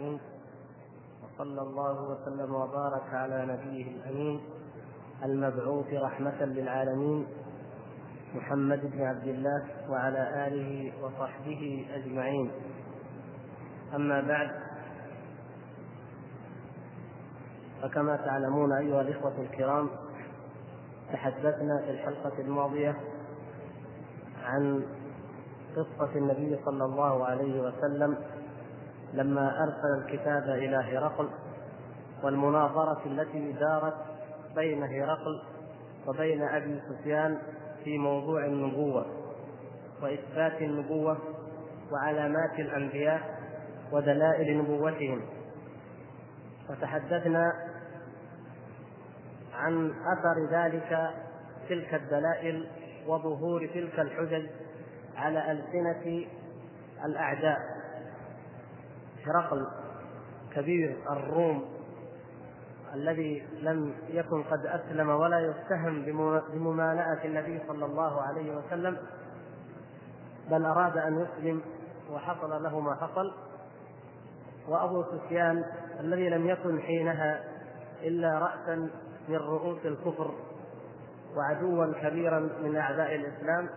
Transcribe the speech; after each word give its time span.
وصلى 0.00 1.62
الله 1.62 2.02
وسلم 2.02 2.54
وبارك 2.54 3.14
على 3.14 3.46
نبيه 3.46 3.90
الأمين 3.90 4.40
المبعوث 5.24 5.92
رحمة 5.92 6.44
للعالمين 6.44 7.26
محمد 8.34 8.80
بن 8.92 9.02
عبد 9.02 9.26
الله 9.28 9.62
وعلى 9.90 10.46
آله 10.46 10.92
وصحبه 11.02 11.86
أجمعين. 11.94 12.50
أما 13.94 14.20
بعد 14.20 14.50
فكما 17.82 18.16
تعلمون 18.16 18.72
أيها 18.72 19.00
الإخوة 19.00 19.40
الكرام 19.40 19.90
تحدثنا 21.12 21.82
في 21.84 21.90
الحلقة 21.90 22.40
الماضية 22.40 22.96
عن 24.44 24.82
قصة 25.76 26.14
النبي 26.16 26.58
صلى 26.64 26.84
الله 26.84 27.24
عليه 27.24 27.60
وسلم 27.62 28.16
لما 29.12 29.62
أرسل 29.62 30.04
الكتاب 30.04 30.42
إلى 30.42 30.76
هرقل 30.76 31.28
والمناظرة 32.22 33.06
التي 33.06 33.52
دارت 33.52 33.94
بين 34.56 34.82
هرقل 34.82 35.42
وبين 36.06 36.42
أبي 36.42 36.80
سفيان 36.88 37.38
في 37.84 37.98
موضوع 37.98 38.44
النبوة 38.44 39.06
وإثبات 40.02 40.62
النبوة 40.62 41.18
وعلامات 41.92 42.58
الأنبياء 42.58 43.40
ودلائل 43.92 44.58
نبوتهم. 44.58 45.22
وتحدثنا 46.70 47.52
عن 49.54 49.90
أثر 49.90 50.56
ذلك 50.56 51.10
تلك 51.68 51.94
الدلائل 51.94 52.68
وظهور 53.06 53.66
تلك 53.66 54.00
الحجج 54.00 54.46
على 55.16 55.52
ألسنة 55.52 56.26
الأعداء. 57.04 57.58
هرقل 59.26 59.66
كبير 60.54 60.96
الروم 61.10 61.64
الذي 62.94 63.46
لم 63.60 63.94
يكن 64.08 64.42
قد 64.42 64.66
أسلم 64.66 65.08
ولا 65.08 65.40
يتهم 65.40 66.02
بممالأة 66.52 67.24
النبي 67.24 67.60
صلى 67.68 67.84
الله 67.84 68.22
عليه 68.22 68.56
وسلم 68.56 68.96
بل 70.50 70.64
أراد 70.64 70.98
أن 70.98 71.20
يسلم 71.20 71.62
وحصل 72.12 72.62
له 72.62 72.80
ما 72.80 72.94
حصل. 72.94 73.32
وأبو 74.68 75.04
سفيان 75.04 75.64
الذي 76.00 76.28
لم 76.28 76.46
يكن 76.46 76.80
حينها 76.80 77.44
إلا 78.02 78.38
راسا 78.38 78.90
من 79.28 79.36
رؤوس 79.36 79.78
الكفر 79.84 80.34
وعدوا 81.36 81.92
كبيرا 82.02 82.38
من 82.62 82.76
أعداء 82.76 83.14
الإسلام. 83.14 83.68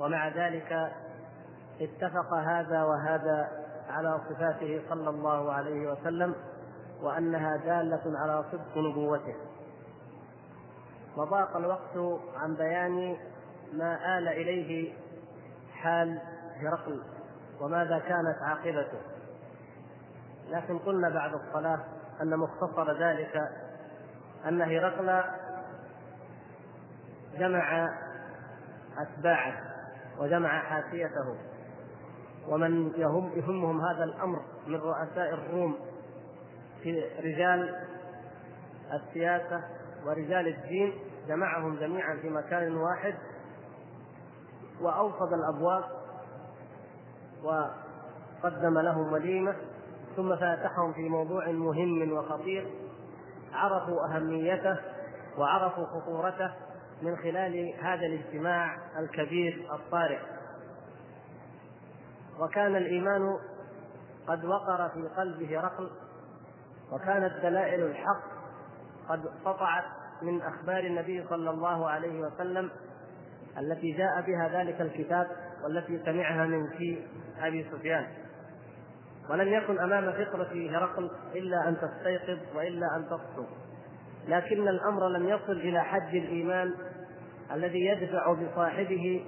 ومع 0.00 0.28
ذلك 0.28 0.92
اتفق 1.80 2.34
هذا 2.34 2.82
وهذا 2.82 3.63
على 3.88 4.20
صفاته 4.28 4.82
صلى 4.88 5.10
الله 5.10 5.52
عليه 5.52 5.92
وسلم 5.92 6.34
وأنها 7.00 7.56
دالة 7.56 8.18
على 8.18 8.44
صدق 8.52 8.78
نبوته. 8.78 9.34
وضاق 11.16 11.56
الوقت 11.56 12.20
عن 12.36 12.54
بيان 12.54 13.16
ما 13.72 14.18
آل 14.18 14.28
إليه 14.28 14.94
حال 15.72 16.20
هرقل 16.56 17.02
وماذا 17.60 17.98
كانت 17.98 18.36
عاقبته. 18.42 19.00
لكن 20.50 20.78
قلنا 20.78 21.08
بعد 21.08 21.34
الصلاة 21.34 21.80
أن 22.22 22.38
مختصر 22.38 22.98
ذلك 22.98 23.36
أن 24.48 24.62
هرقل 24.62 25.22
جمع 27.38 27.88
أتباعه 28.98 29.54
وجمع 30.18 30.58
حاشيته. 30.58 31.36
ومن 32.48 32.92
يهم 32.96 33.30
يهمهم 33.36 33.80
هذا 33.80 34.04
الأمر 34.04 34.40
من 34.66 34.74
رؤساء 34.74 35.34
الروم 35.34 35.76
في 36.82 37.02
رجال 37.20 37.74
السياسة 38.92 39.64
ورجال 40.06 40.48
الدين 40.48 40.92
جمعهم 41.28 41.76
جميعا 41.76 42.16
في 42.16 42.30
مكان 42.30 42.76
واحد 42.76 43.14
واوصد 44.80 45.32
الأبواب 45.32 45.84
وقدم 47.44 48.78
لهم 48.78 49.12
وليمة 49.12 49.56
ثم 50.16 50.36
فاتحهم 50.36 50.92
في 50.92 51.08
موضوع 51.08 51.46
مهم 51.46 52.12
وخطير 52.12 52.70
عرفوا 53.52 54.06
أهميته 54.06 54.76
وعرفوا 55.38 55.86
خطورته 55.86 56.50
من 57.02 57.16
خلال 57.16 57.74
هذا 57.80 58.06
الاجتماع 58.06 58.76
الكبير 58.98 59.68
الطارئ. 59.72 60.18
وكان 62.40 62.76
الإيمان 62.76 63.38
قد 64.26 64.44
وقر 64.44 64.88
في 64.88 65.08
قلبه 65.16 65.60
رقل 65.60 65.90
وكانت 66.92 67.32
دلائل 67.42 67.82
الحق 67.82 68.22
قد 69.08 69.26
قطعت 69.44 69.84
من 70.22 70.42
أخبار 70.42 70.78
النبي 70.78 71.24
صلى 71.28 71.50
الله 71.50 71.90
عليه 71.90 72.20
وسلم 72.20 72.70
التي 73.58 73.92
جاء 73.92 74.20
بها 74.20 74.48
ذلك 74.48 74.80
الكتاب 74.80 75.26
والتي 75.64 76.04
سمعها 76.04 76.46
من 76.46 76.70
في 76.70 77.06
أبي 77.40 77.66
سفيان. 77.72 78.06
ولم 79.30 79.48
يكن 79.48 79.78
أمام 79.78 80.12
فطرة 80.12 80.70
هرقل 80.70 81.10
إلا 81.34 81.68
أن 81.68 81.76
تستيقظ 81.76 82.38
وإلا 82.56 82.96
أن 82.96 83.06
تصحو 83.06 83.44
لكن 84.28 84.68
الأمر 84.68 85.08
لم 85.08 85.28
يصل 85.28 85.52
إلى 85.52 85.84
حد 85.84 86.14
الإيمان 86.14 86.74
الذي 87.52 87.86
يدفع 87.86 88.32
بصاحبه 88.32 89.26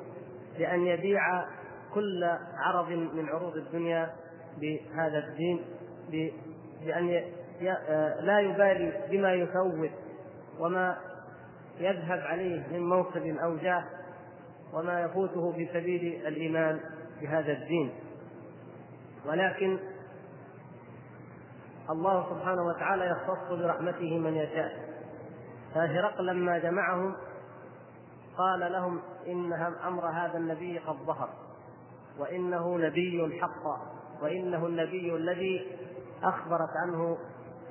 بأن 0.58 0.86
يبيع 0.86 1.20
كل 1.96 2.24
عرض 2.56 2.88
من 2.88 3.28
عروض 3.28 3.56
الدنيا 3.56 4.12
بهذا 4.60 5.18
الدين 5.18 5.64
بأن 6.80 7.24
لا 8.20 8.40
يبالي 8.40 9.06
بما 9.10 9.32
يفوت 9.32 9.90
وما 10.60 10.96
يذهب 11.78 12.18
عليه 12.18 12.66
من 12.72 12.88
موقف 12.88 13.22
أو 13.42 13.56
جاه 13.56 13.84
وما 14.72 15.00
يفوته 15.00 15.52
في 15.52 15.68
سبيل 15.72 16.26
الإيمان 16.26 16.80
بهذا 17.20 17.52
الدين. 17.52 17.92
ولكن 19.26 19.78
الله 21.90 22.30
سبحانه 22.30 22.62
وتعالى 22.66 23.06
يختص 23.06 23.48
برحمته 23.50 24.18
من 24.18 24.34
يشاء. 24.34 24.72
فهرقل 25.74 26.26
لما 26.26 26.58
جمعهم 26.58 27.16
قال 28.38 28.72
لهم 28.72 29.00
إن 29.26 29.52
أمر 29.86 30.06
هذا 30.06 30.38
النبي 30.38 30.78
قد 30.78 30.96
ظهر. 30.96 31.45
وإنه 32.18 32.78
نبي 32.78 33.40
حقا 33.40 33.80
وإنه 34.22 34.66
النبي 34.66 35.16
الذي 35.16 35.78
أخبرت 36.22 36.70
عنه 36.82 37.18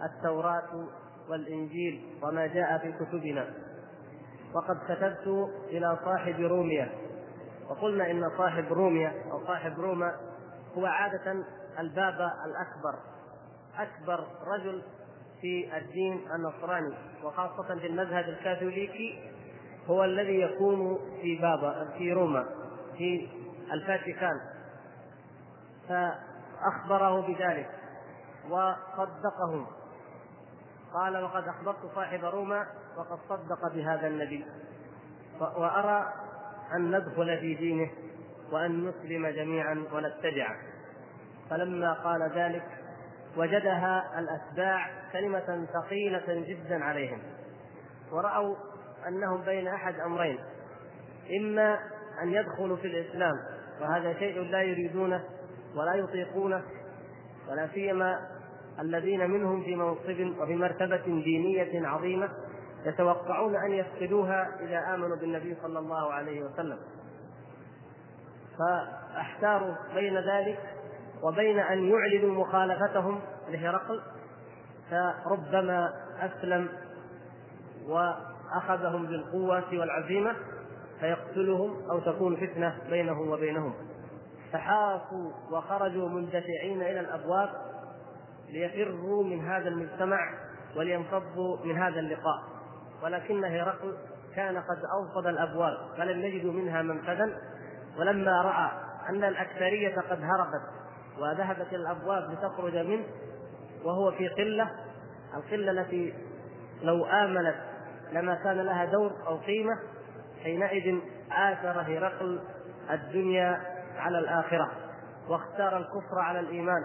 التوراة 0.03 0.87
والإنجيل 1.29 2.01
وما 2.23 2.47
جاء 2.47 2.77
في 2.77 2.91
كتبنا. 2.91 3.47
وقد 4.53 4.77
كتبت 4.87 5.49
إلى 5.69 5.99
صاحب 6.05 6.39
روميا. 6.39 6.89
وقلنا 7.69 8.11
إن 8.11 8.31
صاحب 8.37 8.73
روميا 8.73 9.13
أو 9.31 9.45
صاحب 9.47 9.79
روما 9.79 10.15
هو 10.77 10.85
عادة 10.85 11.45
البابا 11.79 12.31
الأكبر 12.45 12.99
أكبر 13.77 14.27
رجل 14.47 14.81
في 15.41 15.77
الدين 15.77 16.21
النصراني 16.35 16.93
وخاصة 17.23 17.79
في 17.79 17.87
المذهب 17.87 18.29
الكاثوليكي 18.29 19.31
هو 19.87 20.03
الذي 20.03 20.41
يكون 20.41 20.99
في 21.21 21.35
بابا 21.35 21.87
في 21.97 22.13
روما 22.13 22.45
في 22.97 23.27
الفاتيكان 23.73 24.39
فأخبره 25.89 27.21
بذلك 27.21 27.69
وصدقهم 28.49 29.67
قال 30.93 31.23
وقد 31.23 31.47
أخبرت 31.47 31.95
صاحب 31.95 32.25
روما 32.25 32.67
وقد 32.97 33.19
صدق 33.29 33.73
بهذا 33.73 34.07
النبي 34.07 34.45
وأرى 35.39 36.13
أن 36.75 36.95
ندخل 36.95 37.37
في 37.39 37.55
دينه 37.55 37.91
وأن 38.51 38.87
نسلم 38.87 39.27
جميعا 39.27 39.85
ونتبعه. 39.93 40.57
فلما 41.49 41.93
قال 41.93 42.31
ذلك 42.35 42.63
وجدها 43.37 44.19
الأتباع 44.19 44.89
كلمة 45.13 45.67
ثقيلة 45.73 46.23
جدا 46.27 46.83
عليهم 46.83 47.19
ورأوا 48.11 48.55
أنهم 49.07 49.41
بين 49.41 49.67
أحد 49.67 49.99
أمرين 49.99 50.39
إما 51.39 51.79
أن 52.21 52.33
يدخلوا 52.33 52.77
في 52.77 52.87
الإسلام 52.87 53.33
وهذا 53.81 54.13
شيء 54.13 54.41
لا 54.41 54.61
يريدونه 54.61 55.23
ولا 55.75 55.95
يطيقونه 55.95 56.63
ولا 57.49 57.67
سيما 57.73 58.19
الذين 58.79 59.29
منهم 59.29 59.63
في 59.63 59.75
منصب 59.75 60.39
وفي 60.41 60.55
مرتبة 60.55 61.05
دينية 61.05 61.87
عظيمة 61.87 62.29
يتوقعون 62.85 63.55
أن 63.55 63.71
يفقدوها 63.71 64.49
إذا 64.59 64.95
آمنوا 64.95 65.15
بالنبي 65.15 65.57
صلى 65.63 65.79
الله 65.79 66.13
عليه 66.13 66.43
وسلم. 66.43 66.77
فأحتاروا 68.59 69.75
بين 69.93 70.17
ذلك 70.17 70.59
وبين 71.23 71.59
أن 71.59 71.89
يعلنوا 71.89 72.45
مخالفتهم 72.45 73.21
لهرقل. 73.49 74.01
فربما 74.89 75.93
أسلم 76.19 76.69
وأخذهم 77.87 79.05
بالقوة 79.05 79.79
والعزيمة 79.79 80.35
فيقتلهم 80.99 81.89
أو 81.89 81.99
تكون 81.99 82.35
فتنة 82.35 82.77
بينه 82.89 83.21
وبينهم. 83.21 83.73
فحاصوا 84.53 85.31
وخرجوا 85.51 86.09
مندفعين 86.09 86.81
إلى 86.81 86.99
الأبواب 86.99 87.49
ليفروا 88.49 89.23
من 89.23 89.47
هذا 89.47 89.67
المجتمع 89.67 90.19
ولينفضوا 90.77 91.65
من 91.65 91.77
هذا 91.77 91.99
اللقاء. 91.99 92.43
ولكن 93.03 93.45
هرقل 93.45 93.97
كان 94.35 94.57
قد 94.57 94.81
اوصد 94.97 95.27
الأبواب 95.27 95.77
فلم 95.97 96.19
يجدوا 96.19 96.53
منها 96.53 96.81
منفذا. 96.81 97.41
ولما 97.99 98.41
رأى 98.41 98.71
أن 99.09 99.23
الأكثرية 99.23 99.95
قد 99.95 100.19
هربت 100.21 100.61
وذهبت 101.19 101.67
إلى 101.67 101.75
الأبواب 101.77 102.31
لتخرج 102.31 102.77
منه 102.77 103.05
وهو 103.83 104.11
في 104.11 104.27
قلة 104.27 104.71
القلة 105.37 105.71
التي 105.71 106.13
لو 106.83 107.05
آمنت 107.05 107.55
لما 108.11 108.35
كان 108.35 108.57
لها 108.57 108.85
دور 108.85 109.11
أو 109.27 109.37
قيمة 109.37 109.79
حينئذ 110.45 110.99
آثر 111.31 111.81
هرقل 111.81 112.39
الدنيا 112.91 113.61
على 113.97 114.19
الآخرة 114.19 114.71
واختار 115.29 115.77
الكفر 115.77 116.19
على 116.19 116.39
الإيمان 116.39 116.83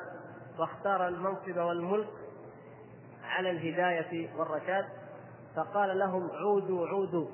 واختار 0.58 1.08
المنصب 1.08 1.56
والملك 1.56 2.08
على 3.24 3.50
الهداية 3.50 4.30
والرشاد 4.36 4.84
فقال 5.56 5.98
لهم 5.98 6.30
عودوا 6.30 6.86
عودوا 6.88 7.28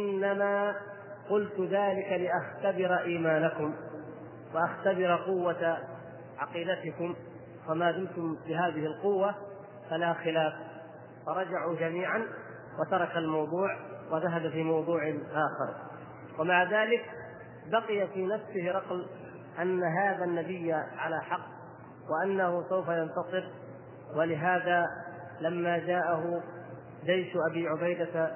إنما 0.00 0.76
قلت 1.30 1.60
ذلك 1.60 2.12
لأختبر 2.12 2.98
إيمانكم 2.98 3.74
وأختبر 4.54 5.16
قوة 5.16 5.78
عقيدتكم 6.38 7.14
فما 7.68 7.90
دمتم 7.90 8.36
بهذه 8.46 8.86
القوة 8.86 9.34
فلا 9.90 10.12
خلاف. 10.12 10.52
فرجعوا 11.26 11.76
جميعا 11.76 12.26
وترك 12.80 13.16
الموضوع 13.16 13.76
وذهب 14.10 14.50
في 14.50 14.62
موضوع 14.62 15.02
آخر. 15.32 15.74
ومع 16.38 16.62
ذلك 16.62 17.04
بقي 17.66 18.08
في 18.08 18.26
نفسه 18.26 18.72
رقل 18.72 19.06
أن 19.62 19.82
هذا 19.82 20.24
النبي 20.24 20.72
على 20.72 21.20
حق 21.22 21.46
وأنه 22.10 22.68
سوف 22.68 22.88
ينتصر 22.88 23.44
ولهذا 24.16 24.86
لما 25.40 25.78
جاءه 25.78 26.42
جيش 27.04 27.32
أبي 27.50 27.68
عبيدة 27.68 28.30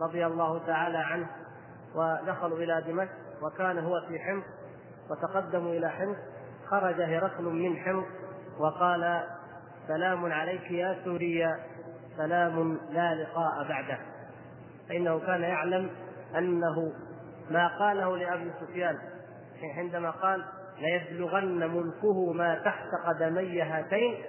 رضي 0.00 0.26
الله 0.26 0.66
تعالى 0.66 0.98
عنه 0.98 1.26
ودخلوا 1.94 2.58
إلى 2.58 2.84
دمشق 2.86 3.12
وكان 3.42 3.78
هو 3.78 4.00
في 4.08 4.18
حمص 4.18 4.44
وتقدموا 5.10 5.72
إلى 5.72 5.90
حمص 5.90 6.16
خرج 6.66 7.00
هرقل 7.00 7.44
من 7.44 7.76
حمص 7.76 8.06
وقال 8.58 9.24
سلام 9.88 10.32
عليك 10.32 10.70
يا 10.70 10.98
سوريا 11.04 11.58
سلام 12.16 12.78
لا 12.90 13.14
لقاء 13.14 13.68
بعده. 13.68 13.98
فإنه 14.88 15.18
كان 15.18 15.42
يعلم 15.42 15.90
أنه 16.38 16.92
ما 17.50 17.78
قاله 17.78 18.16
لأبي 18.16 18.52
سفيان. 18.60 18.98
عندما 19.76 20.10
قال 20.10 20.44
ليبلغن 20.78 21.70
ملكه 21.70 22.32
ما 22.32 22.54
تحت 22.64 22.88
قدمي 23.06 23.62
هاتين 23.62 24.24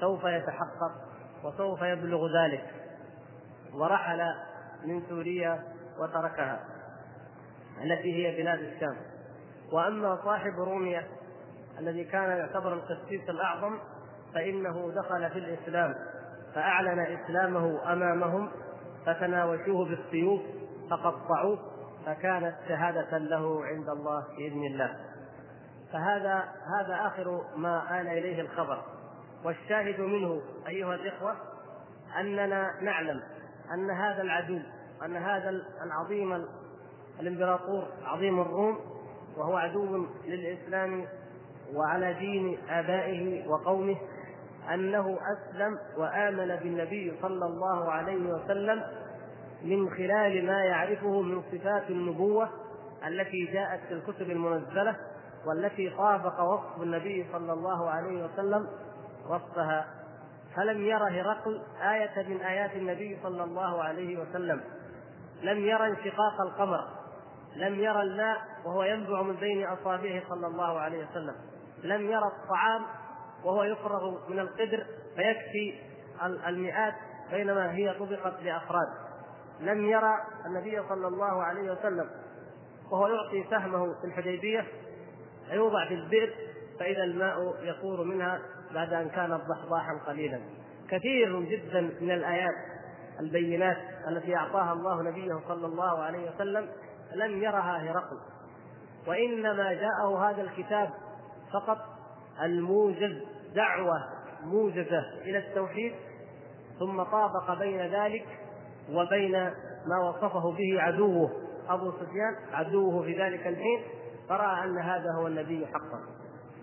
سوف 0.00 0.24
يتحقق 0.24 0.92
وسوف 1.44 1.82
يبلغ 1.82 2.26
ذلك. 2.42 2.64
ورحل 3.74 4.20
من 4.84 5.02
سوريا 5.08 5.62
وتركها 6.00 6.60
التي 7.84 8.26
هي 8.26 8.42
بلاد 8.42 8.58
الشام. 8.58 8.96
وأما 9.72 10.18
صاحب 10.24 10.52
روميا 10.58 11.06
الذي 11.78 12.04
كان 12.04 12.30
يعتبر 12.30 12.72
القسيس 12.72 13.28
الأعظم 13.28 13.78
فإنه 14.34 14.92
دخل 14.96 15.30
في 15.30 15.38
الإسلام 15.38 15.94
فأعلن 16.54 17.00
إسلامه 17.00 17.92
أمامهم. 17.92 18.50
فتناوشوه 19.14 19.88
بالسيوف 19.88 20.40
فقطعوه 20.90 21.58
فكانت 22.06 22.54
شهادة 22.68 23.18
له 23.18 23.64
عند 23.64 23.88
الله 23.88 24.24
بإذن 24.38 24.64
الله. 24.64 24.96
فهذا 25.92 26.44
هذا 26.78 27.06
آخر 27.06 27.44
ما 27.56 28.00
آل 28.00 28.08
إليه 28.08 28.40
الخبر. 28.40 28.82
والشاهد 29.44 30.00
منه 30.00 30.42
أيها 30.68 30.94
الإخوة 30.94 31.36
أننا 32.20 32.80
نعلم 32.82 33.22
أن 33.74 33.90
هذا 33.90 34.22
العدو 34.22 34.60
أن 35.04 35.16
هذا 35.16 35.62
العظيم 35.82 36.44
الإمبراطور 37.20 37.84
عظيم 38.04 38.40
الروم 38.40 38.78
وهو 39.36 39.56
عدو 39.56 40.06
للإسلام 40.24 41.06
وعلى 41.74 42.14
دين 42.14 42.58
آبائه 42.68 43.48
وقومه 43.48 43.96
أنه 44.74 45.18
أسلم 45.32 45.78
وآمن 45.98 46.56
بالنبي 46.56 47.18
صلى 47.22 47.46
الله 47.46 47.92
عليه 47.92 48.32
وسلم 48.32 48.82
من 49.62 49.90
خلال 49.90 50.46
ما 50.46 50.64
يعرفه 50.64 51.22
من 51.22 51.42
صفات 51.42 51.90
النبوة 51.90 52.48
التي 53.06 53.44
جاءت 53.44 53.80
في 53.88 53.94
الكتب 53.94 54.30
المنزلة 54.30 54.96
والتي 55.46 55.90
طابق 55.90 56.40
وصف 56.40 56.82
النبي 56.82 57.26
صلى 57.32 57.52
الله 57.52 57.90
عليه 57.90 58.24
وسلم 58.24 58.68
وصفها. 59.28 59.86
فلم 60.56 60.80
ير 60.80 61.04
هرقل 61.04 61.62
آية 61.82 62.28
من 62.28 62.40
آيات 62.40 62.72
النبي 62.72 63.18
صلى 63.22 63.44
الله 63.44 63.82
عليه 63.82 64.20
وسلم. 64.20 64.60
لم 65.42 65.58
ير 65.58 65.86
انشقاق 65.86 66.40
القمر. 66.40 66.84
لم 67.56 67.74
يرى 67.74 68.02
الماء 68.02 68.38
وهو 68.64 68.82
ينبع 68.82 69.22
من 69.22 69.36
بين 69.36 69.66
أصابعه 69.66 70.22
صلى 70.28 70.46
الله 70.46 70.78
عليه 70.78 71.06
وسلم. 71.06 71.34
لم 71.82 72.10
يرى 72.10 72.26
الطعام 72.26 72.82
وهو 73.44 73.62
يفرغ 73.62 74.30
من 74.30 74.38
القدر 74.38 74.86
فيكفي 75.16 75.74
المئات 76.46 76.94
بينما 77.30 77.74
هي 77.74 77.94
طبقت 77.94 78.42
لأفراد. 78.42 78.88
لم 79.60 79.86
يرى 79.86 80.14
النبي 80.46 80.82
صلى 80.88 81.08
الله 81.08 81.42
عليه 81.42 81.72
وسلم 81.72 82.10
وهو 82.90 83.06
يعطي 83.06 83.50
سهمه 83.50 83.94
في 84.00 84.06
الحديبية 84.06 84.66
يوضع 85.50 85.88
في 85.88 85.94
البئر 85.94 86.32
فإذا 86.80 87.04
الماء 87.04 87.54
يفور 87.62 88.04
منها 88.04 88.40
بعد 88.74 88.92
أن 88.92 89.08
كانت 89.08 89.40
ضحضاحا 89.48 90.00
قليلا. 90.06 90.40
كثير 90.90 91.40
جدا 91.40 91.80
من 92.00 92.10
الآيات 92.10 92.54
البينات 93.20 93.76
التي 94.08 94.36
أعطاها 94.36 94.72
الله 94.72 95.02
نبيه 95.02 95.40
صلى 95.48 95.66
الله 95.66 95.98
عليه 95.98 96.30
وسلم 96.30 96.68
لم 97.14 97.42
يرها 97.42 97.90
هرقل. 97.90 98.18
وإنما 99.06 99.72
جاءه 99.72 100.30
هذا 100.30 100.42
الكتاب 100.42 100.90
فقط 101.52 101.78
الموجز 102.42 103.22
دعوة 103.54 104.04
موجزة 104.44 105.04
إلى 105.22 105.38
التوحيد 105.38 105.92
ثم 106.78 107.02
طابق 107.02 107.58
بين 107.58 107.80
ذلك 107.80 108.26
وبين 108.92 109.32
ما 109.86 110.08
وصفه 110.08 110.52
به 110.52 110.82
عدوه 110.82 111.30
أبو 111.68 111.92
سفيان 111.92 112.36
عدوه 112.52 113.02
في 113.02 113.22
ذلك 113.22 113.46
الحين 113.46 113.82
فرأى 114.28 114.64
أن 114.64 114.78
هذا 114.78 115.12
هو 115.18 115.26
النبي 115.26 115.66
حقا. 115.66 116.00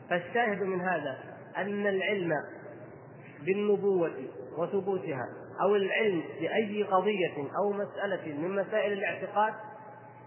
فالشاهد 0.10 0.64
من 0.64 0.82
هذا 0.82 1.18
أن 1.58 1.88
العلم 1.88 2.34
بالنبوة 3.42 4.12
وثبوتها 4.58 5.28
أو 5.62 5.76
العلم 5.76 6.24
بأي 6.40 6.84
قضية 6.84 7.38
أو 7.58 7.72
مسألة 7.74 8.38
من 8.38 8.56
مسائل 8.56 8.94
الاعتقاد 8.94 9.54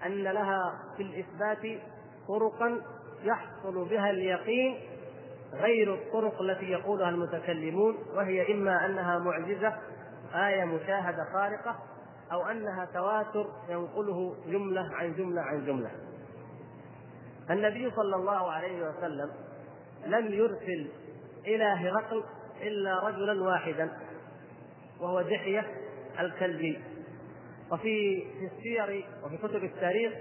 أن 0.07 0.23
لها 0.23 0.79
في 0.97 1.03
الإثبات 1.03 1.81
طرقا 2.29 2.81
يحصل 3.23 3.89
بها 3.89 4.11
اليقين 4.11 4.77
غير 5.53 5.95
الطرق 5.95 6.43
التي 6.43 6.65
يقولها 6.65 7.09
المتكلمون 7.09 7.97
وهي 8.15 8.53
إما 8.53 8.87
أنها 8.87 9.19
معجزة 9.19 9.77
آية 10.35 10.65
مشاهدة 10.65 11.25
خارقة 11.33 11.79
أو 12.33 12.47
أنها 12.47 12.85
تواتر 12.85 13.47
ينقله 13.69 14.37
جملة 14.47 14.91
عن 14.95 15.15
جملة 15.15 15.43
عن 15.43 15.67
جملة. 15.67 15.91
النبي 17.51 17.91
صلى 17.91 18.17
الله 18.17 18.51
عليه 18.51 18.89
وسلم 18.89 19.31
لم 20.07 20.27
يرسل 20.27 20.91
إلى 21.47 21.65
هرقل 21.65 22.25
إلا 22.63 23.09
رجلا 23.09 23.43
واحدا 23.43 23.91
وهو 25.01 25.23
دحية 25.23 25.67
الكلبي. 26.21 26.79
وفي 27.73 28.25
في 28.39 28.51
السير 28.57 29.07
وفي 29.25 29.37
كتب 29.37 29.65
التاريخ 29.65 30.13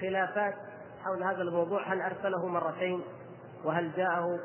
خلافات 0.00 0.54
حول 1.04 1.22
هذا 1.22 1.42
الموضوع 1.42 1.92
هل 1.92 2.00
أرسله 2.00 2.46
مرتين 2.46 3.02
وهل 3.64 3.92
جاءه 3.96 4.40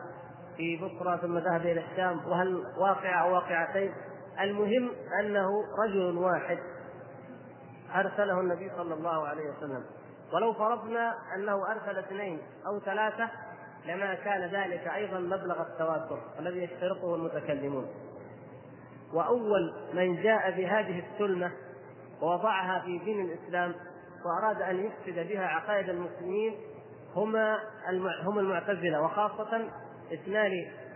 في 0.57 0.77
بصرى 0.77 1.17
ثم 1.21 1.37
ذهب 1.37 1.61
إلى 1.61 1.85
الشام 1.91 2.27
وهل 2.27 2.63
واقع 2.77 3.21
أو 3.21 3.33
واقعتين؟ 3.33 3.93
المهم 4.39 4.91
أنه 5.19 5.49
رجل 5.83 6.17
واحد 6.17 6.57
أرسله 7.95 8.39
النبي 8.39 8.71
صلى 8.77 8.93
الله 8.93 9.27
عليه 9.27 9.49
وسلم. 9.49 9.83
ولو 10.33 10.53
فرضنا 10.53 11.15
أنه 11.35 11.71
أرسل 11.71 11.99
اثنين 11.99 12.41
أو 12.67 12.79
ثلاثة 12.79 13.29
لما 13.85 14.13
كان 14.13 14.41
ذلك 14.41 14.87
أيضا 14.95 15.19
مبلغ 15.19 15.61
التواتر 15.61 16.19
الذي 16.39 16.63
يشترطه 16.63 17.15
المتكلمون. 17.15 17.87
وأول 19.13 19.73
من 19.93 20.23
جاء 20.23 20.51
بهذه 20.51 21.03
السلمة 21.11 21.51
ووضعها 22.21 22.79
في 22.79 22.97
دين 22.97 23.25
الإسلام 23.25 23.73
وأراد 24.25 24.61
أن 24.61 24.85
يفسد 24.85 25.27
بها 25.27 25.45
عقائد 25.45 25.89
المسلمين 25.89 26.55
هما 27.15 27.59
هم 28.23 28.39
المعتزلة 28.39 29.01
وخاصة 29.01 29.69
اثنان 30.13 30.51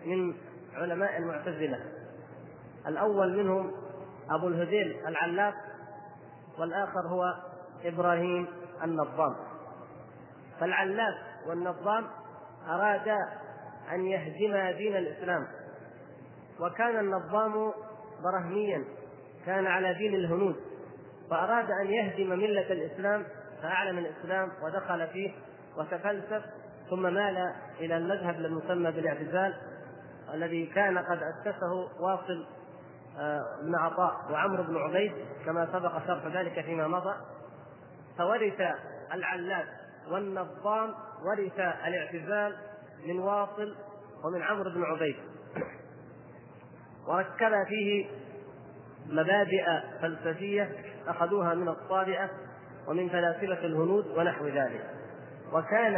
من 0.05 0.33
علماء 0.73 1.17
المعتزلة. 1.17 1.79
الأول 2.87 3.37
منهم 3.37 3.71
أبو 4.29 4.47
الهذيل 4.47 5.07
العلاف 5.07 5.53
والآخر 6.59 7.07
هو 7.07 7.35
إبراهيم 7.85 8.47
النظام. 8.83 9.35
فالعلاف 10.59 11.15
والنظام 11.47 12.07
أرادا 12.67 13.17
أن 13.91 14.05
يهدما 14.05 14.71
دين 14.71 14.95
الإسلام. 14.95 15.47
وكان 16.59 16.99
النظام 16.99 17.73
برهميا 18.23 18.85
كان 19.45 19.67
على 19.67 19.93
دين 19.93 20.15
الهنود. 20.15 20.55
فأراد 21.29 21.71
أن 21.71 21.87
يهدم 21.87 22.29
ملة 22.29 22.71
الإسلام 22.71 23.25
فأعلن 23.61 23.97
الإسلام 23.97 24.51
ودخل 24.63 25.07
فيه 25.07 25.31
وتفلسف 25.77 26.43
ثم 26.91 27.01
مال 27.01 27.53
إلى 27.79 27.97
المذهب 27.97 28.35
المسمى 28.35 28.91
بالاعتزال 28.91 29.53
الذي 30.33 30.65
كان 30.65 30.97
قد 30.97 31.19
أسسه 31.23 31.73
واصل 31.99 32.45
آه، 33.19 33.41
بن 33.61 33.75
عطاء 33.75 34.31
وعمرو 34.31 34.63
بن 34.63 34.77
عبيد 34.77 35.11
كما 35.45 35.65
سبق 35.65 36.07
شرح 36.07 36.25
ذلك 36.25 36.65
فيما 36.65 36.87
مضى. 36.87 37.15
فورث 38.17 38.61
العلاف 39.13 39.65
والنظام 40.11 40.93
ورث 41.25 41.59
الاعتزال 41.59 42.55
من 43.07 43.19
واصل 43.19 43.75
ومن 44.23 44.41
عمرو 44.41 44.69
بن 44.69 44.83
عبيد. 44.83 45.15
وركب 47.07 47.63
فيه 47.67 48.09
مبادئ 49.07 49.65
فلسفية 50.01 50.69
أخذوها 51.07 51.53
من 51.53 51.67
الطابئة 51.67 52.29
ومن 52.87 53.09
فلاسفة 53.09 53.65
الهنود 53.65 54.07
ونحو 54.07 54.47
ذلك. 54.47 54.89
وكان 55.53 55.97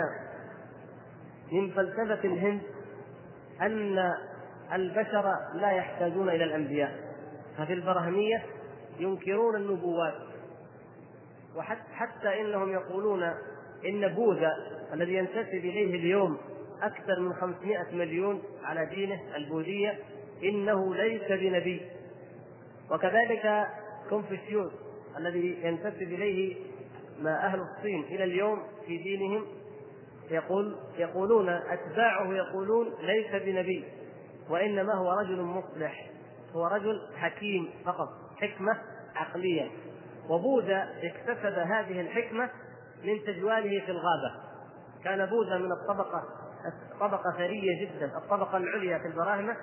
من 1.52 1.72
فلسفة 1.72 2.24
الهند 2.24 2.62
أن 3.62 4.14
البشر 4.74 5.36
لا 5.54 5.72
يحتاجون 5.72 6.30
إلى 6.30 6.44
الأنبياء. 6.44 7.14
ففي 7.58 7.74
البرهمية 7.74 8.46
ينكرون 9.00 9.56
النبوات. 9.56 10.14
وحتى 11.56 11.94
حتى 11.94 12.42
إنهم 12.42 12.72
يقولون 12.72 13.24
إن 13.86 14.08
بوذا 14.08 14.52
الذي 14.94 15.14
ينتسب 15.14 15.54
إليه 15.54 15.96
اليوم 15.96 16.38
أكثر 16.82 17.20
من 17.20 17.34
500 17.34 17.78
مليون 17.94 18.44
على 18.64 18.86
دينه 18.86 19.22
البوذية 19.36 20.00
إنه 20.44 20.96
ليس 20.96 21.32
بنبي. 21.32 21.82
وكذلك 22.92 23.68
كونفوشيوس 24.10 24.72
الذي 25.18 25.58
ينتسب 25.64 26.02
إليه 26.02 26.56
ما 27.22 27.46
أهل 27.46 27.60
الصين 27.60 28.04
إلى 28.04 28.24
اليوم 28.24 28.64
في 28.86 28.98
دينهم 28.98 29.46
يقول 30.32 30.76
يقولون 30.98 31.50
أتباعه 31.50 32.34
يقولون 32.34 32.94
ليس 33.02 33.44
بنبي 33.44 33.86
وإنما 34.50 34.94
هو 34.94 35.12
رجل 35.12 35.42
مصلح 35.42 36.10
هو 36.56 36.68
رجل 36.68 37.02
حكيم 37.16 37.70
فقط 37.86 38.10
حكمة 38.38 38.78
عقلية. 39.16 39.70
وبوذا 40.30 40.90
اكتسب 41.04 41.60
هذه 41.60 42.02
الحكمة 42.02 42.50
من 43.04 43.24
تجواله 43.24 43.86
في 43.86 43.92
الغابة. 43.92 44.36
كان 45.04 45.26
بوذا 45.26 45.58
من 45.58 45.72
الطبقة 45.72 46.24
طبقة 47.00 47.32
ثرية 47.38 47.86
جدا 47.86 48.18
الطبقة 48.18 48.58
العليا 48.58 48.98
في 48.98 49.08
البراهمة. 49.08 49.58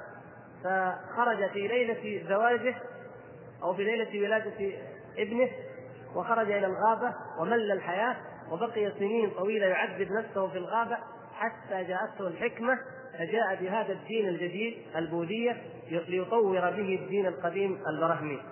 فخرج 0.65 1.51
في 1.51 1.69
ليلة 1.69 2.29
زواجه 2.29 2.75
أو 3.63 3.75
في 3.75 3.85
ليلة 3.85 4.27
ولادة 4.27 4.73
ابنه 5.19 5.51
وخرج 6.15 6.51
إلى 6.51 6.67
الغابة 6.67 7.15
ومل 7.39 7.73
الحياة. 7.73 8.17
وبقي 8.51 8.93
سنين 8.99 9.31
طويلة 9.31 9.67
يعذب 9.67 10.13
نفسه 10.13 10.49
في 10.49 10.59
الغابة 10.59 10.99
حتى 11.35 11.85
جاءته 11.85 12.27
الحكمة 12.27 12.79
فجاء 13.19 13.55
بهذا 13.61 13.93
الدين 13.93 14.29
الجديد 14.29 14.75
البوذية 14.97 15.57
ليطور 15.91 16.61
به 16.61 16.99
الدين 17.03 17.27
القديم 17.27 17.79
البرهمي. 17.89 18.43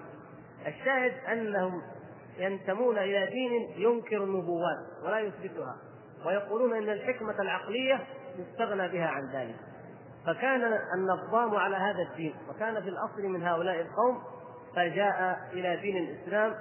الشاهد 0.67 1.13
أنهم 1.33 1.83
ينتمون 2.39 2.99
إلى 2.99 3.27
دين 3.27 3.71
ينكر 3.77 4.25
النبوات 4.25 4.79
ولا 5.05 5.21
يثبتها 5.21 5.77
ويقولون 6.27 6.77
أن 6.77 6.89
الحكمة 6.89 7.35
العقلية 7.41 8.01
يستغنى 8.39 8.89
بها 8.89 9.07
عن 9.07 9.31
ذلك. 9.33 9.57
فكان 10.27 10.79
النظام 10.95 11.57
على 11.57 11.77
هذا 11.77 12.03
الدين 12.03 12.35
وكان 12.51 12.83
في 12.83 12.89
الأصل 12.89 13.23
من 13.23 13.43
هؤلاء 13.43 13.81
القوم 13.81 14.23
فجاء 14.77 15.49
إلى 15.53 15.77
دين 15.77 15.97
الإسلام 15.97 16.55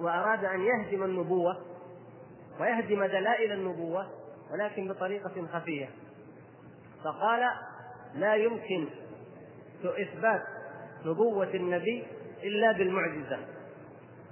وأراد 0.00 0.44
أن 0.44 0.60
يهدم 0.60 1.02
النبوة 1.02 1.56
ويهدم 2.60 3.04
دلائل 3.04 3.52
النبوة 3.52 4.06
ولكن 4.52 4.88
بطريقة 4.88 5.46
خفية. 5.52 5.88
فقال 7.04 7.40
لا 8.14 8.34
يمكن 8.34 8.88
إثبات 9.84 10.42
نبوة 11.04 11.54
النبي 11.54 12.06
إلا 12.42 12.72
بالمعجزة 12.72 13.38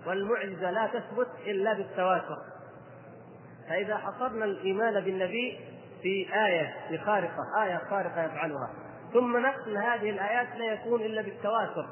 والمعجزة 0.06 0.70
لا 0.70 0.86
تثبت 0.86 1.28
إلا 1.46 1.72
بالتواتر. 1.72 2.36
فإذا 3.68 3.96
حصرنا 3.96 4.44
الإيمان 4.44 5.00
بالنبي 5.00 5.60
في 6.02 6.26
آية 6.46 6.74
في 6.88 6.98
خارقة 6.98 7.62
آية 7.62 7.76
خارقة 7.90 8.24
يفعلها. 8.24 8.70
ثم 9.12 9.36
نقل 9.36 9.76
هذه 9.76 10.10
الآيات 10.10 10.56
لا 10.56 10.64
يكون 10.64 11.00
إلا 11.00 11.22
بالتواتر. 11.22 11.86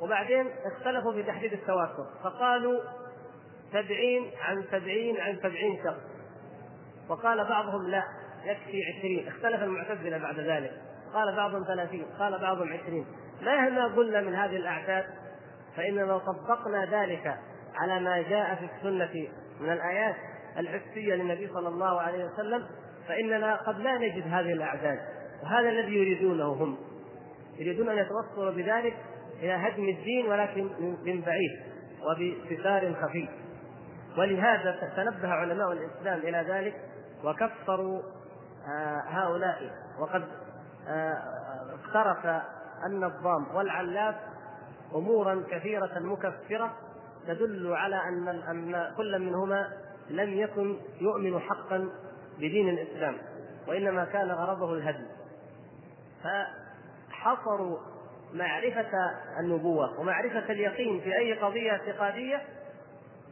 وبعدين 0.00 0.50
اختلفوا 0.64 1.12
في 1.12 1.22
تحديد 1.22 1.52
التواتر. 1.52 2.06
فقالوا 2.24 2.80
سبعين 3.74 4.30
عن 4.40 4.64
سبعين 4.70 5.20
عن 5.20 5.36
سبعين 5.42 5.78
شخص. 5.84 6.00
وقال 7.08 7.44
بعضهم 7.44 7.90
لا 7.90 8.02
يكفي 8.44 8.82
عشرين. 8.84 9.28
اختلف 9.28 9.62
المعتزلة 9.62 10.18
بعد 10.18 10.40
ذلك. 10.40 10.72
قال 11.14 11.36
بعضهم 11.36 11.64
ثلاثين 11.64 12.04
قال 12.18 12.38
بعضهم 12.40 12.72
عشرين. 12.72 13.06
مهما 13.42 13.86
قلنا 13.86 14.20
من 14.20 14.34
هذه 14.34 14.56
الأعداد 14.56 15.04
فإننا 15.76 16.00
لو 16.00 16.18
طبقنا 16.18 16.84
ذلك 16.84 17.38
على 17.74 18.00
ما 18.00 18.22
جاء 18.22 18.54
في 18.54 18.68
السنة 18.76 19.28
من 19.60 19.72
الآيات 19.72 20.16
الحسية 20.58 21.14
للنبي 21.14 21.48
صلى 21.48 21.68
الله 21.68 22.00
عليه 22.00 22.24
وسلم. 22.24 22.66
فإننا 23.08 23.54
قد 23.56 23.78
لا 23.78 23.98
نجد 23.98 24.22
هذه 24.26 24.52
الأعداد 24.52 24.98
وهذا 25.42 25.68
الذي 25.68 25.94
يريدونه 25.94 26.44
هم. 26.52 26.76
يريدون 27.58 27.88
أن 27.88 27.98
يتوصلوا 27.98 28.50
بذلك 28.50 28.96
إلى 29.42 29.52
هدم 29.52 29.88
الدين 29.88 30.26
ولكن 30.26 30.64
من 31.04 31.20
بعيد 31.20 31.52
وبستار 32.06 32.94
خفي. 32.94 33.28
ولهذا 34.18 34.92
تنبه 34.96 35.28
علماء 35.28 35.72
الإسلام 35.72 36.18
إلى 36.18 36.44
ذلك 36.48 36.74
وكفروا 37.24 38.02
آه، 38.68 39.02
هؤلاء. 39.06 39.70
وقد 39.98 40.24
آه، 40.88 41.22
اقترف 41.74 42.42
النظام 42.86 43.56
والعلاف 43.56 44.14
امورا 44.94 45.44
كثيرة 45.50 45.98
مكفرة 45.98 46.72
تدل 47.26 47.72
على 47.72 47.96
أن 47.96 48.28
أن 48.28 48.94
كل 48.96 49.18
منهما 49.18 49.72
لم 50.10 50.34
يكن 50.34 50.76
يؤمن 51.00 51.40
حقا 51.40 51.88
بدين 52.38 52.68
الإسلام 52.68 53.16
وإنما 53.68 54.04
كان 54.04 54.30
غرضه 54.30 54.74
الهدم. 54.74 55.06
فحصروا 56.24 57.78
معرفة 58.32 58.90
النبوة 59.40 60.00
ومعرفة 60.00 60.52
اليقين 60.52 61.00
في 61.00 61.16
أي 61.16 61.32
قضية 61.32 61.70
اعتقادية 61.70 62.42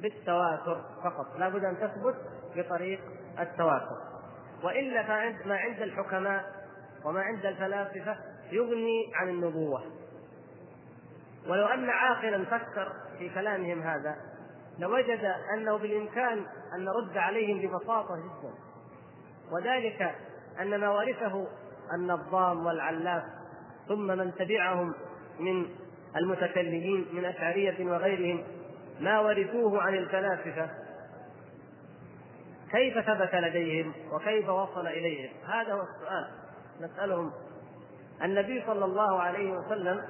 بالتواتر 0.02 0.80
فقط. 1.04 1.26
لا 1.38 1.48
بد 1.48 1.64
أن 1.64 1.76
تثبت 1.76 2.16
بطريق 2.56 3.00
التواتر. 3.38 3.96
وإلا 4.64 5.02
فعند 5.02 5.36
ما 5.46 5.56
عند 5.56 5.82
الحكماء 5.82 6.44
وما 7.04 7.20
عند 7.20 7.46
الفلاسفة 7.46 8.16
يغني 8.52 9.12
عن 9.14 9.28
النبوة. 9.28 9.82
ولو 11.48 11.66
أن 11.66 11.90
عاقلا 11.90 12.44
فكر 12.44 12.92
في 13.18 13.28
كلامهم 13.34 13.82
هذا 13.82 14.16
لوجد 14.78 15.34
أنه 15.54 15.76
بالإمكان 15.78 16.46
أن 16.74 16.84
نرد 16.84 17.16
عليهم 17.16 17.58
ببساطة 17.58 18.16
جدا. 18.16 18.54
وذلك 19.52 20.14
أن 20.60 20.80
ما 20.80 20.90
ورثه 20.90 21.46
النظام 21.94 22.66
والعلاف 22.66 23.22
ثم 23.88 24.06
من 24.06 24.34
تبعهم 24.34 24.94
من 25.40 25.66
المتكلمين 26.16 27.06
من 27.12 27.24
أشعرية 27.24 27.84
وغيرهم 27.84 28.44
ما 29.02 29.20
ورثوه 29.20 29.82
عن 29.82 29.94
الفلاسفة. 29.94 30.70
كيف 32.70 32.98
ثبت 32.98 33.34
لديهم 33.34 33.94
وكيف 34.12 34.48
وصل 34.48 34.86
إليهم؟ 34.86 35.30
هذا 35.46 35.72
هو 35.72 35.82
السؤال. 35.82 36.28
نسألهم. 36.80 37.32
النبي 38.22 38.64
صلى 38.66 38.84
الله 38.84 39.22
عليه 39.22 39.52
وسلم 39.52 40.02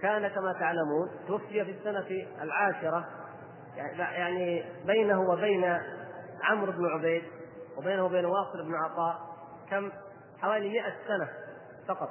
كان 0.00 0.28
كما 0.28 0.52
تعلمون 0.52 1.10
توفي 1.28 1.64
في 1.64 1.70
السنة 1.70 2.26
العاشرة 2.42 3.04
يعني 3.96 4.64
بينه 4.86 5.20
وبين 5.20 5.78
عمرو 6.42 6.72
بن 6.72 6.86
عبيد 6.86 7.22
وبينه 7.76 8.04
وبين 8.04 8.24
واصل 8.24 8.64
بن 8.64 8.74
عطاء 8.74 9.36
كم؟ 9.70 9.90
حوالي 10.40 10.68
مئة 10.68 10.94
سنة 11.08 11.28
فقط 11.88 12.10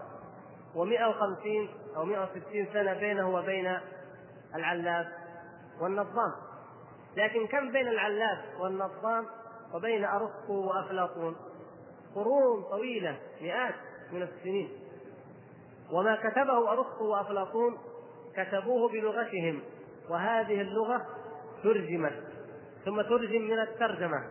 و150 0.75 1.97
أو 1.97 2.05
160 2.05 2.67
سنة 2.73 2.93
بينه 2.93 3.29
وبين 3.29 3.77
العلاف 4.55 5.07
والنظام. 5.81 6.31
لكن 7.17 7.47
كم 7.47 7.71
بين 7.71 7.87
العلاف 7.87 8.39
والنظام 8.59 9.25
وبين 9.73 10.05
أرسطو 10.05 10.53
وأفلاطون 10.53 11.35
قرون 12.15 12.63
طويلة 12.63 13.17
مئات 13.41 13.75
من 14.11 14.21
السنين. 14.21 14.69
وما 15.91 16.15
كتبه 16.15 16.71
أرسطو 16.71 17.05
وأفلاطون 17.05 17.77
كتبوه 18.35 18.91
بلغتهم 18.91 19.61
وهذه 20.09 20.61
اللغة 20.61 21.05
ترجمت 21.63 22.23
ثم 22.85 23.01
ترجم 23.01 23.41
من 23.41 23.59
الترجمة. 23.59 24.23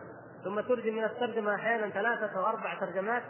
ثم 0.43 0.59
ترجم 0.59 0.95
من 0.95 1.03
الترجمة 1.03 1.55
أحيانا 1.55 1.89
ثلاثة 1.89 2.39
أو 2.39 2.45
أربع 2.45 2.79
ترجمات 2.79 3.23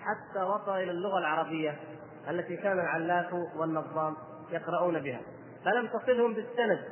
حتى 0.00 0.42
وصل 0.42 0.76
إلى 0.76 0.90
اللغة 0.90 1.18
العربية 1.18 1.80
التي 2.28 2.56
كان 2.56 2.78
العلاف 2.78 3.34
والنظام 3.56 4.16
يقرؤون 4.50 5.00
بها. 5.00 5.20
فلم 5.64 5.86
تصلهم 5.86 6.34
بالسند 6.34 6.84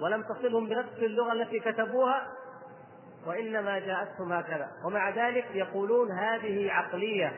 ولم 0.00 0.22
تصلهم 0.22 0.68
بنفس 0.68 0.98
اللغة 0.98 1.32
التي 1.32 1.60
كتبوها 1.60 2.28
وإنما 3.26 3.78
جاءتهم 3.78 4.32
هكذا. 4.32 4.70
ومع 4.84 5.10
ذلك 5.10 5.46
يقولون 5.54 6.10
هذه 6.10 6.70
عقلية 6.70 7.32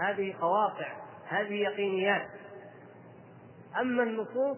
هذه 0.00 0.34
قواطع 0.40 0.86
هذه 1.28 1.54
يقينيات. 1.54 2.28
أما 3.80 4.02
النصوص 4.02 4.56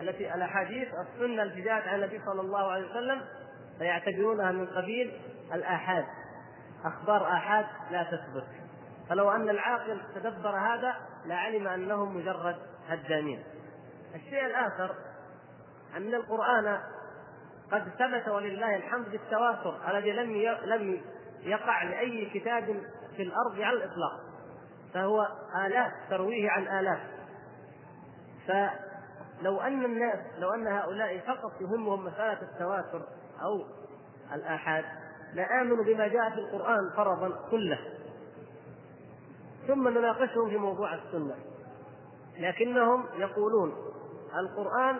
التي 0.00 0.34
الأحاديث 0.34 0.88
السنة 0.88 1.42
التي 1.42 1.60
جاءت 1.60 1.88
عن 1.88 1.94
النبي 1.94 2.20
صلى 2.26 2.40
الله 2.40 2.72
عليه 2.72 2.90
وسلم 2.90 3.22
فيعتبرونها 3.78 4.52
من 4.52 4.66
قبيل 4.66 5.12
الآحاد. 5.52 6.04
أخبار 6.84 7.32
آحاد 7.32 7.66
لا 7.90 8.02
تثبت. 8.02 8.46
فلو 9.08 9.30
أن 9.30 9.50
العاقل 9.50 10.00
تدبر 10.14 10.56
هذا 10.56 10.94
لعلم 11.26 11.68
أنهم 11.68 12.16
مجرد 12.16 12.56
هدامين 12.88 13.42
الشيء 14.16 14.46
الآخر 14.46 14.94
أن 15.96 16.14
القرآن 16.14 16.80
قد 17.72 17.88
ثبت 17.98 18.28
ولله 18.28 18.76
الحمد 18.76 19.10
بالتواتر 19.10 19.90
الذي 19.90 20.12
لم 20.12 20.32
لم 20.64 21.00
يقع 21.42 21.82
لأي 21.82 22.30
كتاب 22.34 22.82
في 23.16 23.22
الأرض 23.22 23.60
على 23.60 23.76
الإطلاق 23.76 24.20
فهو 24.94 25.28
آلاف 25.66 25.92
ترويه 26.10 26.50
عن 26.50 26.78
آلاف. 26.78 27.00
فلو 28.46 29.60
أن 29.60 29.84
الناس 29.84 30.18
لو 30.38 30.54
أن 30.54 30.66
هؤلاء 30.66 31.18
فقط 31.18 31.60
يهمهم 31.60 32.04
مسألة 32.04 32.42
التواتر 32.42 33.02
أو 33.42 33.64
الآحاد 34.34 34.84
لآمنوا 35.34 35.84
بما 35.84 36.08
جاء 36.08 36.30
في 36.30 36.38
القرآن 36.38 36.90
فرضا 36.96 37.48
كله. 37.50 37.78
ثم 39.66 39.88
نناقشهم 39.88 40.50
في 40.50 40.56
موضوع 40.56 40.94
السنة. 40.94 41.34
لكنهم 42.38 43.04
يقولون 43.16 43.85
القرآن 44.40 44.96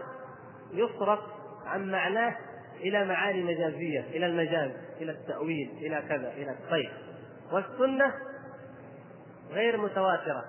يصرف 0.72 1.20
عن 1.66 1.90
معناه 1.90 2.36
إلى 2.80 3.04
معاني 3.04 3.42
مجازية 3.42 4.00
إلى 4.00 4.26
المجاز 4.26 4.70
إلى 5.00 5.12
التأويل 5.12 5.70
إلى 5.80 6.02
كذا 6.08 6.32
إلى 6.32 6.50
الطيب 6.50 6.90
والسنة 7.52 8.14
غير 9.50 9.76
متواترة 9.76 10.44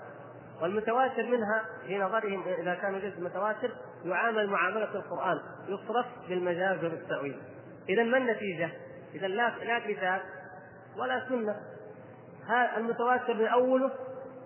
والمتواتر 0.61 1.23
منها 1.23 1.65
في 1.87 1.97
نظرهم 1.97 2.43
إذا 2.47 2.73
كان 2.75 2.99
جزء 2.99 3.21
متواتر 3.21 3.71
يعامل 4.05 4.47
معاملة 4.47 4.95
القرآن 4.95 5.37
يصرف 5.67 6.05
بالمجاز 6.29 6.85
وبالتأويل 6.85 7.37
إذا 7.89 8.03
ما 8.03 8.17
النتيجة؟ 8.17 8.69
إذا 9.15 9.27
لا 9.27 9.49
لا 9.63 9.79
كتاب 9.79 10.21
ولا 10.97 11.25
سنة. 11.29 11.55
المتواتر 12.77 13.33
نأوله 13.33 13.91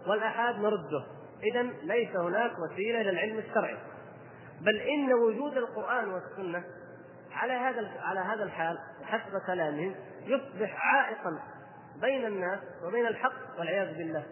والآحاد 0.08 0.56
نرده. 0.56 1.06
إذا 1.44 1.62
ليس 1.84 2.16
هناك 2.16 2.52
وسيلة 2.60 3.02
للعلم 3.02 3.38
الشرعي. 3.38 3.78
بل 4.66 4.78
إن 4.78 5.14
وجود 5.14 5.58
القرآن 5.58 6.10
والسنة 6.10 6.64
على 7.32 7.54
هذا 7.54 7.92
على 8.02 8.20
هذا 8.20 8.44
الحال 8.44 8.80
حسب 9.04 9.38
كلامهم 9.48 9.96
يصبح 10.26 10.86
عائقا 10.86 11.40
بين 12.02 12.26
الناس 12.26 12.60
وبين 12.84 13.08
الحق 13.08 13.60
والعياذ 13.60 13.98
بالله. 13.98 14.24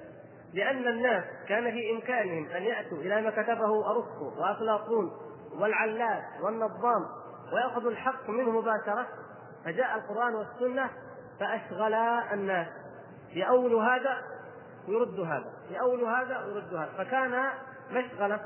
لأن 0.53 0.87
الناس 0.87 1.23
كان 1.47 1.71
في 1.71 1.91
إمكانهم 1.91 2.49
أن 2.49 2.63
يأتوا 2.63 2.97
إلى 2.97 3.21
ما 3.21 3.29
كتبه 3.29 3.91
أرسطو 3.91 4.41
وأفلاطون 4.41 5.11
والعلاف 5.59 6.23
والنظام 6.41 7.05
ويأخذوا 7.53 7.91
الحق 7.91 8.29
منه 8.29 8.51
مباشرة 8.51 9.07
فجاء 9.65 9.95
القرآن 9.95 10.35
والسنة 10.35 10.89
فأشغلا 11.39 12.33
الناس. 12.33 12.67
يأول 13.33 13.73
هذا 13.73 14.21
ويرد 14.87 15.19
هذا 15.19 15.53
يأول 15.71 16.03
هذا 16.03 16.45
ويرد 16.45 16.73
هذا. 16.73 16.89
فكان 16.97 17.49
مشغلة 17.91 18.39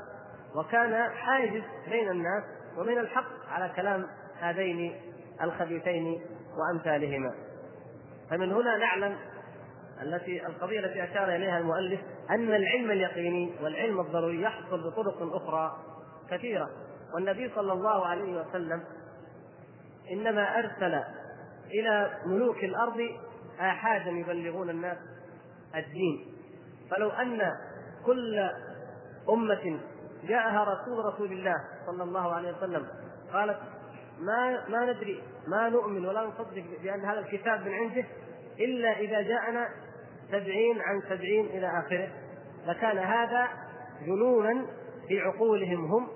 وكان 0.54 1.10
حاجز 1.10 1.62
بين 1.90 2.10
الناس 2.10 2.44
وبين 2.78 2.98
الحق 2.98 3.48
على 3.48 3.72
كلام 3.76 4.06
هذين 4.40 5.00
الخبيثين 5.42 6.20
وأمثالهما. 6.58 7.34
فمن 8.30 8.52
هنا 8.52 8.76
نعلم 8.76 9.16
التي 10.02 10.46
القضية 10.46 10.80
التي 10.80 11.04
أشار 11.04 11.34
إليها 11.34 11.58
المؤلف 11.58 12.00
أن 12.30 12.54
العلم 12.54 12.90
اليقيني 12.90 13.54
والعلم 13.62 14.00
الضروري 14.00 14.42
يحصل 14.42 14.90
بطرق 14.90 15.34
أخرى 15.34 15.76
كثيرة. 16.30 16.70
والنبي 17.14 17.50
صلى 17.54 17.72
الله 17.72 18.06
عليه 18.06 18.40
وسلم 18.40 18.84
إنما 20.10 20.58
أرسل 20.58 21.02
إلى 21.70 22.10
ملوك 22.26 22.64
الأرض 22.64 23.00
آحادا 23.60 24.10
يبلغون 24.10 24.70
الناس 24.70 24.98
الدين. 25.74 26.26
فلو 26.90 27.10
أن 27.10 27.40
كل 28.06 28.50
أمة 29.28 29.80
جاءها 30.28 30.64
رسول 30.64 31.04
رسول 31.14 31.32
الله 31.32 31.56
صلى 31.86 32.02
الله 32.02 32.34
عليه 32.34 32.56
وسلم. 32.56 32.86
قالت 33.32 33.58
ما 34.20 34.68
ما 34.68 34.92
ندري 34.92 35.22
ما 35.48 35.68
نؤمن 35.68 36.06
ولا 36.06 36.26
نصدق 36.26 36.64
بأن 36.82 37.00
هذا 37.00 37.18
الكتاب 37.18 37.60
من 37.60 37.72
عنده 37.72 38.04
إلا 38.58 38.98
إذا 38.98 39.22
جاءنا 39.22 39.68
سبعين 40.28 40.80
عن 40.80 41.02
سبعين 41.08 41.46
إلى 41.46 41.66
آخره. 41.86 42.08
لكان 42.66 42.98
هذا 42.98 43.48
جنونا 44.06 44.66
في 45.08 45.20
عقولهم 45.20 45.84
هم 45.84 46.08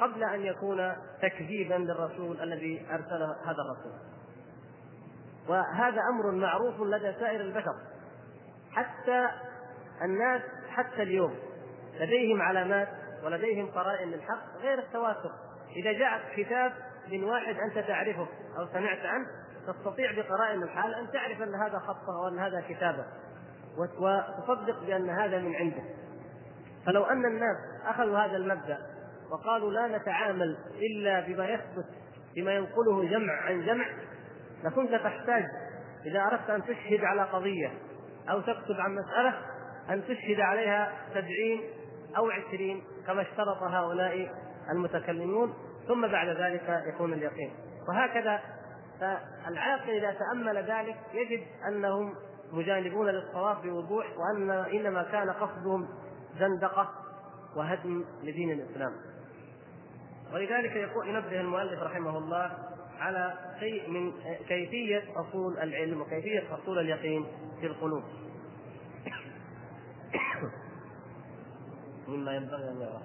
قبل 0.00 0.24
أن 0.24 0.40
يكون 0.40 0.92
تكذيبا 1.22 1.74
للرسول 1.74 2.40
الذي 2.40 2.86
أرسله 2.90 3.36
هذا 3.44 3.62
الرسول. 3.64 3.92
وهذا 5.48 6.00
أمر 6.12 6.30
معروف 6.30 6.80
لدى 6.80 7.12
سائر 7.20 7.40
البشر. 7.40 7.74
حتى 8.72 9.28
الناس 10.02 10.42
حتى 10.68 11.02
اليوم 11.02 11.34
لديهم 12.00 12.42
علامات 12.42 12.88
ولديهم 13.24 13.70
قرائن 13.70 14.10
للحق 14.10 14.56
غير 14.62 14.78
التواتر. 14.78 15.30
إذا 15.76 15.92
جاء 15.92 16.20
كتاب 16.36 16.72
من 17.12 17.24
واحد 17.24 17.56
أنت 17.56 17.86
تعرفه 17.88 18.26
أو 18.58 18.66
سمعت 18.72 18.98
عنه 18.98 19.26
تستطيع 19.66 20.12
بقرائن 20.12 20.62
الحال 20.62 20.94
أن 20.94 21.10
تعرف 21.10 21.42
أن 21.42 21.54
هذا 21.54 21.78
خطه 21.78 22.20
وأن 22.24 22.38
هذا 22.38 22.64
كتابه. 22.68 23.04
وتصدق 23.78 24.84
بأن 24.86 25.10
هذا 25.10 25.38
من 25.38 25.54
عنده. 25.54 25.82
فلو 26.86 27.04
أن 27.04 27.24
الناس 27.26 27.56
أخذوا 27.86 28.18
هذا 28.18 28.36
المبدأ 28.36 28.78
وقالوا 29.30 29.72
لا 29.72 29.98
نتعامل 29.98 30.56
إلا 30.74 31.20
بما 31.20 31.48
يثبت 31.48 31.86
بما 32.36 32.52
ينقله 32.52 33.04
جمع 33.10 33.32
عن 33.32 33.66
جمع 33.66 33.86
لكنت 34.64 34.94
تحتاج 34.94 35.44
إذا 36.06 36.20
أردت 36.20 36.50
أن 36.50 36.62
تشهد 36.62 37.04
على 37.04 37.22
قضية 37.22 37.72
أو 38.30 38.40
تكتب 38.40 38.74
عن 38.78 38.94
مسألة 38.94 39.38
أن 39.90 40.04
تشهد 40.04 40.40
عليها 40.40 40.92
سبعين 41.14 41.60
أو 42.16 42.30
عشرين 42.30 42.84
كما 43.06 43.22
اشترط 43.22 43.62
هؤلاء 43.62 44.30
المتكلمون 44.70 45.54
ثم 45.88 46.06
بعد 46.06 46.28
ذلك 46.28 46.82
يكون 46.94 47.12
اليقين. 47.12 47.52
وهكذا 47.88 48.40
فالعاقل 49.00 49.90
إذا 49.90 50.12
تأمل 50.18 50.56
ذلك 50.56 50.96
يجد 51.12 51.42
أنهم 51.68 52.14
مجانبون 52.52 53.08
للصواب 53.08 53.62
بوضوح 53.62 54.06
وأن 54.18 54.50
إنما 54.50 55.02
كان 55.02 55.30
قصدهم 55.30 55.88
زندقة 56.38 56.90
وهدم 57.56 58.04
لدين 58.22 58.50
الإسلام. 58.50 58.92
ولذلك 60.32 60.76
يقول 60.76 61.08
ينبه 61.08 61.40
المؤلف 61.40 61.82
رحمه 61.82 62.18
الله 62.18 62.52
على 62.98 63.34
شيء 63.60 63.90
من 63.90 64.12
كيفية 64.48 65.02
أصول 65.16 65.58
العلم 65.58 66.00
وكيفية 66.00 66.40
حصول 66.40 66.78
اليقين 66.78 67.26
في 67.60 67.66
القلوب. 67.66 68.02
مما 72.08 72.36
ينبغي 72.36 72.70
أن 72.70 72.80
يرى 72.80 73.02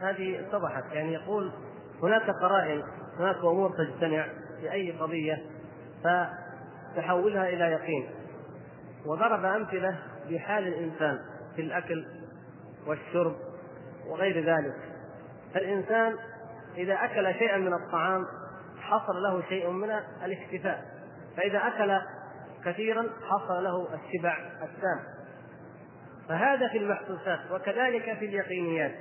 هذه 0.00 0.40
اتضحت 0.40 0.84
يعني 0.92 1.12
يقول 1.12 1.52
هناك 2.02 2.30
قرائن 2.30 2.82
هناك 3.18 3.36
أمور 3.36 3.70
تجتمع 3.70 4.26
في 4.60 4.72
أي 4.72 4.92
قضية 4.92 5.42
فتحولها 6.04 7.48
إلى 7.48 7.64
يقين. 7.64 8.10
وضرب 9.06 9.44
أمثلة 9.44 9.98
بحال 10.30 10.68
الإنسان 10.68 11.18
في 11.56 11.62
الأكل 11.62 12.06
والشرب 12.86 13.36
وغير 14.06 14.44
ذلك. 14.44 14.74
فالانسان 15.54 16.16
إذا 16.76 16.94
أكل 16.94 17.34
شيئا 17.34 17.56
من 17.56 17.74
الطعام 17.74 18.26
حصل 18.90 19.22
له 19.22 19.42
شيء 19.48 19.70
من 19.70 19.90
الاكتفاء 20.24 20.84
فإذا 21.36 21.58
أكل 21.58 22.00
كثيرا 22.64 23.06
حصل 23.28 23.64
له 23.64 23.88
الشبع 23.94 24.38
التام 24.62 25.18
فهذا 26.28 26.68
في 26.68 26.78
المحسوسات 26.78 27.40
وكذلك 27.50 28.18
في 28.18 28.24
اليقينيات 28.24 28.94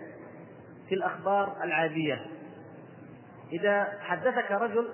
في 0.89 0.95
الأخبار 0.95 1.63
العادية. 1.63 2.25
إذا 3.53 3.87
حدثك 4.01 4.51
رجل 4.51 4.89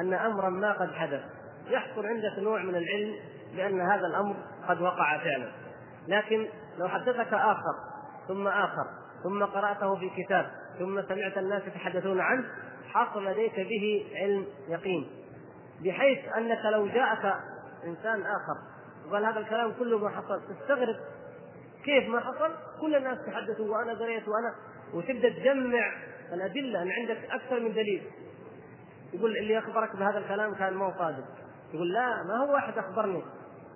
أن 0.00 0.14
أمرا 0.14 0.50
ما 0.50 0.72
قد 0.72 0.92
حدث 0.92 1.22
يحصل 1.68 2.06
عندك 2.06 2.38
نوع 2.38 2.62
من 2.62 2.76
العلم 2.76 3.14
بأن 3.56 3.80
هذا 3.80 4.06
الأمر 4.06 4.36
قد 4.68 4.80
وقع 4.80 5.18
فعلا. 5.18 5.52
لكن 6.08 6.48
لو 6.78 6.88
حدثك 6.88 7.32
آخر 7.32 7.74
ثم 8.28 8.48
آخر 8.48 8.86
ثم 9.22 9.44
قرأته 9.44 9.96
في 9.96 10.10
كتاب 10.22 10.46
ثم 10.78 11.02
سمعت 11.02 11.38
الناس 11.38 11.62
يتحدثون 11.66 12.20
عنه 12.20 12.44
حصل 12.86 13.24
لديك 13.24 13.54
به 13.54 14.06
علم 14.14 14.46
يقين 14.68 15.10
بحيث 15.84 16.18
أنك 16.36 16.64
لو 16.72 16.86
جاءك 16.86 17.34
إنسان 17.84 18.20
آخر 18.20 18.56
وقال 19.08 19.24
هذا 19.24 19.38
الكلام 19.38 19.72
كله 19.72 19.98
ما 19.98 20.08
حصل 20.08 20.40
تستغرب 20.48 20.96
كيف 21.84 22.08
ما 22.08 22.20
حصل؟ 22.20 22.50
كل 22.80 22.94
الناس 22.94 23.18
تحدثوا 23.26 23.76
وأنا 23.76 23.94
قريت 23.94 24.28
وأنا 24.28 24.54
وتبدأ 24.94 25.28
تجمع 25.28 25.92
الأدلة 26.32 26.82
أن 26.82 26.90
عندك 26.90 27.30
أكثر 27.30 27.60
من 27.60 27.72
دليل. 27.72 28.02
يقول 29.12 29.36
اللي 29.36 29.58
أخبرك 29.58 29.96
بهذا 29.96 30.18
الكلام 30.18 30.54
كان 30.54 30.74
ما 30.74 30.86
هو 30.86 30.92
صادق. 30.98 31.24
يقول 31.74 31.92
لا 31.92 32.22
ما 32.22 32.36
هو 32.36 32.52
واحد 32.52 32.78
أخبرني. 32.78 33.22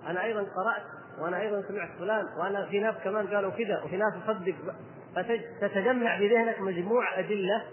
أنا 0.07 0.23
أيضا 0.23 0.39
قرأت 0.39 0.83
وأنا 1.19 1.41
أيضا 1.41 1.63
سمعت 1.67 1.89
فلان 1.99 2.25
وأنا 2.39 2.65
في 2.65 2.79
ناس 2.79 2.95
كمان 3.03 3.27
قالوا 3.27 3.51
كذا 3.51 3.81
وفي 3.83 3.97
ناس 3.97 4.13
تصدق. 4.27 4.55
فتتجمع 5.15 6.17
في 6.17 6.27
ذهنك 6.27 6.61
مجموع 6.61 7.19
أدلة 7.19 7.63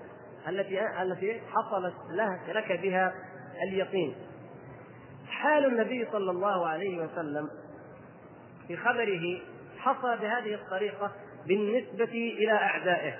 التي 0.48 1.02
التي 1.02 1.40
حصلت 1.40 1.94
لك 2.48 2.80
بها 2.82 3.14
اليقين. 3.68 4.16
حال 5.28 5.64
النبي 5.64 6.08
صلى 6.12 6.30
الله 6.30 6.68
عليه 6.68 7.04
وسلم 7.04 7.50
في 8.68 8.76
خبره 8.76 9.40
حصل 9.78 10.18
بهذه 10.18 10.54
الطريقة 10.54 11.12
بالنسبة 11.46 12.34
إلى 12.38 12.52
أعدائه. 12.52 13.14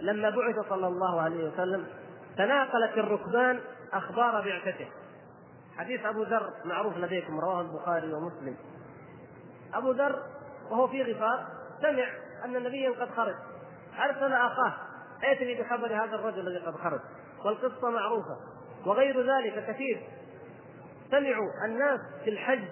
لما 0.00 0.30
بعث 0.30 0.68
صلى 0.68 0.86
الله 0.86 1.20
عليه 1.20 1.44
وسلم 1.44 1.86
تناقلت 2.36 2.98
الركبان 2.98 3.60
أخبار 3.92 4.44
بعثته. 4.44 4.88
حديث 5.76 6.06
أبو 6.06 6.22
ذر 6.22 6.52
معروف 6.64 6.96
لديكم 6.96 7.40
رواه 7.40 7.60
البخاري 7.60 8.12
ومسلم. 8.12 8.56
أبو 9.74 9.90
ذر 9.90 10.22
وهو 10.70 10.88
في 10.88 11.02
غفار 11.02 11.46
سمع 11.82 12.08
أن 12.44 12.62
نبيا 12.62 12.90
قد 12.90 13.10
خرج. 13.10 13.34
أرسل 13.98 14.32
أخاه 14.32 14.87
ائتني 15.24 15.62
بخبر 15.62 16.04
هذا 16.04 16.14
الرجل 16.14 16.48
الذي 16.48 16.66
قد 16.66 16.74
خرج. 16.74 17.00
والقصة 17.44 17.90
معروفة. 17.90 18.36
وغير 18.86 19.20
ذلك 19.20 19.66
كثير. 19.68 20.02
سمعوا 21.10 21.48
الناس 21.64 22.00
في 22.24 22.30
الحج 22.30 22.64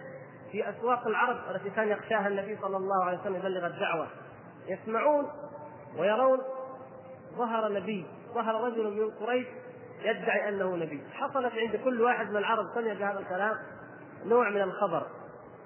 في 0.53 0.71
أسواق 0.71 1.07
العرب 1.07 1.37
التي 1.51 1.71
كان 1.71 1.89
يخشاها 1.89 2.29
النبي 2.29 2.59
صلى 2.63 2.77
الله 2.77 3.05
عليه 3.05 3.21
وسلم 3.21 3.37
يبلغ 3.37 3.67
الدعوة. 3.67 4.07
يسمعون 4.69 5.27
ويرون 5.99 6.39
ظهر 7.37 7.73
نبي 7.73 8.07
ظهر 8.35 8.65
رجل 8.65 8.91
من 8.91 9.11
قريش 9.11 9.47
يدعي 10.03 10.49
أنه 10.49 10.77
نبي. 10.77 11.03
حصلت 11.13 11.53
عند 11.55 11.77
كل 11.77 12.03
واحد 12.03 12.31
من 12.31 12.37
العرب 12.37 12.65
سمع 12.75 12.93
بهذا 12.93 13.19
الكلام 13.19 13.57
نوع 14.25 14.51
من 14.51 14.63
الخبر 14.63 15.07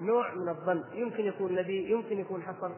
نوع 0.01 0.33
من 0.33 0.49
الظن. 0.49 0.83
يمكن 0.93 1.25
يكون 1.25 1.55
نبي 1.55 1.91
يمكن 1.91 2.19
يكون 2.19 2.43
حصل 2.43 2.73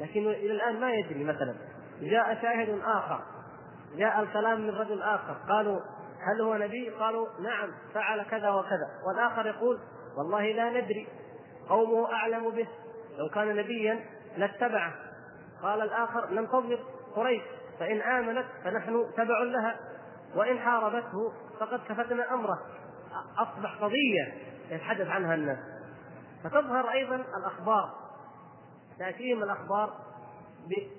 لكنه 0.00 0.30
إلى 0.30 0.52
الآن 0.52 0.80
ما 0.80 0.92
يدري. 0.92 1.24
مثلا 1.24 1.54
جاء 2.00 2.38
شاهد 2.42 2.80
آخر. 2.84 3.20
جاء 3.96 4.20
الكلام 4.20 4.60
من 4.60 4.70
رجل 4.70 5.02
آخر. 5.02 5.36
قالوا 5.48 5.80
هل 6.20 6.40
هو 6.42 6.54
نبي؟ 6.54 6.90
قالوا 6.90 7.26
نعم 7.40 7.70
فعل 7.94 8.22
كذا 8.22 8.50
وكذا. 8.50 8.88
والآخر 9.06 9.46
يقول 9.46 9.78
والله 10.18 10.52
لا 10.52 10.70
ندري 10.70 11.08
قومه 11.68 12.12
أعلم 12.12 12.50
به. 12.50 12.68
لو 13.18 13.28
كان 13.34 13.56
نبيا 13.56 14.00
لاتبعه. 14.36 14.94
قال 15.62 15.82
الآخر 15.82 16.30
ننتظر 16.30 16.78
قريش 17.16 17.42
فإن 17.80 18.00
آمنت 18.00 18.46
فنحن 18.64 19.04
تبع 19.16 19.38
لها. 19.38 19.76
وإن 20.36 20.58
حاربته 20.58 21.32
فقد 21.60 21.80
كفتنا 21.88 22.34
أمره. 22.34 22.58
أصبح 23.38 23.74
قضية 23.80 24.32
يتحدث 24.70 25.08
عنها 25.08 25.34
الناس. 25.34 25.58
فتظهر 26.44 26.90
أيضا 26.90 27.16
الأخبار. 27.16 27.90
تأتيهم 28.98 29.42
الأخبار 29.42 29.94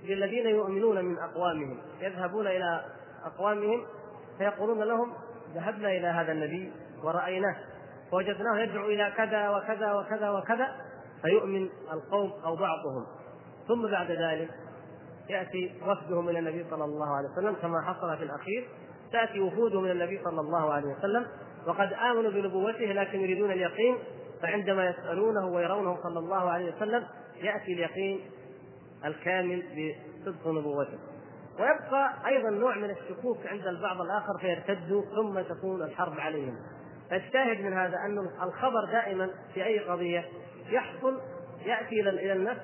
بالذين 0.07 0.47
يؤمنون 0.47 1.05
من 1.05 1.17
أقوامهم 1.17 1.77
يذهبون 2.01 2.47
إلى 2.47 2.85
أقوامهم 3.25 3.85
فيقولون 4.37 4.83
لهم 4.83 5.13
ذهبنا 5.55 5.89
إلى 5.89 6.07
هذا 6.07 6.31
النبي 6.31 6.71
ورأيناه 7.03 7.55
فوجدناه 8.11 8.59
يدعو 8.59 8.85
إلى 8.85 9.13
كذا 9.17 9.49
وكذا 9.49 9.93
وكذا 9.93 10.29
وكذا 10.29 10.75
فيؤمن 11.21 11.69
القوم 11.93 12.31
أو 12.45 12.55
بعضهم. 12.55 13.05
ثم 13.67 13.91
بعد 13.91 14.11
ذلك 14.11 14.49
يأتي 15.29 15.73
وفدهم 15.87 16.29
إلى 16.29 16.39
النبي 16.39 16.65
صلى 16.69 16.83
الله 16.83 17.15
عليه 17.15 17.29
وسلم 17.29 17.53
كما 17.61 17.81
حصل 17.81 18.17
في 18.17 18.23
الأخير 18.23 18.67
تأتي 19.11 19.39
وفود 19.39 19.75
من 19.75 19.91
النبي 19.91 20.21
صلى 20.23 20.41
الله 20.41 20.73
عليه 20.73 20.87
وسلم 20.87 21.27
وقد 21.67 21.93
آمنوا 21.93 22.31
بنبوته 22.31 22.85
لكن 22.85 23.19
يريدون 23.19 23.51
اليقين 23.51 23.97
فعندما 24.41 24.85
يسألونه 24.85 25.47
ويرونه 25.47 25.97
صلى 26.03 26.19
الله 26.19 26.49
عليه 26.49 26.75
وسلم 26.75 27.05
يأتي 27.41 27.73
اليقين 27.73 28.19
الكامل 29.05 29.63
بصدق 29.63 30.47
نبوته. 30.47 30.99
ويبقى 31.59 32.13
أيضا 32.27 32.49
نوع 32.49 32.75
من 32.75 32.89
الشكوك 32.89 33.37
عند 33.47 33.67
البعض 33.67 34.01
الآخر 34.01 34.37
فيرتدوا 34.41 35.01
ثم 35.15 35.41
تكون 35.41 35.81
الحرب 35.81 36.19
عليهم. 36.19 36.55
فالشاهد 37.09 37.61
من 37.61 37.73
هذا 37.73 37.97
أن 37.97 38.17
الخبر 38.43 38.85
دائما 38.91 39.29
في 39.53 39.65
أي 39.65 39.79
قضية 39.79 40.25
يحصل 40.69 41.21
يأتي 41.65 41.99
إلى 41.99 42.33
النفس 42.33 42.61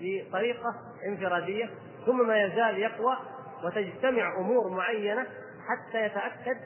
بطريقة 0.00 0.74
انفرادية 1.08 1.70
ثم 2.06 2.26
ما 2.26 2.42
يزال 2.42 2.78
يقوى 2.78 3.16
وتجتمع 3.64 4.38
أمور 4.38 4.68
معينة 4.68 5.26
حتى 5.68 6.06
يتأكد 6.06 6.56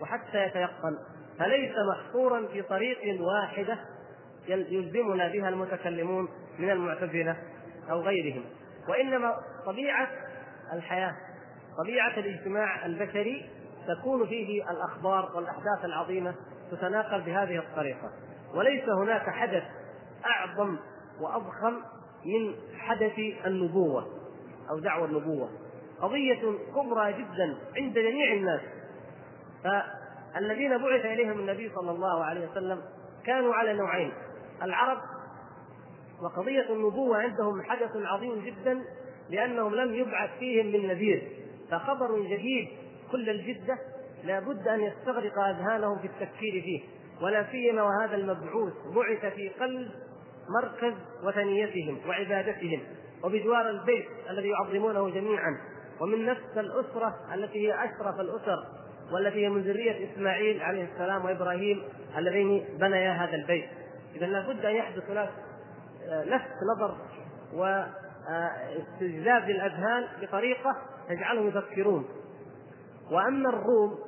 وحتى 0.00 0.46
يتيقن. 0.46 0.98
فليس 1.38 1.72
محصورا 1.90 2.46
في 2.46 2.62
طريق 2.62 2.98
واحدة 3.20 3.78
يلزمنا 4.48 5.28
بها 5.28 5.48
المتكلمون 5.48 6.28
من 6.58 6.70
المعتزلة 6.70 7.36
أو 7.90 8.00
غيرهم. 8.00 8.44
وإنما 8.88 9.34
طبيعة 9.66 10.08
الحياة 10.72 11.16
طبيعة 11.78 12.18
الاجتماع 12.18 12.86
البشري 12.86 13.50
تكون 13.88 14.26
فيه 14.26 14.70
الأخبار 14.70 15.32
والأحداث 15.34 15.84
العظيمة 15.84 16.34
تتناقل 16.70 17.20
بهذه 17.20 17.58
الطريقة. 17.58 18.10
وليس 18.54 18.88
هناك 18.88 19.30
حدث 19.30 19.62
أعظم 20.26 20.76
وأضخم 21.20 21.74
من 22.24 22.54
حدث 22.78 23.18
النبوة 23.46 24.06
أو 24.70 24.78
دعوى 24.78 25.08
النبوة. 25.08 25.48
قضية 26.00 26.40
كبرى 26.74 27.12
جدا 27.12 27.56
عند 27.76 27.94
جميع 27.94 28.32
الناس. 28.32 28.60
فالذين 29.64 30.78
بعث 30.78 31.04
إليهم 31.04 31.38
النبي 31.40 31.72
صلى 31.74 31.90
الله 31.90 32.24
عليه 32.24 32.50
وسلم 32.50 32.82
كانوا 33.26 33.54
على 33.54 33.72
نوعين 33.72 34.12
العرب 34.62 34.98
وقضية 36.22 36.72
النبوة 36.72 37.16
عندهم 37.16 37.62
حدث 37.62 37.90
عظيم 37.96 38.44
جدا 38.44 38.82
لأنهم 39.30 39.74
لم 39.74 39.94
يبعث 39.94 40.30
فيهم 40.38 40.66
من 40.66 40.88
نذير. 40.88 41.22
فخبر 41.70 42.20
جديد 42.20 42.68
كل 43.12 43.30
الجدة 43.30 43.78
لابد 44.24 44.68
أن 44.68 44.80
يستغرق 44.80 45.38
أذهانهم 45.38 45.98
في 45.98 46.06
التفكير 46.06 46.62
فيه. 46.62 46.80
ولا 47.22 47.46
سيما 47.50 47.82
وهذا 47.82 48.14
المبعوث 48.16 48.72
بعث 48.94 49.34
في 49.34 49.48
قلب 49.48 49.90
مركز 50.62 50.94
وثنيتهم 51.24 51.98
وعبادتهم 52.08 52.80
وبجوار 53.24 53.70
البيت 53.70 54.06
الذي 54.30 54.48
يعظمونه 54.48 55.10
جميعا. 55.10 55.60
ومن 56.00 56.26
نفس 56.26 56.56
الأسرة 56.56 57.14
التي 57.34 57.68
هي 57.68 57.74
أشرف 57.84 58.20
الأسر 58.20 58.64
والتي 59.12 59.44
هي 59.44 59.48
من 59.48 59.62
ذرية 59.62 60.12
إسماعيل 60.12 60.62
عليه 60.62 60.88
السلام 60.92 61.24
وإبراهيم 61.24 61.82
اللذين 62.18 62.64
بنيا 62.80 63.12
هذا 63.12 63.34
البيت. 63.34 63.68
اذا 64.16 64.26
لابد 64.26 64.64
أن 64.64 64.74
يحدث 64.74 65.10
هناك 65.10 65.30
لفت 66.06 66.56
نظر 66.76 66.96
واستجذاب 67.54 69.42
للأذهان 69.50 70.04
بطريقة 70.22 70.76
تجعلهم 71.08 71.48
يفكرون 71.48 72.08
وأما 73.10 73.48
الروم 73.48 73.98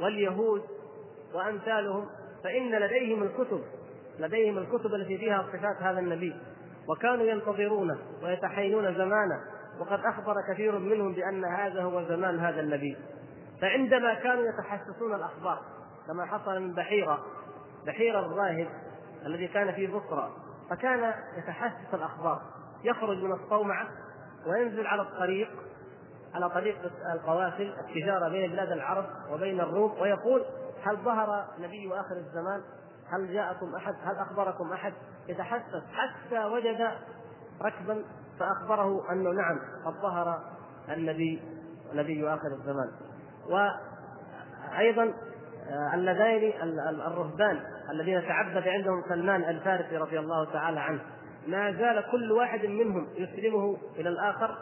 واليهود 0.00 0.62
وأمثالهم 1.34 2.06
فإن 2.44 2.70
لديهم 2.70 3.22
الكتب 3.22 3.60
لديهم 4.18 4.58
الكتب 4.58 4.94
التي 4.94 5.18
فيها 5.18 5.46
صفات 5.52 5.76
هذا 5.82 5.98
النبي. 5.98 6.34
وكانوا 6.88 7.26
ينتظرونه 7.26 7.98
ويتحينون 8.22 8.94
زمانه 8.94 9.40
وقد 9.80 10.00
أخبر 10.04 10.34
كثير 10.52 10.78
منهم 10.78 11.12
بأن 11.14 11.44
هذا 11.44 11.82
هو 11.82 12.02
زمان 12.02 12.38
هذا 12.38 12.60
النبي. 12.60 12.96
فعندما 13.60 14.14
كانوا 14.14 14.44
يتحسسون 14.44 15.14
الأخبار 15.14 15.62
كما 16.06 16.24
حصل 16.24 16.60
من 16.60 16.74
بحيرة 16.74 17.24
بحيرة 17.86 18.20
الراهب 18.20 18.68
الذي 19.26 19.48
كان 19.48 19.72
في 19.72 19.86
بصرى 19.86 20.32
فكان 20.70 21.14
يتحسس 21.36 21.94
الأخبار 21.94 22.42
يخرج 22.84 23.16
من 23.16 23.32
الصومعة 23.32 23.88
وينزل 24.46 24.86
على 24.86 25.02
الطريق 25.02 25.48
على 26.34 26.50
طريق 26.50 26.76
القوافل 27.14 27.74
التجارة 27.80 28.28
بين 28.28 28.50
بلاد 28.50 28.72
العرب 28.72 29.06
وبين 29.30 29.60
الروم 29.60 30.00
ويقول 30.00 30.44
هل 30.82 30.96
ظهر 30.96 31.44
نبي 31.58 32.00
آخر 32.00 32.16
الزمان؟ 32.16 32.62
هل 33.10 33.32
جاءكم 33.32 33.74
أحد؟ 33.74 33.94
هل 34.04 34.16
أخبركم 34.16 34.72
أحد؟ 34.72 34.92
يتحسس 35.28 35.82
حتى 35.92 36.44
وجد 36.44 36.88
ركبا 37.62 38.04
فأخبره 38.38 39.12
أنه 39.12 39.30
نعم 39.30 39.58
قد 39.86 39.92
ظهر 40.02 40.40
النبي 40.88 41.42
نبي 41.92 42.28
آخر 42.28 42.48
الزمان. 42.48 42.90
وأيضا 43.46 45.14
اللذين 45.94 46.52
الرهبان 47.06 47.60
الذين 47.90 48.28
تعبد 48.28 48.68
عندهم 48.68 49.02
سلمان 49.08 49.44
الفارسي 49.44 49.96
رضي 49.96 50.18
الله 50.18 50.52
تعالى 50.52 50.80
عنه. 50.80 51.00
ما 51.46 51.72
زال 51.72 52.04
كل 52.10 52.32
واحد 52.32 52.66
منهم 52.66 53.08
يسلمه 53.16 53.76
إلى 53.96 54.08
الآخر 54.08 54.56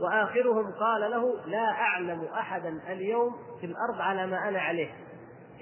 وآخرهم 0.00 0.72
قال 0.72 1.10
له 1.10 1.46
لا 1.46 1.70
أعلم 1.70 2.24
أحدا 2.24 2.80
اليوم 2.88 3.36
في 3.60 3.66
الأرض 3.66 4.00
على 4.00 4.26
ما 4.26 4.48
أنا 4.48 4.60
عليه 4.60 4.88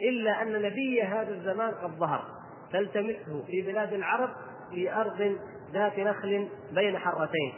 إلا 0.08 0.42
أن 0.42 0.62
نبي 0.62 1.02
هذا 1.02 1.30
الزمان 1.30 1.70
قد 1.70 1.90
ظهر. 1.90 2.24
فالتمسه 2.72 3.44
في 3.46 3.62
بلاد 3.62 3.92
العرب 3.92 4.30
في 4.70 4.94
أرض 4.94 5.38
ذات 5.72 5.98
نخل 5.98 6.48
بين 6.72 6.98
حرتين. 6.98 7.52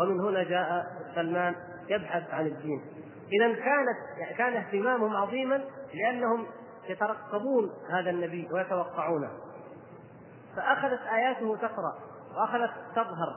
ومن 0.00 0.20
هنا 0.20 0.42
جاء 0.42 0.86
سلمان 1.14 1.54
يبحث 1.88 2.34
عن 2.34 2.46
الدين. 2.46 2.80
اذا 3.32 3.54
كانت 3.54 4.36
كان 4.38 4.56
اهتمامهم 4.56 5.16
عظيما 5.16 5.60
لأنهم 5.94 6.46
يترقبون 6.90 7.70
هذا 7.90 8.10
النبي 8.10 8.48
ويتوقعونه. 8.52 9.30
فأخذت 10.56 11.00
آياته 11.00 11.56
تقرأ 11.56 11.94
وأخذت 12.36 12.70
تظهر. 12.96 13.36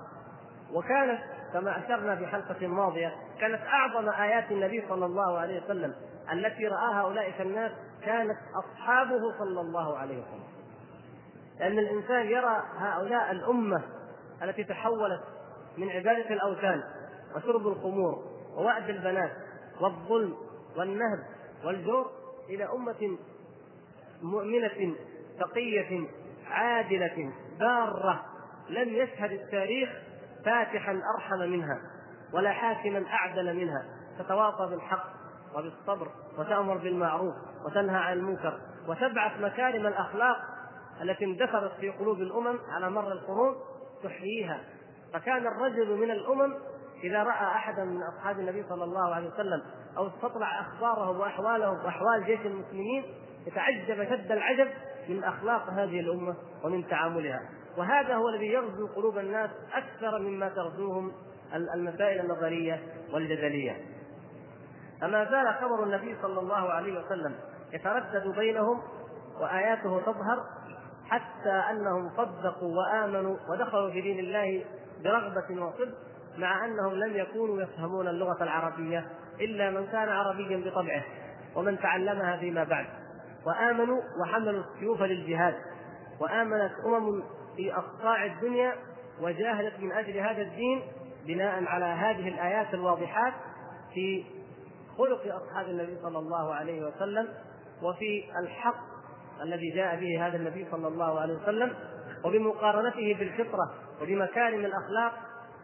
وكانت 0.73 1.19
كما 1.53 1.79
أشرنا 1.85 2.15
في 2.15 2.27
حلقة 2.27 2.67
ماضية 2.67 3.15
كانت 3.39 3.61
أعظم 3.61 4.09
آيات 4.09 4.51
النبي 4.51 4.83
صلى 4.89 5.05
الله 5.05 5.37
عليه 5.37 5.63
وسلم 5.63 5.93
التي 6.31 6.67
راها 6.67 7.01
اولئك 7.01 7.41
الناس 7.41 7.71
كانت 8.05 8.37
أصحابه 8.55 9.37
صلى 9.39 9.61
الله 9.61 9.97
عليه 9.97 10.17
وسلم. 10.17 10.43
لأن 11.59 11.79
الإنسان 11.79 12.25
يرى 12.25 12.63
هؤلاء 12.77 13.31
الأمة 13.31 13.81
التي 14.43 14.63
تحولت 14.63 15.23
من 15.77 15.89
عبادة 15.89 16.29
الأوثان 16.29 16.83
وشرب 17.35 17.67
الخمور 17.67 18.23
ووأد 18.57 18.89
البنات 18.89 19.31
والظلم 19.81 20.37
والنهب 20.77 21.19
والجور 21.65 22.11
إلى 22.49 22.65
أمة 22.65 23.17
مؤمنة 24.23 24.95
تقيه 25.39 26.07
عادلة 26.47 27.33
بارة 27.59 28.25
لم 28.69 28.89
يشهد 28.89 29.31
التاريخ 29.31 29.89
فاتحا 30.45 31.01
أرحم 31.15 31.39
منها 31.39 31.81
ولا 32.33 32.51
حاكما 32.51 33.05
أعدل 33.07 33.55
منها 33.55 33.85
تتواصى 34.19 34.69
بالحق 34.69 35.05
وبالصبر 35.55 36.07
وتأمر 36.37 36.77
بالمعروف 36.77 37.33
وتنهى 37.65 37.97
عن 37.97 38.13
المنكر 38.13 38.59
وتبعث 38.87 39.41
مكارم 39.41 39.87
الأخلاق 39.87 40.37
التي 41.01 41.25
اندثرت 41.25 41.71
في 41.79 41.89
قلوب 41.89 42.21
الأمم 42.21 42.59
على 42.69 42.89
مر 42.89 43.11
القرون 43.11 43.55
تحييها. 44.03 44.59
فكان 45.13 45.47
الرجل 45.47 45.97
من 45.97 46.11
الأمم 46.11 46.53
إذا 47.03 47.23
رأى 47.23 47.45
احدا 47.45 47.83
من 47.83 48.03
أصحاب 48.03 48.39
النبي 48.39 48.63
صلى 48.69 48.83
الله 48.83 49.15
عليه 49.15 49.29
وسلم 49.29 49.63
أو 49.97 50.07
استطلع 50.07 50.61
اخبارهم 50.61 51.19
واحوالهم 51.19 51.85
وأحوال 51.85 52.25
جيش 52.25 52.39
المسلمين 52.39 53.03
يتعجب 53.47 54.03
شد 54.09 54.31
العجب 54.31 54.67
من 55.09 55.23
أخلاق 55.23 55.69
هذه 55.69 55.99
الأمة 55.99 56.35
ومن 56.63 56.87
تعاملها. 56.87 57.41
وهذا 57.77 58.15
هو 58.15 58.29
الذي 58.29 58.47
يغزو 58.47 58.87
قلوب 58.87 59.17
الناس 59.17 59.49
أكثر 59.73 60.19
مما 60.19 60.49
تغزوهم 60.49 61.11
المسائل 61.53 62.19
النظرية 62.19 62.79
والجدلية. 63.13 63.77
فما 65.01 65.25
زال 65.25 65.53
خبر 65.53 65.83
النبي 65.83 66.15
صلى 66.21 66.39
الله 66.39 66.71
عليه 66.71 66.99
وسلم 66.99 67.35
يتردد 67.73 68.27
بينهم 68.27 68.81
وآياته 69.41 70.01
تظهر 70.01 70.43
حتى 71.09 71.63
أنهم 71.71 72.09
صدقوا 72.17 72.75
وآمنوا 72.77 73.37
ودخلوا 73.49 73.91
في 73.91 74.01
دين 74.01 74.19
الله 74.19 74.65
برغبة 75.03 75.63
وصدق 75.63 75.97
مع 76.37 76.65
أنهم 76.65 76.93
لم 76.93 77.15
يكونوا 77.17 77.61
يفهمون 77.61 78.07
اللغة 78.07 78.43
العربية 78.43 79.05
إلا 79.41 79.69
من 79.69 79.87
كان 79.87 80.09
عربيا 80.09 80.57
بطبعه 80.57 81.03
ومن 81.55 81.79
تعلمها 81.79 82.37
فيما 82.37 82.63
بعد. 82.63 82.85
وآمنوا 83.45 84.01
وحملوا 84.21 84.63
السيوف 84.63 85.01
للجهاد 85.01 85.55
وآمنت 86.19 86.71
أمم 86.85 87.23
في 87.55 87.73
أقطاع 87.73 88.25
الدنيا 88.25 88.75
وجاهدت 89.21 89.79
من 89.79 89.91
أجل 89.91 90.17
هذا 90.17 90.41
الدين 90.41 90.81
بناء 91.27 91.63
على 91.65 91.85
هذه 91.85 92.27
الآيات 92.27 92.73
الواضحات 92.73 93.33
في 93.93 94.25
خلق 94.97 95.35
أصحاب 95.35 95.65
النبي 95.65 95.97
صلى 96.01 96.19
الله 96.19 96.53
عليه 96.53 96.85
وسلم 96.85 97.27
وفي 97.83 98.23
الحق 98.39 98.93
الذي 99.43 99.69
جاء 99.69 99.95
به 99.95 100.27
هذا 100.27 100.37
النبي 100.37 100.67
صلى 100.71 100.87
الله 100.87 101.19
عليه 101.19 101.33
وسلم 101.33 101.73
وبمقارنته 102.25 103.15
بالفطرة 103.19 103.73
وبمكارم 104.01 104.65
الأخلاق 104.65 105.13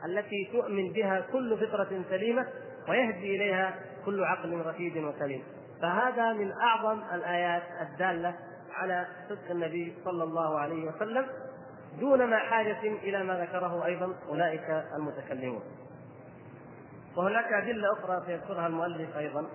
التي 0.05 0.49
تؤمن 0.53 0.91
بها 0.91 1.19
كل 1.31 1.57
فطرة 1.57 2.03
سليمة 2.09 2.47
ويهدي 2.89 3.35
إليها 3.35 3.75
كل 4.05 4.23
عقل 4.23 4.61
رشيد 4.65 4.97
وسليم. 4.97 5.43
فهذا 5.81 6.33
من 6.33 6.51
أعظم 6.51 7.01
الآيات 7.13 7.63
الدالة 7.81 8.35
على 8.73 9.07
صدق 9.29 9.51
النبي 9.51 9.95
صلى 10.05 10.23
الله 10.23 10.59
عليه 10.59 10.91
وسلم 10.91 11.27
دون 11.99 12.25
ما 12.29 12.37
حاجة 12.37 12.81
إلى 12.81 13.23
ما 13.23 13.33
ذكره 13.39 13.85
أيضا 13.85 14.15
أولئك 14.29 14.83
المتكلمون. 14.95 15.61
وهناك 17.17 17.53
أدلة 17.53 17.93
أخرى 17.93 18.23
سيذكرها 18.25 18.67
المؤلف 18.67 19.17
أيضا. 19.17 19.45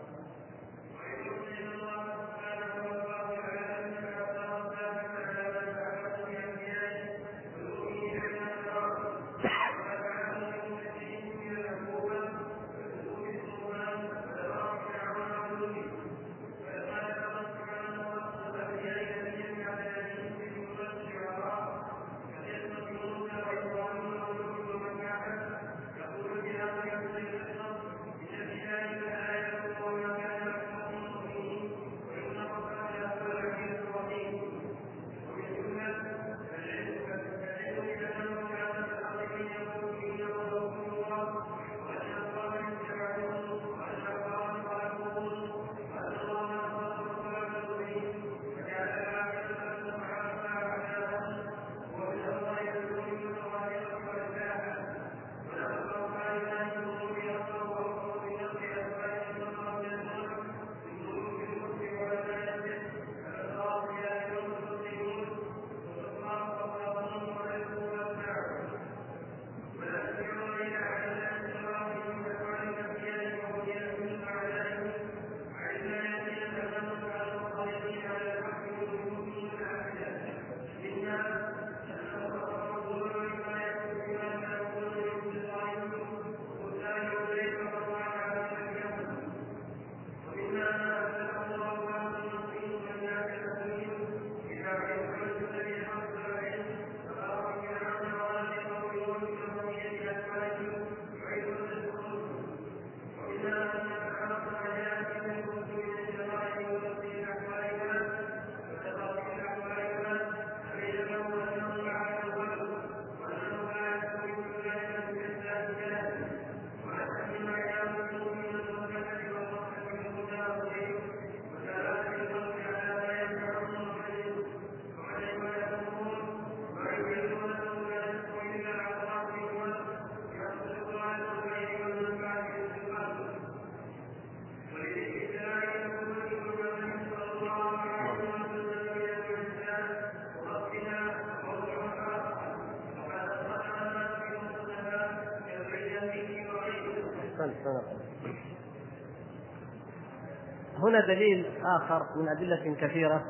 هنا 150.95 151.07
دليل 151.07 151.47
آخر 151.65 152.07
من 152.17 152.29
أدلة 152.29 152.77
كثيرة 152.81 153.25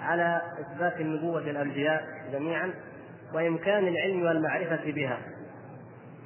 على 0.00 0.42
إثبات 0.60 1.00
النبوة 1.00 1.40
الأنبياء 1.40 2.04
جميعا 2.32 2.74
وإمكان 3.34 3.88
العلم 3.88 4.22
والمعرفة 4.22 4.92
بها. 4.92 5.18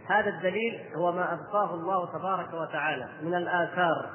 هذا 0.07 0.29
الدليل 0.29 0.81
هو 0.97 1.13
ما 1.13 1.35
أبقاه 1.35 1.75
الله 1.75 2.19
تبارك 2.19 2.55
وتعالى 2.55 3.09
من 3.23 3.35
الآثار 3.35 4.11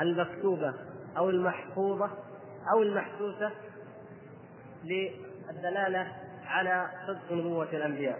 المكتوبة 0.00 0.74
أو 1.16 1.30
المحفوظة 1.30 2.10
أو 2.74 2.82
المحسوسة 2.82 3.50
للدلالة 4.84 6.12
على 6.46 6.86
صدق 7.06 7.32
نبوة 7.32 7.68
الأنبياء. 7.72 8.18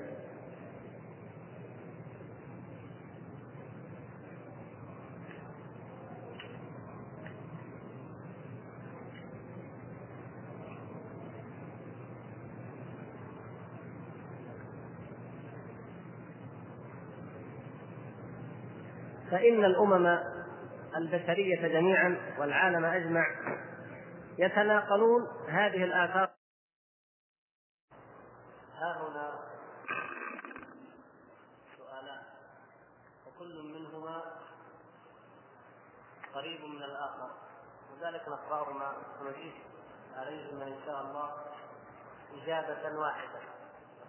فإن 19.32 19.64
الأمم 19.64 20.18
البشرية 20.96 21.68
جميعا 21.68 22.36
والعالم 22.38 22.84
أجمع 22.84 23.26
يتناقلون 24.38 25.26
هذه 25.48 25.84
الآثار. 25.84 26.30
ها 28.74 28.92
هنا 29.00 29.32
سؤالان 31.76 32.22
وكل 33.26 33.62
منهما 33.62 34.22
قريب 36.34 36.60
من 36.64 36.82
الآخر. 36.82 37.30
وذلك 37.92 38.28
نقرأهما 38.28 38.92
ونجيب 39.20 39.52
عليهما 40.16 40.64
إن 40.64 40.80
شاء 40.86 41.00
الله 41.02 41.30
إجابة 42.42 42.98
واحدة. 42.98 43.40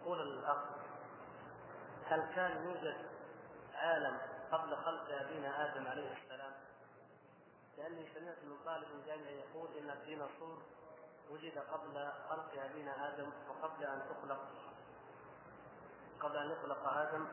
يقول 0.02 0.22
الأخ 0.22 0.64
هل 2.10 2.24
كان 2.36 2.52
يوجد 2.64 2.96
عالم 3.76 4.33
قبل 4.54 4.76
خلق 4.76 5.22
أبينا 5.22 5.66
آدم 5.66 5.88
عليه 5.88 6.14
السلام. 6.14 6.52
لأني 7.78 8.10
سمعت 8.16 8.38
من 8.44 8.58
طالب 8.66 9.06
جامعي 9.06 9.40
يقول 9.40 9.70
إن 9.78 9.90
الديناصور 9.90 10.62
وجد 11.30 11.58
قبل 11.58 12.12
خلق 12.30 12.64
أبينا 12.64 13.14
آدم 13.14 13.30
وقبل 13.50 13.84
أن 13.84 14.02
تخلق 14.10 14.40
قبل 16.20 16.38
أن 16.38 16.52
يخلق 16.52 16.88
آدم 16.88 17.28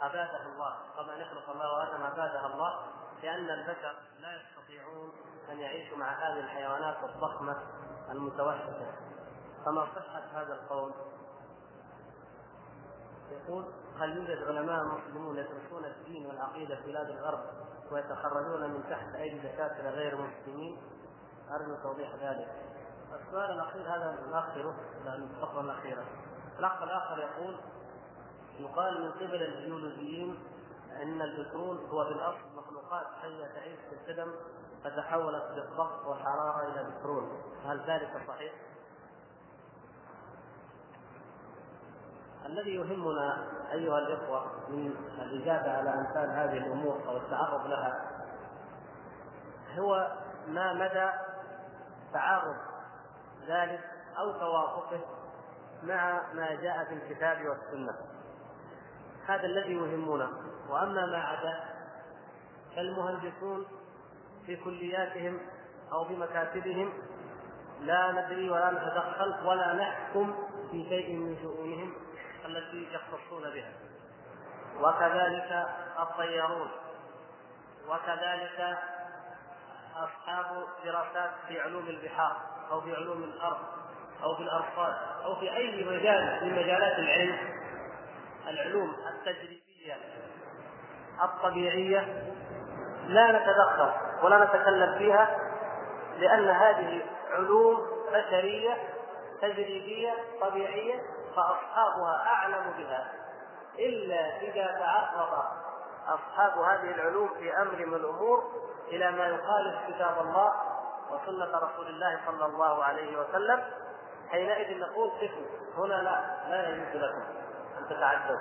أباده 0.00 0.42
الله. 0.46 0.76
قبل 0.96 1.10
أن 1.10 1.20
يخلق 1.20 1.50
الله 1.50 1.82
آدم 1.82 2.02
أباده 2.02 2.46
الله. 2.46 2.86
لأن 3.22 3.50
البشر 3.50 3.96
لا 4.18 4.42
يستطيعون 4.42 5.12
أن 5.50 5.58
يعيشوا 5.58 5.96
مع 5.96 6.12
هذه 6.12 6.40
الحيوانات 6.40 7.04
الضخمة 7.04 7.56
المتوحشة 8.10 8.92
فما 9.64 9.88
صحة 9.94 10.42
هذا 10.42 10.54
القول؟ 10.54 10.92
يقول 13.30 13.72
هل 13.98 14.16
يوجد 14.16 14.42
علماء 14.42 14.84
مسلمون 14.84 15.38
يدرسون 15.38 15.84
الدين 15.84 16.26
والعقيدة 16.26 16.76
في 16.76 16.82
بلاد 16.82 17.10
الغرب 17.10 17.40
ويتخرجون 17.92 18.70
من 18.70 18.84
تحت 18.90 19.14
أيدي 19.14 19.38
دكاترة 19.38 19.90
غير 19.90 20.16
مسلمين؟ 20.16 20.78
أرجو 21.50 21.74
توضيح 21.82 22.14
ذلك. 22.14 22.48
السؤال 23.20 23.50
الأخير 23.50 23.82
هذا 23.82 24.18
ناخره 24.30 24.74
الفقره 25.06 25.60
الأخيرة. 25.60 26.04
الأخ 26.58 26.82
الآخر 26.82 27.18
يقول 27.18 27.56
يقال 28.58 29.02
من 29.02 29.10
قبل 29.10 29.42
الجيولوجيين 29.42 30.38
أن 31.02 31.22
البترول 31.22 31.76
هو 31.76 32.04
في 32.04 32.10
الأصل 32.10 32.56
مخلوقات 32.56 33.06
حية 33.22 33.46
تعيش 33.46 33.78
في 33.80 33.94
القدم 33.94 34.32
فتحولت 34.84 35.44
بالضغط 35.54 36.06
والحرارة 36.06 36.72
إلى 36.72 36.90
بترول، 36.90 37.28
هل 37.64 37.80
ذلك 37.80 38.22
صحيح؟ 38.28 38.52
الذي 42.48 42.74
يهمنا 42.74 43.46
أيها 43.72 43.98
الإخوة 43.98 44.46
من 44.68 44.94
الإجابة 45.18 45.70
على 45.78 45.90
أمثال 45.90 46.30
هذه 46.30 46.66
الأمور 46.66 47.02
أو 47.08 47.16
التعرض 47.16 47.66
لها 47.66 48.10
هو 49.78 50.16
ما 50.48 50.72
مدى 50.72 51.10
تعارض 52.12 52.56
ذلك 53.48 53.80
أو 54.18 54.32
توافقه 54.32 55.00
مع 55.82 56.32
ما 56.32 56.54
جاء 56.54 56.84
في 56.84 56.94
الكتاب 56.94 57.46
والسنة. 57.46 57.94
هذا 59.26 59.46
الذي 59.46 59.72
يهمنا. 59.72 60.28
وأما 60.68 61.06
ما 61.06 61.18
عدا 61.18 61.64
فالمهندسون 62.76 63.66
في 64.46 64.56
كلياتهم 64.56 65.40
أو 65.92 66.04
بمكاتبهم 66.04 66.92
لا 67.80 68.12
ندري 68.12 68.50
ولا 68.50 68.70
نتدخل 68.70 69.46
ولا 69.46 69.74
نحكم 69.74 70.34
في 70.70 70.88
شيء 70.88 71.16
من 71.16 71.36
شؤونهم. 71.42 71.94
التي 72.48 72.88
يختصون 72.94 73.42
بها. 73.42 73.72
وكذلك 74.80 75.66
الطيارون. 75.98 76.70
وكذلك 77.88 78.78
أصحاب 79.96 80.64
دراسات 80.84 81.30
في 81.48 81.60
علوم 81.60 81.88
البحار 81.88 82.36
أو 82.70 82.80
في 82.80 82.94
علوم 82.94 83.22
الأرض 83.22 83.58
أو 84.22 84.36
في 84.36 84.42
الأرصاد 84.42 84.94
أو 85.24 85.34
في 85.34 85.56
أي 85.56 85.84
مجال 85.84 86.38
من 86.42 86.52
مجالات 86.52 86.98
العلم 86.98 87.38
العلوم 88.48 88.96
التجريبية 89.08 89.96
الطبيعية 91.22 92.32
لا 93.06 93.32
نتدخل 93.32 93.92
ولا 94.22 94.44
نتكلم 94.44 94.98
فيها 94.98 95.38
لأن 96.18 96.48
هذه 96.48 97.02
علوم 97.30 97.86
بشرية 98.12 98.76
تجريبية 99.42 100.14
طبيعية 100.40 101.00
فأصحابها 101.36 102.26
أعلم 102.26 102.74
بها 102.78 103.12
إلا 103.78 104.40
إذا 104.40 104.66
تعرض 104.78 105.44
أصحاب 106.06 106.58
هذه 106.58 106.94
العلوم 106.94 107.28
في 107.28 107.62
أمر 107.62 107.86
من 107.86 107.94
الأمور 107.94 108.52
إلى 108.88 109.10
ما 109.10 109.26
يخالف 109.26 109.74
كتاب 109.88 110.18
الله 110.20 110.52
وسنة 111.10 111.58
رسول 111.58 111.86
الله 111.86 112.20
صلى 112.26 112.46
الله 112.46 112.84
عليه 112.84 113.20
وسلم 113.20 113.64
حينئذ 114.30 114.78
نقول 114.78 115.10
قفوا 115.10 115.46
هنا 115.76 115.94
لا 115.94 116.48
لا 116.50 116.68
يجوز 116.68 117.02
لكم 117.02 117.22
أن 117.78 117.88
تتعدوا. 117.88 118.38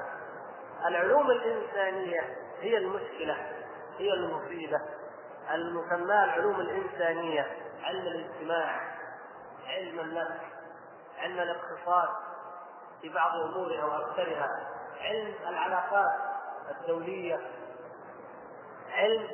العلوم 0.86 1.32
الإنسانية 1.32 2.21
هي 2.60 2.78
المشكلة 2.78 3.38
هي 3.97 4.13
المصيبة. 4.13 4.82
المسمى 5.54 6.23
العلوم 6.23 6.60
الإنسانية 6.60 7.47
علم 7.84 8.02
الاجتماع 8.08 8.97
علم 9.67 10.00
النفس 10.00 10.41
علم 11.19 11.39
الاقتصاد 11.39 12.10
في 13.02 13.10
بعض 13.10 13.32
أمورها 13.36 13.86
وأكثرها. 13.86 14.60
علم 15.02 15.34
العلاقات 15.48 16.12
الدولية. 16.72 17.39
علم 18.91 19.28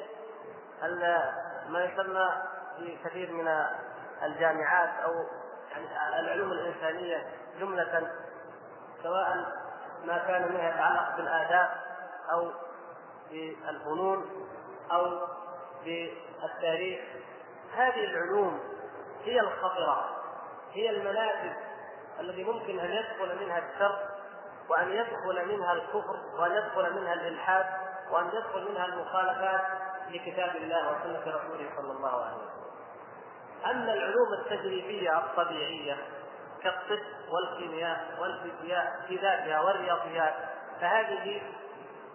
ما 1.70 1.84
يسمى 1.84 2.30
في 2.78 2.98
كثير 3.04 3.32
من 3.32 3.66
الجامعات 4.24 4.90
أو 5.06 5.12
يعني 5.72 6.20
العلوم 6.20 6.52
الإنسانية 6.52 7.28
جملة 7.60 8.12
سواء 9.04 9.46
ما 10.06 10.18
كان 10.18 10.52
منها 10.52 10.70
يتعلق 10.70 11.16
بالآداب 11.16 11.70
أو 12.32 12.52
بالفنون 13.32 14.48
أو 14.92 15.28
بالتاريخ. 15.86 17.02
هذه 17.76 18.04
العلوم 18.04 18.60
هي 19.24 19.40
الخطره 19.40 20.10
هي 20.72 20.90
المنافذ 20.90 21.63
الذي 22.20 22.44
ممكن 22.44 22.80
أن 22.80 22.92
يدخل 22.92 23.46
منها 23.46 23.58
الشر 23.58 24.00
وأن 24.70 24.90
يدخل 24.90 25.48
منها 25.48 25.74
الكفر 25.74 26.20
وأن 26.40 26.52
يدخل 26.52 26.94
منها 26.94 27.14
الإلحاد 27.14 27.66
وأن 28.12 28.28
يدخل 28.28 28.72
منها 28.72 28.86
المخالفات 28.86 29.62
لكتاب 30.10 30.56
الله 30.56 30.92
وسنة 30.92 31.20
رسوله 31.20 31.70
صلى 31.78 31.92
الله 31.92 32.26
عليه 32.26 32.36
وسلم. 32.36 32.64
أما 33.66 33.94
العلوم 33.94 34.34
التجريبية 34.40 35.18
الطبيعية 35.18 35.98
كالطب 36.64 37.04
والكيمياء 37.30 38.18
والفيزياء 38.22 39.06
في 39.08 39.16
ذاتها 39.16 39.60
والرياضيات 39.60 40.34
فهذه 40.82 41.42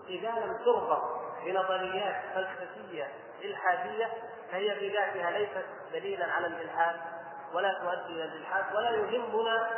إذا 0.08 0.30
لم 0.30 0.58
تربط 0.64 1.02
بنظريات 1.44 2.16
فلسفية 2.34 3.08
إلحادية 3.44 4.08
فهي 4.50 4.74
في 4.74 4.88
ذاتها 4.88 5.30
ليست 5.30 5.66
دليلا 5.92 6.32
على 6.32 6.46
الإلحاد 6.46 6.96
ولا 7.54 7.72
تؤدي 7.72 8.12
إلى 8.12 8.24
الإلحاد 8.24 8.76
ولا 8.76 8.90
يهمنا 8.90 9.68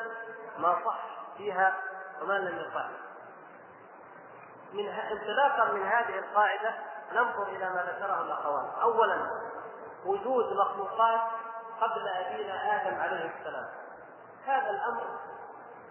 ما 0.58 0.78
صح 0.84 0.98
فيها 1.36 1.74
وما 2.22 2.38
لم 2.38 2.58
يصح. 2.58 2.86
من 4.72 4.88
انطلاقا 4.88 5.72
من 5.72 5.86
هذه 5.86 6.18
القاعدة 6.18 6.74
ننظر 7.12 7.42
إلى 7.42 7.70
ما 7.70 7.82
ذكره 7.82 8.22
الأخوان. 8.22 8.70
اولا 8.82 9.16
وجود 10.06 10.52
مخلوقات 10.52 11.20
قبل 11.80 12.08
أبينا 12.08 12.76
آدم 12.76 13.00
عليه 13.00 13.30
السلام. 13.38 13.66
هذا 14.46 14.70
الأمر 14.70 15.02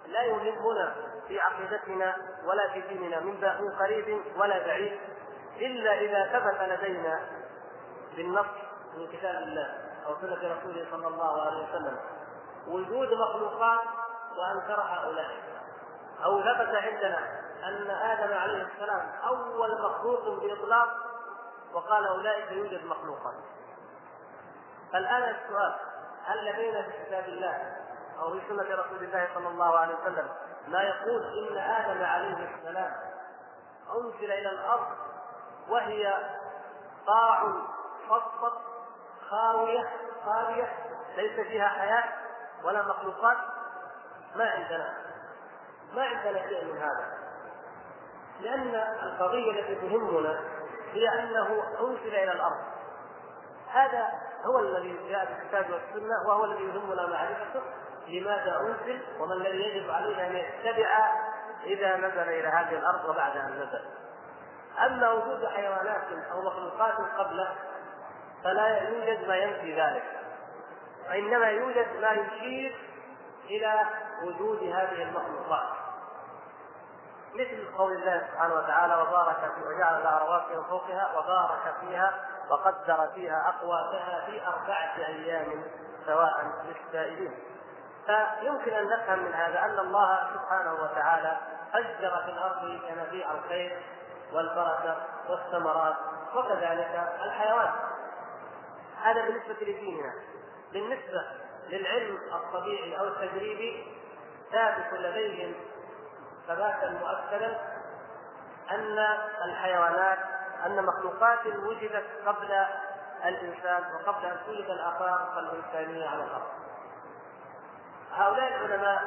لا 0.07 0.21
يهمنا 0.21 0.95
في 1.27 1.39
عقيدتنا 1.39 2.17
ولا 2.45 2.69
في 2.69 2.81
ديننا 2.81 3.19
من 3.19 3.75
قريب 3.79 4.21
ولا 4.37 4.67
بعيد 4.67 4.99
إلا 5.55 5.99
إذا 5.99 6.39
ثبت 6.39 6.61
لدينا 6.61 7.19
بالنص 8.15 8.47
من 8.97 9.07
كتاب 9.07 9.35
الله. 9.35 9.88
أو 10.09 10.15
سنه 10.21 10.35
رسوله 10.35 10.87
صلى 10.91 11.07
الله 11.07 11.41
عليه 11.41 11.69
وسلم. 11.69 11.97
وجود 12.67 13.13
مخلوقات 13.13 13.79
وانكرها 14.37 15.05
اولئك 15.05 15.43
أو 16.25 16.41
ثبت 16.41 16.75
عندنا 16.75 17.17
أن 17.63 17.89
آدم 17.89 18.37
عليه 18.37 18.67
السلام 18.73 19.11
أول 19.27 19.81
مخلوق 19.81 20.29
بإطلاق 20.29 20.89
وقال 21.73 22.07
أولئك 22.07 22.51
يوجد 22.51 22.85
مخلوقات 22.85 23.33
فالآن 24.91 25.35
السؤال 25.35 25.75
هل 26.25 26.45
لدينا 26.45 26.81
في 26.81 27.05
كتاب 27.05 27.23
الله 27.23 27.77
أو 28.19 28.31
في 28.31 28.41
سنة 28.49 28.75
رسول 28.75 29.03
الله 29.03 29.27
صلى 29.35 29.47
الله 29.47 29.77
عليه 29.77 29.95
وسلم 29.95 30.29
ما 30.67 30.81
يقول 30.81 31.23
إن 31.23 31.57
آدم 31.57 32.03
عليه 32.03 32.55
السلام 32.55 32.95
أنزل 33.95 34.31
إلى 34.31 34.49
الأرض 34.49 34.87
وهي 35.69 36.17
قاع 37.07 37.53
فضفض 38.09 38.68
خاوية 39.29 39.89
خاوية 40.25 40.69
ليس 41.17 41.47
فيها 41.47 41.67
حياة 41.67 42.03
ولا 42.63 42.81
مخلوقات. 42.81 43.37
ما 44.35 44.45
عندنا 44.49 44.93
ما 45.93 46.03
عندنا 46.03 46.47
شيء 46.47 46.65
من 46.65 46.77
هذا. 46.77 47.17
لأن 48.39 48.75
القضية 49.03 49.51
التي 49.51 49.75
تهمنا 49.75 50.41
هي 50.93 51.09
أنه 51.09 51.63
أنزل 51.79 52.15
إلى 52.15 52.31
الأرض. 52.31 52.57
هذا 53.71 54.07
هو 54.45 54.59
الذي 54.59 55.09
جاء 55.09 55.25
في 55.25 55.31
الكتاب 55.31 55.71
والسنة 55.71 56.27
وهو 56.27 56.45
الذي 56.45 56.63
يهمنا 56.63 57.07
معرفته 57.07 57.61
لماذا 58.07 58.59
أنزل؟ 58.59 59.01
وما 59.19 59.33
الذي 59.33 59.57
يجب 59.57 59.89
عليه 59.89 60.27
أن 60.27 60.35
يتبع 60.35 61.11
إذا 61.63 61.97
نزل 61.97 62.29
إلى 62.29 62.47
هذه 62.47 62.79
الأرض 62.79 63.09
وبعد 63.09 63.37
أن 63.37 63.51
نزل. 63.51 63.85
أما 64.85 65.11
وجود 65.11 65.45
حيوانات 65.45 66.03
أو 66.31 66.41
مخلوقات 66.41 66.93
قبله 67.17 67.55
فلا 68.43 68.89
يوجد 68.89 69.27
ما 69.27 69.35
ينفي 69.35 69.81
ذلك. 69.81 70.03
وإنما 71.09 71.49
يوجد 71.49 71.87
ما 72.01 72.11
يشير 72.11 72.77
إلى 73.45 73.81
وجود 74.23 74.63
هذه 74.63 75.03
المخلوقات. 75.03 75.69
مثل 77.35 77.77
قول 77.77 77.91
الله 77.91 78.27
سبحانه 78.31 78.53
وتعالى 78.53 78.95
وبارك 78.95 79.37
في 79.55 79.67
وجعل 79.67 80.03
لها 80.03 80.19
رواسي 80.19 80.55
من 80.55 80.63
فوقها 80.63 81.17
وبارك 81.17 81.75
فيها 81.79 82.13
وقدر 82.49 83.09
فيها 83.15 83.49
أقواتها 83.49 84.25
في 84.25 84.47
أربعة 84.47 84.95
أيام 84.97 85.63
سواء 86.05 86.63
للسائلين. 86.65 87.33
فيمكن 88.05 88.73
أن 88.73 88.89
نفهم 88.89 89.19
من 89.19 89.33
هذا 89.33 89.59
أن 89.59 89.79
الله 89.79 90.19
سبحانه 90.33 90.73
وتعالى 90.73 91.37
فجر 91.73 92.21
في 92.25 92.31
الأرض 92.31 92.63
ينابيع 92.89 93.31
الخير 93.31 93.81
والبركة 94.33 94.95
والثمرات 95.29 95.95
وكذلك 96.35 97.09
الحيوان 97.23 97.71
هذا 99.03 99.21
بالنسبة 99.25 99.55
لديننا. 99.61 100.13
بالنسبة 100.73 101.25
للعلم 101.69 102.17
الطبيعي 102.33 102.99
أو 102.99 103.07
التجريبي 103.07 103.87
ثابت 104.51 104.93
لديهم 104.93 105.53
ثباتا 106.47 106.89
مؤكدا 106.89 107.59
أن 108.71 108.99
الحيوانات 109.45 110.19
أن 110.65 110.85
مخلوقات 110.85 111.45
وجدت 111.45 112.05
قبل 112.25 112.65
الإنسان 113.25 113.83
وقبل 113.93 114.25
أن 114.25 114.37
توجد 114.45 114.69
الاخلاق 114.69 115.37
الإنسانية 115.37 116.09
على 116.09 116.23
الأرض. 116.23 116.47
هؤلاء 118.11 118.47
العلماء 118.47 119.03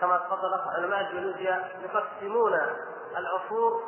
كما 0.00 0.16
تفضل 0.18 0.54
علماء 0.76 1.00
الجيولوجيا 1.00 1.68
يقسمون 1.82 2.58
العصور 3.16 3.82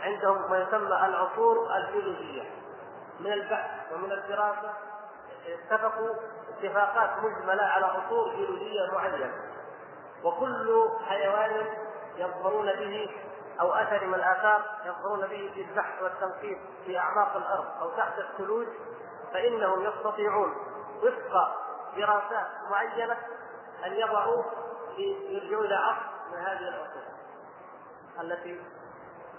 عندهم 0.00 0.50
ما 0.50 0.58
يسمى 0.58 1.06
العصور 1.06 1.76
الجيولوجية. 1.76 2.50
من 3.20 3.32
البحث 3.32 3.92
ومن 3.92 4.12
الدراسة 4.12 4.74
اتفقوا 5.46 6.14
اتفاقات 6.48 7.10
مجملة 7.18 7.62
على 7.62 7.86
عصور 7.86 8.34
جيولوجية 8.36 8.92
معينة. 8.92 9.32
وكل 10.24 10.88
حيوان 11.08 11.66
يظهرون 12.16 12.66
به 12.66 13.10
أو 13.60 13.72
أثر 13.72 14.06
من 14.06 14.14
الآثار 14.14 14.62
يظهرون 14.84 15.20
به 15.20 15.50
في 15.54 15.62
البحث 15.62 16.02
والتنقيب 16.02 16.58
في 16.86 16.98
أعماق 16.98 17.36
الأرض 17.36 17.66
أو 17.80 17.90
تحت 17.90 18.18
الثلوج 18.18 18.66
فإنهم 19.32 19.82
يستطيعون 19.84 20.54
وفق 21.02 21.56
دراسات 21.96 22.46
معينة 22.70 23.16
أن 23.86 23.92
يضعوا 23.92 24.42
يرجعوا 25.28 25.64
إلى 25.64 25.74
عصر 25.74 26.06
من 26.32 26.38
هذه 26.38 26.68
العصور 26.68 27.02
التي 28.20 28.60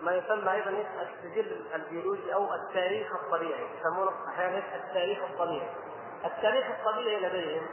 ما 0.01 0.11
يسمى 0.11 0.51
أيضا 0.51 0.85
السجل 1.01 1.65
البيولوجي 1.75 2.33
أو 2.33 2.53
التاريخ 2.53 3.15
الطبيعي 3.15 3.67
يسمونه 3.79 4.11
أحيانا 4.27 4.63
التاريخ 4.75 5.19
الطبيعي. 5.23 5.69
التاريخ 6.25 6.65
الطبيعي 6.79 7.19
لديهم 7.19 7.67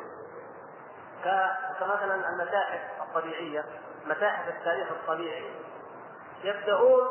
كمثلا 1.80 2.14
المتاحف 2.28 2.80
الطبيعية 3.00 3.64
متاحف 4.06 4.48
التاريخ 4.48 4.88
الطبيعي. 4.90 5.50
يبدأون 6.44 7.08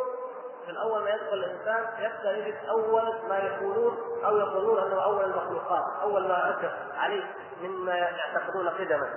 في 0.65 0.71
الأول 0.71 1.03
ما 1.03 1.09
يدخل 1.09 1.33
الإنسان 1.33 1.85
يبدأ 1.99 2.37
يجد 2.37 2.57
أول 2.69 3.29
ما 3.29 3.37
يقولون 3.37 3.97
أو 4.25 4.37
يقولون 4.37 4.79
أنه 4.79 5.03
أول 5.03 5.23
المخلوقات 5.23 6.01
أول 6.01 6.27
ما 6.27 6.49
أتى 6.49 6.71
عليه 6.97 7.23
مما 7.61 7.95
يعتقدون 7.95 8.69
قدما. 8.69 9.09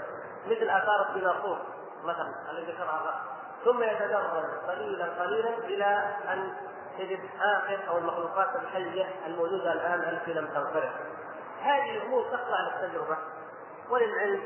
مثل 0.46 0.70
آثار 0.70 1.08
الديناصور 1.08 1.58
مثلا 2.04 2.50
الذي 2.50 2.72
ذكرها 2.72 3.39
ثم 3.64 3.82
يتدرج 3.82 4.44
قليلا 4.68 5.04
قليلا 5.04 5.58
إلى 5.58 6.16
أن 6.28 6.52
تجد 6.98 7.20
آخر 7.40 7.78
أو 7.88 7.98
المخلوقات 7.98 8.48
الحية 8.56 9.06
الموجودة 9.26 9.72
الآن 9.72 10.00
التي 10.00 10.32
لم 10.32 10.46
تنقرض. 10.46 10.90
هذه 11.60 11.96
الأمور 11.96 12.22
تخضع 12.22 12.60
للتجربة 12.60 13.18
وللعلم 13.90 14.42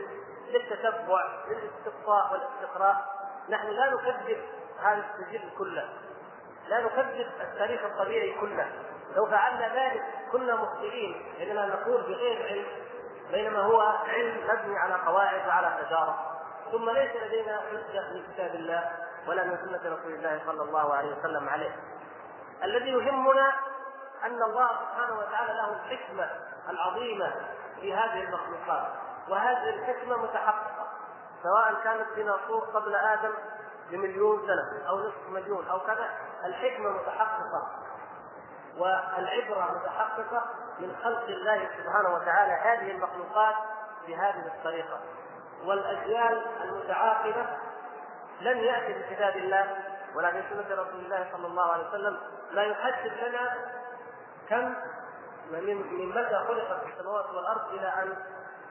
للتتبع 0.48 1.24
للاستقصاء 1.48 2.32
والاستقراء 2.32 2.96
نحن 3.48 3.66
لا 3.68 3.90
نكذب 3.90 4.38
هذا 4.82 5.04
السجل 5.18 5.50
كله. 5.58 5.88
لا 6.68 6.80
نكذب 6.80 7.26
التاريخ 7.40 7.84
الطبيعي 7.84 8.40
كله. 8.40 8.72
لو 9.16 9.26
فعلنا 9.26 9.74
ذلك 9.74 10.02
كنا 10.32 10.54
مخطئين 10.54 11.34
لاننا 11.38 11.66
نقول 11.66 12.02
بغير 12.02 12.46
علم 12.46 12.66
بينما 13.30 13.60
هو 13.60 13.80
علم 14.08 14.36
مبني 14.48 14.78
على 14.78 14.94
قواعد 14.94 15.48
وعلى 15.48 15.84
تجارب. 15.84 16.33
ثم 16.72 16.90
ليس 16.90 17.16
لدينا 17.16 17.60
حجه 17.60 18.12
من 18.12 18.22
كتاب 18.32 18.54
الله 18.54 18.90
ولا 19.28 19.44
من 19.44 19.56
سنة 19.56 19.94
رسول 19.94 20.12
الله 20.12 20.42
صلى 20.46 20.62
الله 20.62 20.94
عليه 20.94 21.16
وسلم 21.18 21.48
عليه. 21.48 21.76
الذي 22.62 22.90
يهمنا 22.90 23.52
أن 24.24 24.42
الله 24.42 24.68
سبحانه 24.68 25.18
وتعالى 25.18 25.52
له 25.52 25.72
الحكمة 25.72 26.30
العظيمة 26.68 27.32
في 27.80 27.94
هذه 27.94 28.22
المخلوقات 28.22 28.86
وهذه 29.28 29.68
الحكمة 29.68 30.16
متحققة 30.16 30.86
سواء 31.42 31.74
كانت 31.84 32.06
ديناصور 32.14 32.64
قبل 32.74 32.94
آدم 32.94 33.32
بمليون 33.90 34.46
سنة 34.46 34.88
أو 34.88 34.98
نصف 34.98 35.28
مليون 35.28 35.68
أو 35.68 35.80
كذا 35.80 36.10
الحكمة 36.44 36.90
متحققة 36.90 37.68
والعبرة 38.78 39.80
متحققة 39.80 40.44
من 40.78 40.96
خلق 41.04 41.24
الله 41.24 41.68
سبحانه 41.78 42.14
وتعالى 42.14 42.52
هذه 42.52 42.90
المخلوقات 42.90 43.54
بهذه 44.06 44.46
الطريقة. 44.46 45.00
والأجيال 45.66 46.42
المتعاقبة 46.64 47.46
لم 48.40 48.58
يأتي 48.58 48.92
بكتاب 48.92 49.36
الله 49.36 49.76
ولا 50.16 50.30
من 50.32 50.42
سنة 50.50 50.82
رسول 50.82 51.00
الله 51.00 51.26
صلى 51.32 51.46
الله 51.46 51.72
عليه 51.72 51.88
وسلم 51.88 52.18
ما 52.52 52.62
يحدد 52.62 53.12
لنا 53.26 53.54
كم 54.48 54.74
من 55.50 55.76
من 55.76 56.08
متى 56.08 56.44
خلقت 56.48 56.86
السماوات 56.86 57.30
والأرض 57.30 57.72
إلى 57.72 57.88
أن 57.88 58.16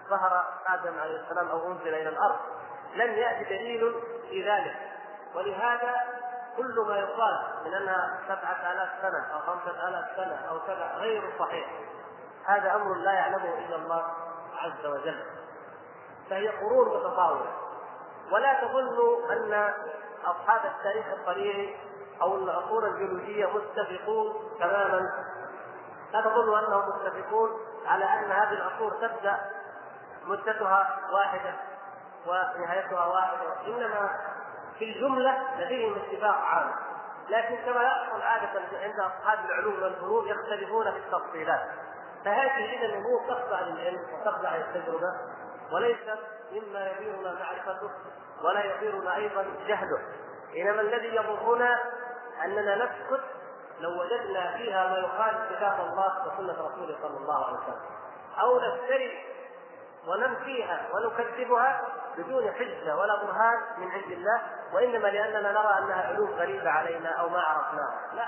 ظهر 0.10 0.46
آدم 0.68 1.00
عليه 1.00 1.20
السلام 1.20 1.48
أو 1.48 1.72
أنزل 1.72 1.88
إلى 1.88 2.10
الأرض. 2.10 2.40
لم 2.96 3.12
يأتي 3.12 3.44
دليل 3.44 3.96
في 4.30 4.50
ذلك. 4.50 4.76
ولهذا 5.36 5.96
كل 6.58 6.86
ما 6.88 6.98
يقال 6.98 7.40
من 7.66 7.74
أنها 7.74 8.20
سبعة 8.28 8.72
آلاف 8.72 8.90
سنة 9.02 9.34
أو 9.34 9.40
خمسة 9.40 9.88
آلاف 9.88 10.06
سنة 10.16 10.50
أو 10.50 10.60
كذا 10.60 10.96
غير 10.98 11.24
صحيح 11.40 11.68
هذا 12.46 12.76
أمر 12.76 12.94
لا 12.94 13.12
يعلمه 13.12 13.58
إلا 13.58 13.76
الله 13.76 14.04
عز 14.58 14.86
وجل. 14.86 15.24
فهي 16.34 16.48
قرون 16.48 16.88
متطاولة. 16.88 17.52
ولا 18.32 18.62
تظنوا 18.62 19.34
أن 19.34 19.74
أصحاب 20.26 20.62
التاريخ 20.66 21.06
الطبيعي 21.08 21.76
أو 22.22 22.36
العصور 22.36 22.88
الجيولوجية 22.88 23.46
متفقون 23.46 24.34
تماما. 24.60 25.10
لا 26.14 26.22
تظنوا 26.22 26.60
أنهم 26.60 26.90
متفقون 26.90 27.50
على 27.86 28.06
أن 28.06 28.32
هذه 28.32 28.52
العصور 28.52 28.92
تبدأ 28.92 29.40
مدتها 30.26 31.00
واحدة 31.14 31.54
ونهايتها 32.28 33.06
واحدة. 33.06 33.68
إنما 33.68 34.10
في 34.80 34.86
الجملة 34.86 35.60
لديهم 35.60 35.96
اتفاق 35.96 36.36
عام. 36.36 36.72
لكن 37.30 37.56
كما 37.56 37.84
يحصل 37.84 38.22
عادة 38.22 38.62
عند 38.74 39.00
أصحاب 39.00 39.46
العلوم 39.46 39.84
والفنون 39.84 40.28
يختلفون 40.28 40.92
في 40.92 40.98
التفصيلات. 40.98 41.62
فهذه 42.26 42.78
إذا 42.78 42.86
الأمور 42.86 43.22
تخضع 43.30 43.62
للعلم 43.62 44.02
وتخضع 44.14 44.56
للتجربة. 44.56 45.14
وليست 45.74 46.20
مما 46.52 46.88
يثيرنا 46.88 47.34
معرفته 47.34 47.90
ولا 48.44 48.66
يثيرنا 48.66 49.16
أيضا 49.16 49.46
جهله. 49.68 50.00
إنما 50.58 50.82
الذي 50.82 51.16
يضرنا 51.16 51.80
أننا 52.46 52.76
نسكت 52.76 53.24
لو 53.80 54.02
وجدنا 54.02 54.58
فيها 54.58 54.88
ما 54.88 54.98
يخالف 54.98 55.56
كتاب 55.56 55.80
الله 55.80 56.28
وسنة 56.28 56.54
رسوله 56.54 56.98
صلى 57.02 57.18
الله 57.18 57.46
عليه 57.46 57.58
وسلم. 57.58 57.82
أو 58.42 58.60
نفتري 58.60 59.24
وننفيها 60.08 60.82
ونكذبها 60.94 61.82
بدون 62.18 62.52
حجة 62.52 62.98
ولا 62.98 63.16
برهان 63.16 63.62
من 63.78 63.92
عند 63.92 64.12
الله 64.12 64.42
وإنما 64.74 65.08
لأننا 65.08 65.52
نرى 65.52 65.78
أنها 65.78 66.08
علوم 66.08 66.30
غريبة 66.30 66.70
علينا 66.70 67.10
أو 67.10 67.30
ما 67.30 67.42
عرفناها. 67.42 68.16
لا. 68.16 68.26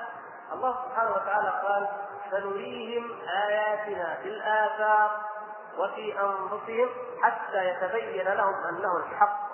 الله 0.54 0.76
سبحانه 0.86 1.12
وتعالى 1.12 1.50
قال 1.50 1.88
سنريهم 2.32 3.20
آياتنا 3.48 4.18
في 4.24 4.30
الافاق 4.30 5.35
وفي 5.80 6.20
أنفسهم 6.20 6.90
حتى 7.22 7.70
يتبين 7.70 8.28
لهم 8.28 8.54
أنه 8.70 8.98
الحق. 8.98 9.46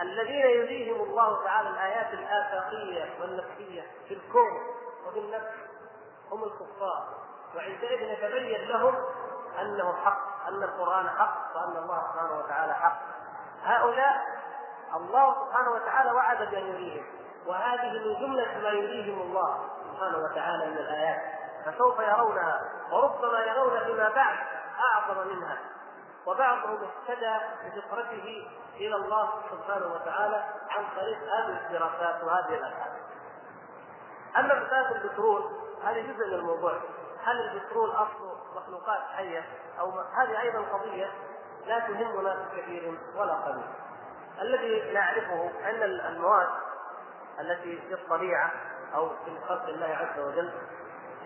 الذين 0.00 0.46
يريهم 0.46 1.00
الله 1.00 1.44
تعالى 1.44 1.68
الآيات 1.68 2.14
الآفاقية 2.14 3.20
والنفسية 3.20 3.82
في 4.08 4.14
الكون 4.14 4.52
وفي 5.06 5.18
النفس 5.18 5.54
هم 6.32 6.44
الكفار. 6.44 7.04
وعندئذ 7.56 8.02
يتبين 8.02 8.68
لهم 8.68 8.94
أنه 9.60 9.94
حق 10.04 10.48
أن 10.48 10.62
القرآن 10.62 11.08
حق 11.08 11.56
وأن 11.56 11.76
الله 11.76 12.02
سبحانه 12.12 12.38
وتعالى 12.38 12.74
حق. 12.74 13.00
هؤلاء 13.64 14.26
الله 14.96 15.46
سبحانه 15.46 15.70
وتعالى 15.70 16.12
وعد 16.12 16.38
بأن 16.38 16.66
يريهم 16.66 17.04
وهذه 17.46 17.92
من 17.92 18.14
جملة 18.20 18.58
ما 18.62 18.68
يريهم 18.68 19.20
الله 19.20 19.68
سبحانه 19.92 20.18
وتعالى 20.18 20.66
من 20.66 20.76
الآيات. 20.76 21.22
فسوف 21.64 21.98
يرونها 21.98 22.60
وربما 22.92 23.38
يرون 23.38 23.84
فيما 23.84 24.08
بعد. 24.08 24.38
أعظم 24.80 25.28
منها 25.28 25.58
وبعضهم 26.26 26.78
اهتدى 26.84 27.34
بفطرته 27.64 28.48
إلى 28.76 28.96
الله 28.96 29.30
سبحانه 29.50 29.86
وتعالى 29.86 30.44
عن 30.70 30.84
طريق 30.96 31.18
هذه 31.18 31.66
الدراسات 31.66 32.24
وهذه 32.24 32.54
الابحاث. 32.54 32.92
أما 34.36 34.54
مساله 34.54 34.96
البترول 34.96 35.50
هذه 35.84 36.02
جزء 36.02 36.26
من 36.26 36.34
الموضوع 36.34 36.72
هل 37.24 37.40
البترول 37.40 37.90
اصله 37.90 38.36
مخلوقات 38.56 39.00
حية 39.16 39.44
أو 39.80 39.90
هذه 40.00 40.40
أيضا 40.40 40.60
قضية 40.60 41.10
لا 41.66 41.78
تهمنا 41.78 42.36
في 42.50 42.60
كثير 42.62 42.98
ولا 43.16 43.34
قليل. 43.34 43.66
الذي 44.40 44.92
نعرفه 44.92 45.50
أن 45.70 45.82
المواد 45.82 46.48
التي 47.40 47.80
في 47.88 47.94
الطبيعة 47.94 48.50
أو 48.94 49.08
في 49.08 49.38
خلق 49.48 49.64
الله 49.68 49.86
عز 49.86 50.20
وجل 50.20 50.52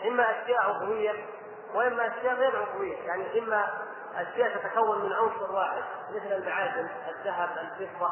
إما 0.06 0.42
أشياء 0.42 0.62
عضويه 0.62 1.26
وإما 1.74 2.06
أشياء 2.06 2.34
غير 2.34 2.62
عضوية 2.62 2.96
يعني 2.96 3.38
إما 3.38 3.68
أشياء 4.16 4.56
تتكون 4.56 5.04
من 5.04 5.12
عنصر 5.12 5.52
واحد 5.52 5.82
مثل 6.10 6.32
المعادن 6.32 6.88
الذهب 7.08 7.50
الفضة 7.58 8.10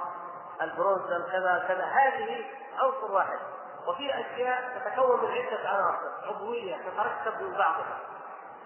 البرونز 0.63 1.07
كذا 1.33 1.65
كذا 1.69 1.85
هذه 1.85 2.45
عنصر 2.79 3.13
واحد. 3.13 3.39
وفي 3.87 4.11
أشياء 4.21 4.63
تتكون 4.79 5.25
من 5.25 5.31
عدة 5.31 5.69
عناصر 5.69 6.29
عضوية 6.29 6.77
تتركب 6.77 7.43
من 7.43 7.53
بعضها. 7.53 7.99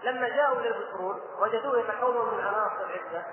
لما 0.03 0.28
جاءوا 0.28 0.61
إلى 0.61 0.68
البترول 0.68 1.20
وجدوه 1.41 1.78
يتكون 1.78 2.34
من 2.34 2.45
عناصر 2.45 2.84
عدة 2.84 3.24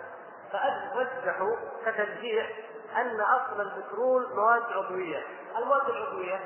فرجحوا 0.51 1.55
كترجيح 1.85 2.49
أن 2.97 3.21
أصل 3.21 3.61
البترول 3.61 4.35
مواد 4.35 4.63
عضوية. 4.63 5.23
المواد 5.57 5.89
العضوية 5.89 6.39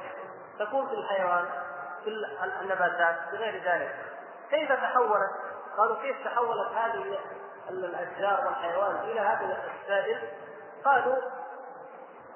تكون 0.60 0.88
في 0.88 0.94
الحيوان 0.94 1.46
في 2.04 2.10
النباتات 2.62 3.16
بغير 3.32 3.64
ذلك. 3.64 4.11
كيف 4.52 4.72
تحولت؟ 4.72 5.32
قالوا 5.78 5.96
كيف 6.02 6.26
تحولت 6.26 6.72
هذه 6.76 7.20
الأشجار 7.70 8.46
والحيوان 8.46 8.96
إلى 8.96 9.20
هذا 9.20 9.58
السائل؟ 9.82 10.30
قالوا 10.86 11.16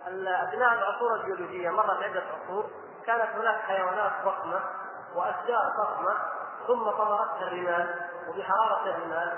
اثناء 0.08 0.74
العصور 0.74 1.16
الجيولوجية 1.16 1.70
مرت 1.70 2.04
عدة 2.04 2.24
عصور 2.44 2.70
كانت 3.06 3.30
هناك 3.36 3.62
حيوانات 3.62 4.12
ضخمة 4.26 4.60
وأشجار 5.16 5.74
ضخمة 5.78 6.16
ثم 6.68 6.90
طمرتها 6.90 7.48
الرمال 7.48 8.10
وبحراره 8.28 8.90
الرمال 8.90 9.38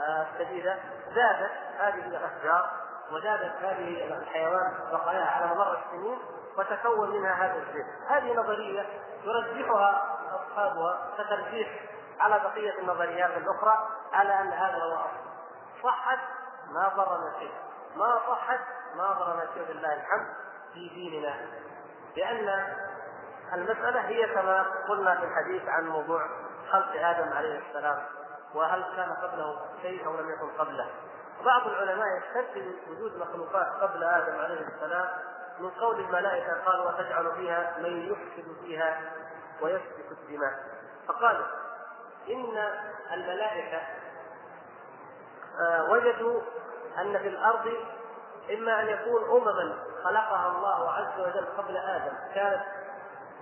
الشديده 0.00 0.78
زادت 1.14 1.52
هذه 1.78 2.06
الأشجار 2.06 2.70
وزادت 3.12 3.52
هذه 3.62 4.14
الحيوان 4.18 4.72
بقاياها 4.92 5.30
على 5.30 5.54
مر 5.54 5.78
السنين 5.78 6.18
وتكون 6.58 7.10
منها 7.10 7.32
هذا 7.32 7.56
الزيت 7.56 7.86
هذه 8.08 8.34
نظرية 8.34 8.86
يرجحها 9.24 10.16
أصحابها 10.34 10.98
كترجيح 11.18 11.68
على 12.20 12.40
بقية 12.40 12.78
النظريات 12.78 13.30
الأخرى 13.36 13.88
على 14.12 14.40
أن 14.40 14.52
هذا 14.52 14.74
هو 14.74 14.94
أصل. 14.94 15.30
صحت 15.82 16.18
ما 16.70 16.88
ضرنا 16.88 17.38
شيء 17.38 17.52
ما 17.96 18.20
صحت 18.28 18.60
ما 18.96 19.12
ضرنا 19.12 19.46
شيء 19.54 19.76
لله 19.76 19.94
الحمد 19.94 20.26
في 20.72 20.88
ديننا. 20.88 21.34
لأن 22.16 22.74
المسألة 23.52 24.00
هي 24.00 24.34
كما 24.34 24.66
قلنا 24.88 25.14
في 25.14 25.24
الحديث 25.24 25.68
عن 25.68 25.88
موضوع 25.88 26.28
خلق 26.72 27.06
آدم 27.06 27.32
عليه 27.32 27.58
السلام 27.68 28.02
وهل 28.54 28.84
كان 28.96 29.12
قبله 29.12 29.60
شيء 29.82 30.06
أو 30.06 30.16
لم 30.16 30.30
يكن 30.30 30.48
قبله. 30.58 30.90
بعض 31.44 31.66
العلماء 31.66 32.06
يستدل 32.16 32.78
وجود 32.90 33.18
مخلوقات 33.18 33.66
قبل 33.66 34.04
آدم 34.04 34.40
عليه 34.40 34.60
السلام 34.60 35.08
من 35.58 35.70
قول 35.70 36.00
الملائكة 36.00 36.64
قال 36.64 36.80
وتجعل 36.80 37.32
فيها 37.36 37.74
من 37.78 38.02
يفسد 38.02 38.56
فيها 38.60 39.00
ويسفك 39.62 40.10
الدماء. 40.10 40.54
فقالوا 41.08 41.46
إن 42.32 42.58
الملائكة 43.12 43.80
آه، 45.60 45.90
وجدوا 45.90 46.40
أن 46.98 47.18
في 47.18 47.28
الأرض 47.28 47.66
إما 48.54 48.80
أن 48.82 48.88
يكون 48.88 49.22
أمما 49.24 49.78
خلقها 50.04 50.48
الله 50.48 50.92
عز 50.92 51.20
وجل 51.20 51.46
قبل 51.58 51.76
آدم 51.76 52.12
كانت 52.34 52.62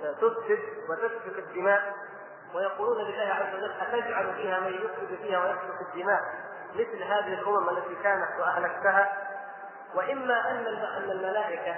تفسد 0.01 0.59
وتسفك 0.89 1.39
الدماء 1.39 1.93
ويقولون 2.55 3.05
لله 3.05 3.35
عز 3.35 3.55
وجل 3.55 3.73
أتجعل 3.81 4.35
فيها 4.35 4.61
من 4.61 4.75
يفسد 4.75 5.19
فيها 5.23 5.39
ويسفك 5.39 5.81
الدماء؟ 5.81 6.21
مثل 6.75 7.03
هذه 7.03 7.35
الأمم 7.35 7.69
التي 7.69 7.95
كانت 8.03 8.41
وأهلكتها. 8.41 9.17
وإما 9.95 10.51
أن 10.51 10.67
أن 10.67 11.11
الملائكة 11.11 11.77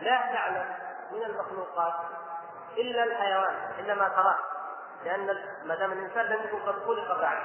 لا 0.00 0.16
تعلم 0.32 0.66
من 1.12 1.22
المخلوقات 1.22 1.94
إلا 2.76 3.04
الحيوان 3.04 3.54
الا 3.78 3.94
ما 3.94 4.08
تراه. 4.08 4.38
لأن 5.06 5.38
ما 5.64 5.74
دام 5.74 5.92
الإنسان 5.92 6.26
لم 6.26 6.42
يكن 6.44 6.58
قد 6.58 6.74
خلق 6.86 7.20
بعد 7.20 7.38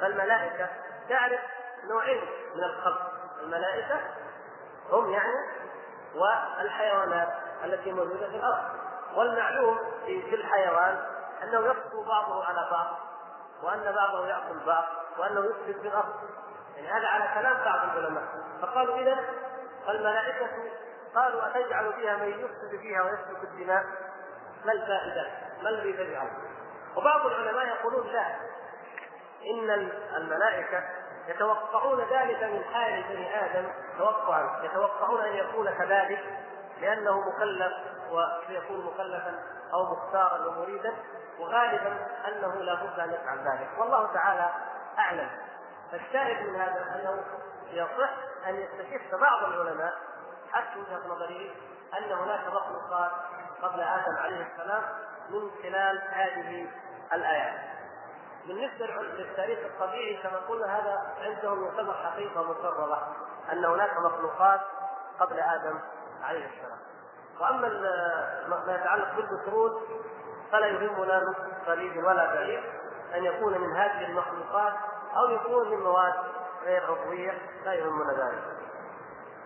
فالملائكة 0.00 0.68
تعرف 1.08 1.40
نوعين 1.84 2.20
من 2.54 2.64
الخلق. 2.64 3.12
الملائكة 3.42 4.00
هم 4.90 5.10
يعني 5.10 5.34
والحيوانات 6.14 7.28
التي 7.64 7.92
موجودة 7.92 8.28
في 8.28 8.36
الأرض. 8.36 8.64
والمعلوم 9.14 9.78
في 10.06 10.34
الحيوان 10.34 11.02
أنه 11.42 11.66
يقسو 11.66 12.04
بعضه 12.04 12.44
على 12.44 12.68
بعض 12.70 12.98
وأن 13.62 13.92
بعضه 13.92 14.26
يأكل 14.26 14.66
بعض 14.66 14.84
وأنه 15.18 15.44
يفسد 15.44 15.80
في 15.80 15.88
الأرض. 15.88 16.14
يعني 16.76 16.88
هذا 16.88 17.06
على 17.06 17.40
كلام 17.40 17.64
بعض 17.64 17.80
العلماء. 17.84 18.24
فقالوا 18.62 18.96
اذا 18.96 19.16
فالملائكة 19.86 20.48
قالوا 21.14 21.46
أتجعل 21.46 21.92
فيها 21.92 22.16
من 22.16 22.28
يفسد 22.28 22.80
فيها 22.80 23.02
ويسفك 23.02 23.44
الدماء؟ 23.44 23.84
ما 24.64 24.72
الفائدة؟ 24.72 25.30
ما 25.62 25.68
الذي 25.68 25.92
تجعل؟ 25.92 26.28
وبعض 26.96 27.26
العلماء 27.26 27.66
يقولون 27.66 28.06
لا. 28.06 28.26
إن 29.50 29.90
الملائكة 30.16 30.82
يتوقعون 31.28 32.00
ذلك 32.00 32.42
من 32.42 32.64
حال 32.74 33.02
بني 33.02 33.44
آدم 33.44 33.68
توقعا 33.98 34.64
يتوقعون 34.64 35.20
أن 35.20 35.34
يكون 35.34 35.70
كذلك 35.70 36.24
لأنه 36.80 37.20
مكلف 37.20 37.72
وسيكون 38.10 38.86
مكلفا 38.86 39.42
أو 39.74 39.92
مختارا 39.92 40.46
ومريدا 40.46 40.94
وغالبا 41.38 42.06
أنه 42.28 42.54
لا 42.54 42.74
بد 42.74 43.00
أن 43.00 43.12
يفعل 43.12 43.38
ذلك. 43.38 43.68
والله 43.78 44.12
تعالى 44.12 44.50
أعلم. 44.98 45.30
فالشاهد 45.92 46.46
من 46.46 46.60
هذا 46.60 46.82
أنه 46.94 47.24
يصح 47.70 48.10
أن 48.46 48.56
يستشف 48.56 49.14
بعض 49.14 49.44
العلماء 49.44 49.92
حتى 50.52 50.78
وجهة 50.78 51.08
نظري 51.08 51.56
أن 51.98 52.12
هناك 52.12 52.46
مخلوقات 52.46 53.10
قبل 53.62 53.80
آدم 53.80 54.16
عليه 54.16 54.46
السلام 54.52 54.82
من 55.30 55.50
خلال 55.62 56.02
هذه 56.10 56.68
الآيات. 57.12 57.60
بالنسبة 58.46 58.86
للتاريخ 58.86 59.58
الطبيعي 59.58 60.22
كما 60.22 60.36
قلنا 60.36 60.78
هذا 60.78 61.14
عندهم 61.20 61.64
يعتبر 61.64 61.94
حقيقة 61.94 62.42
مقرره 62.42 63.16
أن 63.52 63.64
هناك 63.64 63.98
مخلوقات 63.98 64.60
قبل 65.20 65.40
آدم 65.40 65.78
عليه 66.22 66.46
السلام. 66.46 66.78
وأما 67.40 67.68
ما 68.66 68.74
يتعلق 68.74 69.16
بالبترول 69.16 69.82
فلا 70.52 70.66
يهمنا 70.66 71.24
نصف 71.24 71.68
قليل 71.68 72.04
ولا 72.04 72.34
بعيد 72.34 72.62
أن 73.14 73.24
يكون 73.24 73.60
من 73.60 73.76
هذه 73.76 74.06
المخلوقات 74.06 74.72
أو 75.16 75.30
يكون 75.30 75.70
من 75.70 75.80
مواد 75.80 76.14
غير 76.64 76.82
عضويه 76.84 77.38
لا 77.64 77.74
يهمنا 77.74 78.12
ذلك. 78.12 78.44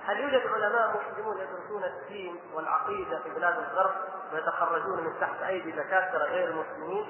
هل 0.06 0.20
يوجد 0.20 0.46
علماء 0.46 0.96
مسلمون 0.96 1.38
يدرسون 1.38 1.84
الدين 1.84 2.40
والعقيدة 2.54 3.18
في 3.18 3.30
بلاد 3.30 3.58
الغرب 3.58 3.94
ويتخرجون 4.32 5.04
من 5.04 5.20
تحت 5.20 5.42
أيدي 5.42 5.70
دكاترة 5.72 6.24
غير 6.24 6.52
مسلمين؟ 6.52 7.06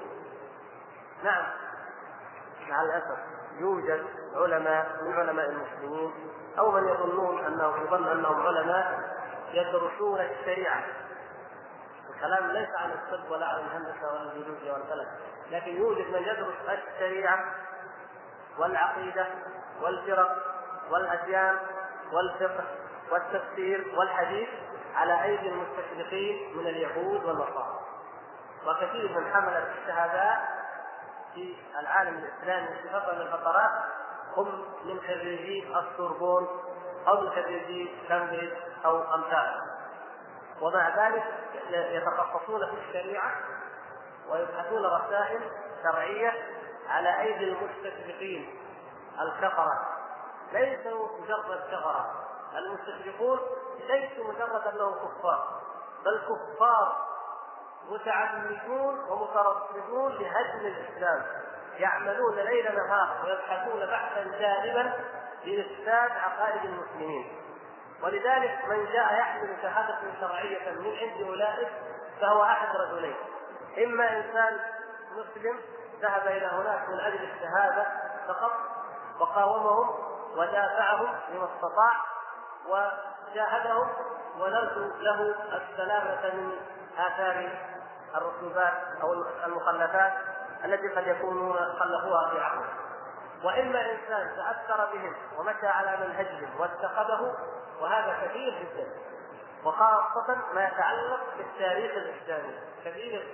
نعم. 1.23 1.45
مع 2.69 2.81
الأسف 2.81 3.17
يوجد 3.59 4.05
علماء 4.35 5.03
من 5.03 5.13
علماء 5.13 5.49
المسلمين 5.49 6.13
أو 6.59 6.71
من 6.71 6.87
يظنون 6.87 7.45
انه 7.45 7.77
يظن 7.77 8.07
أنهم 8.07 8.47
علماء 8.47 8.99
يدرسون 9.51 10.19
الشريعة. 10.19 10.83
كلام 12.21 12.51
ليس 12.51 12.69
عن 12.75 12.91
الطب 12.91 13.31
ولا 13.31 13.45
عن 13.45 13.59
الهندسة 13.59 14.13
ولا 14.13 14.21
الجيولوجيا 14.21 14.73
والفلك 14.73 15.07
لكن 15.51 15.75
يوجد 15.75 16.07
من 16.07 16.21
يدرس 16.21 16.79
الشريعة 16.93 17.45
والعقيدة 18.57 19.27
والفرق 19.81 20.37
والأديان 20.91 21.57
والفقه. 22.11 22.63
والتفسير 23.11 23.93
والحديث 23.97 24.49
على 24.95 25.23
أيدي 25.23 25.49
المستشرقين 25.49 26.57
من 26.57 26.67
اليهود 26.67 27.25
والنصارى. 27.25 27.79
وكثير 28.67 29.19
من 29.19 29.33
حملة 29.33 29.73
الشهادات 29.81 30.39
في 31.33 31.55
العالم 31.79 32.17
الإسلامي 32.17 32.67
في 32.67 32.89
فترة 32.89 33.13
من 33.13 33.21
الفترات 33.21 33.71
هم 34.37 34.65
من 34.85 34.99
خريجي 34.99 35.77
السوربون 35.77 36.47
أو 37.07 37.21
من 37.21 37.29
خريجي 37.29 37.91
كامبريدج 38.09 38.57
أو 38.85 39.13
امثاله 39.15 39.61
ومع 40.61 41.07
ذلك 41.07 41.23
يتخصصون 41.69 42.65
في 42.65 42.75
الشريعة 42.87 43.31
ويبحثون 44.29 44.85
رسائل 44.85 45.41
شرعية 45.83 46.33
على 46.89 47.21
أيدي 47.21 47.43
المستشرقين. 47.43 48.59
الكفرة. 49.21 49.87
ليسوا 50.53 51.07
مجرد 51.21 51.59
كفرة. 51.71 52.24
المستشرقون 52.57 53.39
ليسوا 53.87 54.33
مجرد 54.33 54.67
أنهم 54.67 54.93
كفار 54.93 55.61
بل 56.05 56.19
كفار 56.19 57.05
متعمدون 57.89 58.99
ومترصدون 59.09 60.11
لهدم 60.11 60.65
الإسلام. 60.65 61.25
يعملون 61.77 62.35
ليل 62.35 62.75
نهار 62.75 63.25
ويبحثون 63.25 63.85
بحثا 63.85 64.23
دائما 64.23 64.93
لإفساد 65.45 66.11
عقائد 66.11 66.65
المسلمين. 66.65 67.41
ولذلك 68.03 68.65
من 68.67 68.85
جاء 68.85 69.13
يحمل 69.19 69.57
شهادة 69.61 69.99
شرعية 70.21 70.71
من 70.71 70.97
عند 70.97 71.27
أولئك 71.27 71.69
فهو 72.21 72.43
أحد 72.43 72.75
رجلين. 72.75 73.15
إما 73.85 74.17
إنسان 74.17 74.59
مسلم 75.11 75.59
ذهب 76.01 76.27
إلى 76.27 76.45
هناك 76.45 76.89
من 76.89 76.99
أجل 76.99 77.23
الشهادة 77.23 77.85
فقط 78.27 78.51
وقاومهم 79.19 79.89
ودافعهم 80.37 81.15
بما 81.29 81.49
استطاع 81.55 82.14
وجاهدهم 82.67 83.87
ونرجو 84.39 84.91
له 84.99 85.35
السلامة 85.53 86.33
من 86.33 86.51
آثار 86.97 87.49
الرسوبات 88.15 88.73
أو 89.01 89.13
المخلفات 89.45 90.13
التي 90.65 90.87
قد 90.87 91.07
يكونون 91.07 91.57
خلفوها 91.79 92.29
في 92.29 92.39
عقله 92.39 92.69
وإما 93.43 93.91
انسان 93.91 94.35
تأثر 94.35 94.85
بهم 94.93 95.15
ومشى 95.37 95.67
على 95.67 96.07
منهجهم 96.07 96.59
واتخذه 96.59 97.35
وهذا 97.81 98.17
كثير 98.25 98.53
جدا. 98.59 98.87
وخاصة 99.65 100.37
ما 100.53 100.67
يتعلق 100.67 101.19
بالتاريخ 101.37 101.91
الإسلامي. 101.91 102.53
كثير 102.85 103.27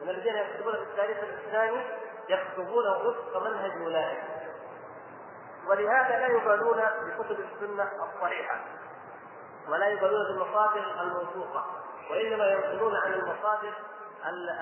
من 0.00 0.08
الذين 0.08 0.36
يكتبون 0.36 0.72
في 0.72 0.82
التاريخ 0.82 1.18
الإسلامي 1.18 1.86
يكتبونه 2.28 2.96
وفق 2.96 3.42
منهج 3.42 3.82
أولئك 3.82 4.18
ولهذا 5.68 6.18
لا 6.18 6.26
يبالون 6.26 6.76
بكتب 6.76 7.40
السنة 7.40 7.90
الصحيحة 8.04 8.60
ولا 9.68 9.86
يبالون 9.86 10.24
بالمصادر 10.26 11.00
الموثوقة 11.00 11.66
وإنما 12.10 12.46
ينقلون 12.46 12.96
عن 12.96 13.12
المصادر 13.12 13.72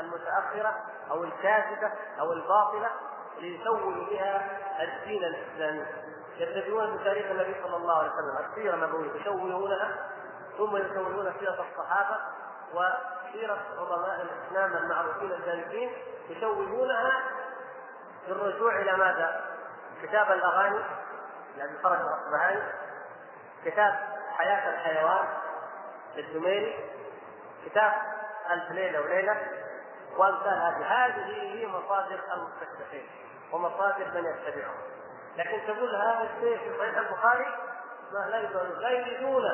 المتأخرة 0.01 0.75
أو 1.11 1.25
الكاذبة 1.25 1.93
أو 2.21 2.33
الباطلة 2.33 2.91
ليسولوا 3.39 4.05
بها 4.11 4.59
الدين 4.83 5.25
الإسلامي 5.25 5.87
يتبعون 6.37 6.97
بتاريخ 6.97 7.27
النبي 7.31 7.57
صلى 7.63 7.77
الله 7.77 7.99
عليه 7.99 8.11
وسلم 8.11 8.47
السيرة 8.51 8.75
النبوية 8.75 9.21
يسولونها 9.21 10.11
ثم 10.59 10.77
يسولون 10.77 11.33
سيرة 11.41 11.67
الصحابة 11.71 12.17
وسيرة 12.75 13.59
عظماء 13.79 14.23
الإسلام 14.23 14.77
المعروفين 14.85 15.33
الجانبين 15.33 15.91
يسولونها 16.29 17.23
بالرجوع 18.29 18.81
إلى 18.81 18.93
ماذا؟ 18.97 19.46
كتاب 20.03 20.33
الأغاني 20.33 20.81
الذي 21.57 21.79
خرج 21.83 21.99
الاصبهاني 22.01 22.63
كتاب 23.65 23.95
حياة 24.37 24.71
الحيوان 24.71 25.29
للدميري 26.17 26.91
كتاب 27.67 27.93
ألف 28.51 28.71
ليلة 28.71 29.01
وليلة. 29.01 29.37
وأمثال 30.17 30.49
هذه. 30.49 31.07
هذه 31.07 31.27
هي 31.27 31.67
مصادر 31.67 32.21
المستشرقين 32.33 33.09
ومصادر 33.53 34.05
من 34.15 34.25
يتبعهم. 34.25 34.75
لكن 35.37 35.67
تقول 35.67 35.97
هذا 35.97 36.23
الشيء 36.23 36.59
في 36.59 36.79
صحيح 36.79 36.99
البخاري 36.99 37.47
ما 38.13 38.19
لا 38.81 38.91
يريدون 38.91 39.45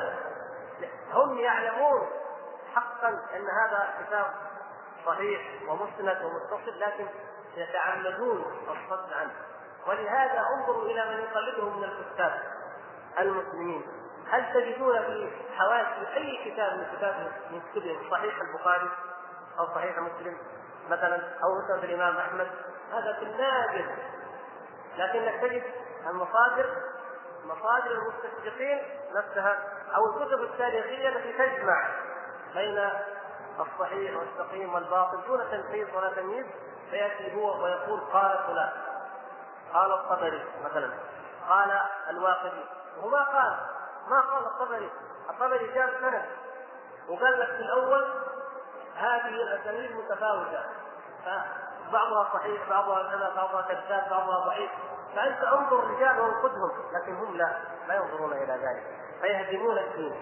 هم 1.13 1.37
يعلمون 1.37 2.09
حقا 2.75 3.09
إن 3.09 3.47
هذا 3.49 3.93
كتاب 4.01 4.25
صحيح 5.05 5.41
ومسند 5.67 6.21
ومتصل 6.23 6.79
لكن 6.79 7.07
يتعمدون 7.55 8.45
الصد 8.67 9.13
عنه. 9.13 9.33
ولهذا 9.87 10.45
انظروا 10.55 10.85
إلى 10.85 11.05
من 11.05 11.23
يقلدهم 11.23 11.77
من 11.77 11.83
الكتاب 11.83 12.39
المسلمين. 13.19 13.83
هل 14.29 14.53
تجدون 14.53 14.99
في 14.99 15.29
حواشي 15.57 16.17
أي 16.17 16.51
كتاب 16.51 16.73
من 16.73 16.97
كتاب 16.97 17.31
من 17.51 17.61
كتبهم 17.71 18.11
صحيح 18.11 18.41
البخاري 18.41 18.89
أو 19.59 19.65
صحيح 19.65 19.97
مسلم 19.99 20.37
مثلا 20.89 21.15
أو 21.43 21.55
مسند 21.59 21.83
الإمام 21.83 22.17
أحمد؟ 22.17 22.47
هذا 22.91 23.13
في 23.19 23.25
النادر 23.25 23.85
لكنك 24.97 25.41
تجد 25.41 25.63
المصادر 26.09 26.69
مصادر 27.45 27.91
المستشرقين 27.91 28.81
نفسها 29.15 29.63
أو 29.95 30.05
الكتب 30.05 30.43
التاريخية 30.43 31.09
التي 31.09 31.33
تجمع 31.33 31.89
بين 32.53 32.89
الصحيح 33.59 34.17
والسقيم 34.17 34.73
والباطل 34.73 35.17
دون 35.27 35.39
تمحيص 35.51 35.87
ولا 35.95 36.13
تمييز 36.13 36.45
فيأتي 36.89 37.35
هو 37.35 37.63
ويقول 37.63 37.99
قال 37.99 38.39
فلان. 38.47 38.69
قال 39.73 39.91
الطبري 39.93 40.45
مثلا. 40.63 40.89
قال 41.49 41.81
الواقدي. 42.09 42.65
وما 43.03 43.23
قال. 43.23 43.57
ما 44.07 44.21
قال 44.21 44.45
الطبري. 44.45 44.91
الطبري 45.29 45.73
جاب 45.73 45.89
سند. 46.01 46.25
وقال 47.09 47.39
لك 47.39 47.47
في 47.47 47.61
الأول 47.61 48.13
هذه 48.95 49.27
الأسانيد 49.29 49.91
متفاوتة. 49.95 50.63
بعضها 51.93 52.29
صحيح 52.33 52.69
بعضها 52.69 53.03
كذا 53.03 53.33
بعضها 53.35 53.61
كذاب 53.61 54.09
بعضها 54.09 54.45
ضعيف. 54.45 54.71
فأنت 55.15 55.43
انظر 55.43 55.79
الرجال 55.79 56.19
وانقذهم 56.19 56.71
لكن 56.93 57.15
هم 57.15 57.37
لا 57.37 57.57
لا 57.87 57.95
ينظرون 57.95 58.33
إلى 58.33 58.53
ذلك. 58.53 58.83
فيهدمون 59.21 59.77
الدين. 59.77 60.15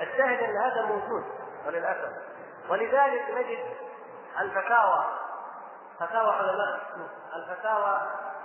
الشاهد 0.00 0.42
أن 0.42 0.56
هذا 0.56 0.84
موجود 0.86 1.24
وللأسف. 1.66 2.12
ولذلك 2.68 3.30
نجد 3.30 3.76
الفتاوى 4.40 5.04
فتاوى 6.00 6.32
علماء 6.32 6.80
الفتاوى 7.36 8.00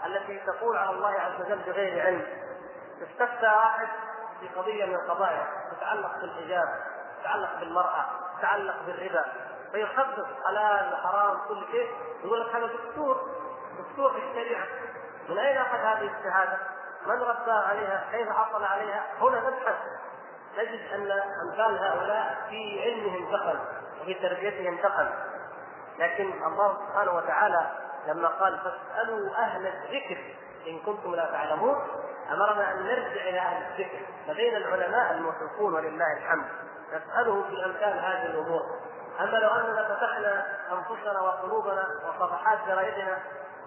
التي 0.06 0.39
تقول 0.39 0.78
على 0.78 0.89
الله 0.89 1.10
عز 1.10 1.41
وجل 1.41 1.60
بغير 1.60 2.06
علم 2.06 2.28
استفتى 3.01 3.47
واحد 3.47 3.88
في 4.39 4.47
قضية 4.47 4.86
من 4.86 4.95
القضايا 4.95 5.47
تتعلق 5.72 6.12
بالحجاب 6.22 6.68
تتعلق 7.22 7.60
بالمرأة 7.60 8.06
تتعلق 8.39 8.76
بالربا 8.86 9.26
فيخصص 9.72 10.28
حلال 10.45 10.97
حرام 11.03 11.38
كل 11.47 11.66
شيء 11.72 11.89
يقول 12.24 12.41
لك 12.41 12.56
هذا 12.56 12.68
دستور 12.68 13.30
دستور 13.80 14.12
في 14.12 14.18
الشريعة 14.18 14.66
من 15.30 15.38
أين 15.38 15.58
أخذ 15.58 15.78
هذه 15.78 16.12
الشهادة؟ 16.20 16.58
من 17.06 17.22
رباه 17.22 17.68
عليها؟ 17.68 18.03
كيف 18.12 18.30
حصل 18.30 18.64
عليها؟ 18.64 19.03
هنا 19.22 19.39
نبحث 19.39 19.76
نجد 20.58 20.91
أن 20.93 21.12
أمثال 21.41 21.78
هؤلاء 21.84 22.38
في 22.49 22.82
علمهم 22.82 23.32
دخل 23.32 23.60
وفي 24.01 24.14
تربيتهم 24.14 24.78
دخل 24.78 25.10
لكن 26.00 26.43
الله 26.43 26.78
سبحانه 26.88 27.12
وتعالى 27.12 27.72
لما 28.08 28.28
قال 28.28 28.60
فاسألوا 28.60 29.36
أهل 29.36 29.68
الذكر 29.68 30.36
إن 30.68 30.80
كنتم 30.80 31.16
لا 31.16 31.26
تعلمون 31.26 31.76
أمرنا 32.32 32.72
أن 32.72 32.86
نرجع 32.86 33.22
إلى 33.30 33.39
أهل 33.39 33.66
الذكر. 33.66 34.00
لدينا 34.28 34.58
العلماء 34.58 35.12
الموثوقون 35.12 35.74
ولله 35.74 36.18
الحمد. 36.18 36.46
نساله 36.89 37.43
في 37.50 37.66
امثال 37.66 38.00
هذه 38.00 38.26
الأمور. 38.26 38.62
أما 39.20 39.38
لو 39.38 39.50
أننا 39.50 39.84
فتحنا 39.84 40.46
أنفسنا 40.72 41.22
وقلوبنا 41.22 41.88
وصفحات 42.08 42.60
جرائدنا 42.68 43.18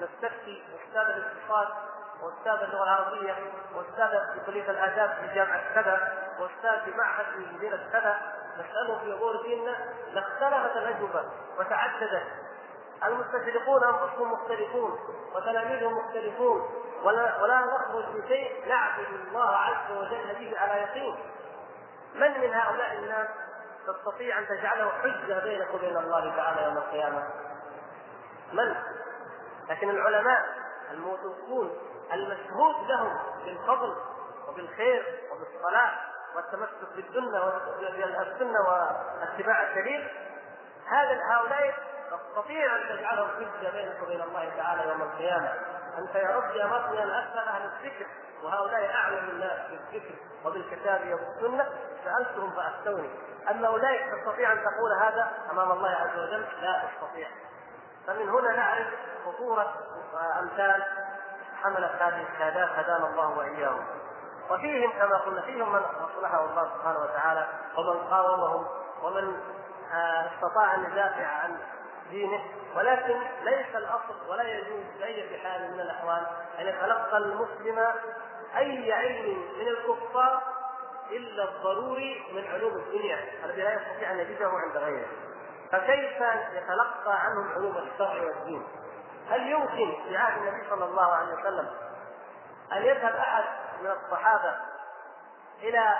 نستفتي 0.01 0.63
أستاذ 0.75 1.01
الاقتصاد 1.03 1.69
وأستاذ 2.23 2.69
اللغة 2.69 2.83
العربية 2.83 3.35
وأستاذ 3.75 4.11
في 4.35 4.41
كليه 4.47 4.71
الآداب 4.71 5.11
في 5.11 5.35
جامعة 5.35 5.75
كذا 5.75 6.13
وأستاذ 6.41 6.85
في 6.85 6.99
معهد 6.99 7.25
في 7.25 7.55
مدينه 7.57 7.89
كذا 7.93 8.21
نساله 8.59 8.99
في 8.99 9.13
أمور 9.13 9.43
ديننا 9.43 9.77
لاختلفت 10.13 10.77
الاجوبه 10.77 11.25
وتعددت 11.59 12.27
المستشرقون 13.05 13.85
أنفسهم 13.85 14.33
مختلفون 14.33 14.99
وتلاميذهم 15.35 15.99
مختلفون 15.99 16.69
ولا 17.03 17.43
ولا 17.43 17.61
نخرج 17.61 18.05
بشيء 18.05 18.69
نعبد 18.69 19.07
الله 19.29 19.57
عز 19.57 19.91
وجل 19.91 20.35
به 20.39 20.59
على 20.61 20.83
يقين 20.83 21.17
من 22.15 22.41
من 22.41 22.55
هؤلاء 22.55 22.93
الناس 22.99 23.29
تستطيع 23.87 24.39
أن 24.39 24.47
تجعله 24.49 24.91
حجة 24.91 25.39
بينك 25.45 25.75
وبين 25.75 25.97
الله 25.97 26.37
تعالى 26.37 26.65
يوم 26.65 26.77
القيامة؟ 26.77 27.29
من؟ 28.53 28.75
لكن 29.69 29.91
العلماء 29.91 30.47
الموثوقون 30.91 31.79
المشهود 32.13 32.75
لهم 32.89 33.19
بالفضل 33.45 33.97
وبالخير 34.49 35.21
وبالصلاح 35.33 36.08
والتمسك 36.37 36.97
بالسنة 36.97 37.45
والسنة 37.45 38.61
واتباع 38.61 39.63
الدليل 39.63 40.09
هذا 40.89 41.21
هؤلاء 41.25 41.75
تستطيع 42.11 42.77
ان 42.77 42.89
تجعلهم 42.89 43.29
حجة 43.29 43.71
بينك 43.71 44.03
وبين 44.03 44.21
الله 44.21 44.53
تعالى 44.57 44.89
يوم 44.89 45.03
القيامة. 45.03 45.53
أنت 45.99 46.15
يا 46.15 46.37
رب 46.37 46.57
يا 46.57 46.67
رب 46.67 46.95
ان 46.95 47.11
اسال 47.11 47.49
أهل 47.49 47.63
الذكر. 47.63 48.07
وهؤلاء 48.43 48.95
أعلم 48.95 49.29
الناس 49.29 49.59
بالذكر 49.71 50.15
وبالكتاب 50.45 51.01
والسنة. 51.01 51.69
سألتهم 52.05 52.51
فأفتوني. 52.51 53.11
اما 53.51 53.69
أولئك 53.69 54.15
تستطيع 54.15 54.53
أن 54.53 54.59
تقول 54.59 54.93
هذا 54.93 55.33
أمام 55.51 55.73
الله 55.73 55.91
عز 55.91 56.19
وجل؟ 56.19 56.47
لا 56.63 56.83
تستطيع 56.83 57.29
فمن 58.07 58.29
هنا 58.29 58.57
نعرف 58.57 58.87
خطورة 59.27 59.75
امثال 60.41 60.85
حملت 61.63 62.03
هذه 62.03 62.27
الشهادات 62.33 62.69
هدانا 62.69 63.07
الله 63.07 63.39
وإياهم. 63.39 63.85
وفيهم 64.51 64.91
كما 64.91 65.19
قلنا 65.19 65.43
فيهم 65.43 65.73
من 65.73 65.81
اصلحه 65.81 66.45
الله 66.45 66.71
سبحانه 66.75 66.99
وتعالى 66.99 67.47
ومن 67.77 68.09
قاومهم 68.11 68.67
ومن 69.03 69.41
آه، 69.93 70.31
استطاع 70.35 70.75
أن 70.75 70.85
يدافع 70.85 71.27
عن 71.27 71.59
دينه. 72.11 72.41
ولكن 72.77 73.21
ليس 73.43 73.77
الأصل 73.77 74.31
ولا 74.31 74.43
يجوز 74.43 74.85
باي 75.01 75.39
حال 75.39 75.73
من 75.73 75.81
الأحوال 75.81 76.27
أن 76.59 76.67
يتلقى 76.67 77.17
المسلم 77.17 77.79
أي 78.57 78.93
علم 78.93 79.43
من 79.59 79.69
الكفار 79.69 80.43
إلا 81.11 81.45
الضروري 81.45 82.25
من 82.33 82.45
علوم 82.53 82.75
الدنيا. 82.75 83.19
الذي 83.45 83.63
لا 83.63 83.75
يستطيع 83.75 84.11
أن 84.11 84.19
يجده 84.19 84.49
عند 84.49 84.77
غيره. 84.77 85.07
فكيف 85.73 86.23
يتلقى 86.53 87.21
عنهم 87.21 87.49
علوم 87.49 87.79
الشرع 87.79 88.23
والدين؟ 88.23 88.63
هل 89.31 89.51
يمكن 89.51 90.03
في 90.09 90.17
عهد 90.17 90.43
النبي 90.43 90.71
صلى 90.71 90.85
الله 90.85 91.15
عليه 91.15 91.35
وسلم 91.35 91.71
أن 92.73 92.83
يذهب 92.83 93.15
أحد 93.15 93.45
من 93.81 93.91
الصحابة 93.91 94.57
إلى 95.61 95.95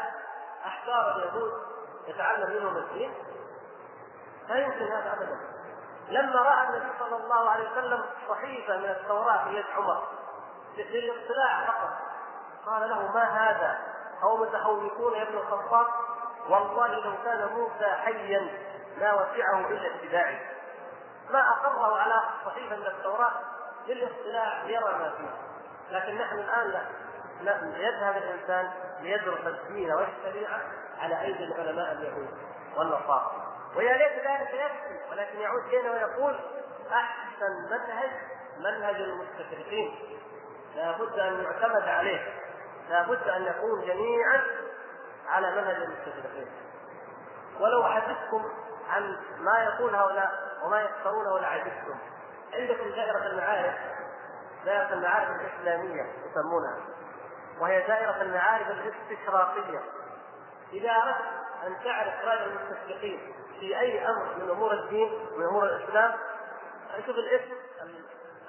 احبار 0.67 1.17
اليهود 1.17 1.53
يتعلم 2.07 2.51
منهم 2.51 2.77
الدين؟ 2.77 3.15
لا 4.49 4.57
يمكن 4.57 4.93
هذا 4.93 5.13
ابدا. 5.13 5.39
لما 6.09 6.43
رأى 6.43 6.69
النبي 6.69 6.99
صلى 6.99 7.17
الله 7.17 7.51
عليه 7.51 7.71
وسلم 7.71 8.05
صحيفة 8.29 8.77
من 8.77 8.85
التوراة 8.85 9.45
في 9.45 9.57
يد 9.57 9.65
عمر 9.77 10.03
للاطلاع 10.77 11.67
فقط 11.67 11.91
قال 12.67 12.89
له 12.91 13.13
ما 13.13 13.25
هذا؟ 13.25 13.79
أو 14.23 14.37
متخوفون 14.37 15.15
يا 15.15 15.23
ابن 15.23 15.39
الخطاب 15.39 15.87
والله 16.49 16.87
لو 16.87 17.13
كان 17.25 17.49
موسى 17.49 17.87
حيا 17.87 18.49
ما 19.01 19.15
وسعه 19.15 19.69
إلا 19.71 19.95
اتباعي 19.95 20.39
ما 21.31 21.51
أقره 21.51 21.99
على 22.01 22.23
صحيفة 22.47 22.77
من 22.77 22.87
التوراة 22.87 23.33
للاطلاع 23.87 24.63
ليرى 24.63 24.99
ما 24.99 25.13
فيه 25.17 25.31
لكن 25.91 26.15
نحن 26.19 26.39
الآن 26.39 26.67
لا 26.71 26.83
يذهب 27.77 28.17
الإنسان 28.17 28.71
ليدرس 29.01 29.47
الدين 29.47 29.93
والشريعه 29.93 30.61
على 30.99 31.23
أيدي 31.23 31.45
العلماء 31.45 31.93
اليهود 31.93 32.29
والنصارى. 32.77 33.33
ويا 33.77 33.93
ليت 33.93 34.27
ذلك 34.27 34.55
يكفي 34.55 35.11
ولكن 35.11 35.41
يعود 35.41 35.63
إلينا 35.65 35.91
ويقول 35.91 36.41
أحسن 36.93 37.53
منهج 37.71 38.11
منهج 38.59 38.95
المستشرقين. 38.95 39.99
لابد 40.77 41.19
أن 41.19 41.45
يعتمد 41.45 41.89
عليه. 41.89 42.33
لابد 42.91 43.29
أن 43.29 43.43
نكون 43.43 43.81
جميعا 43.81 44.43
على 45.29 45.51
منهج 45.51 45.77
المستشرقين. 45.77 46.47
ولو 47.61 47.85
حدثتكم 47.85 48.45
عن 48.89 49.17
ما 49.39 49.59
يقول 49.65 49.95
هؤلاء 49.95 50.33
وما 50.65 50.81
يختارونه 50.81 51.39
لعجبتم 51.39 51.99
عندكم 52.55 52.91
دائرة 52.91 53.27
المعارف 53.27 53.75
دائرة 54.65 54.93
المعارف 54.93 55.31
الإسلامية 55.31 56.03
يسمونها. 56.03 56.98
وهي 57.61 57.87
دائرة 57.87 58.23
المعارف 58.23 58.67
الاستشراقية. 58.71 59.83
إذا 60.73 60.91
أردت 60.91 61.25
أن 61.67 61.85
تعرف 61.85 62.25
رأي 62.25 62.45
المستشرقين 62.45 63.35
في 63.61 63.81
أي 63.81 64.09
أمر 64.09 64.35
من 64.37 64.51
أمور 64.51 64.73
الدين 64.73 65.13
ومن 65.35 65.45
أمور 65.45 65.65
الإسلام 65.65 66.15
شوف 67.07 67.17
الاسم 67.17 67.53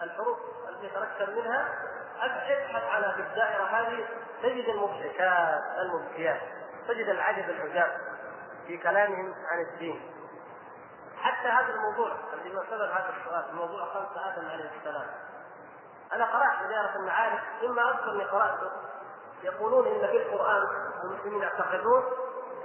الحروف 0.01 0.38
التي 0.70 0.86
يتركب 0.86 1.30
منها 1.30 1.76
أبحث 2.22 2.84
على 2.84 3.14
في 3.14 3.22
الدائرة 3.22 3.64
هذه 3.64 4.07
تجد 4.43 4.70
المضحكات 4.70 5.62
المبكيات 5.80 6.41
تجد 6.88 7.10
العجب 7.10 7.49
العجاب 7.49 7.97
في 8.68 8.78
كلامهم 8.78 9.34
عن 9.51 9.62
الدين. 9.62 10.12
حتى 11.22 11.47
هذا 11.47 11.74
الموضوع 11.74 12.12
الذي 12.34 12.49
سبب 12.70 12.91
هذا 12.91 13.14
السؤال 13.20 13.55
موضوع 13.55 13.86
خلق 13.86 14.18
آدم 14.18 14.49
عليه 14.49 14.72
السلام. 14.80 15.07
أنا 16.14 16.26
قرأت 16.26 16.57
في 16.62 16.68
دائرة 16.68 16.95
المعارف 16.95 17.41
مما 17.64 17.91
أذكر 17.91 18.12
اني 18.12 18.24
قراته 18.24 18.72
يقولون 19.43 19.87
إن 19.87 20.07
في 20.07 20.17
القرآن 20.17 20.63
المسلمين 21.03 21.41
يعتقدون 21.41 22.03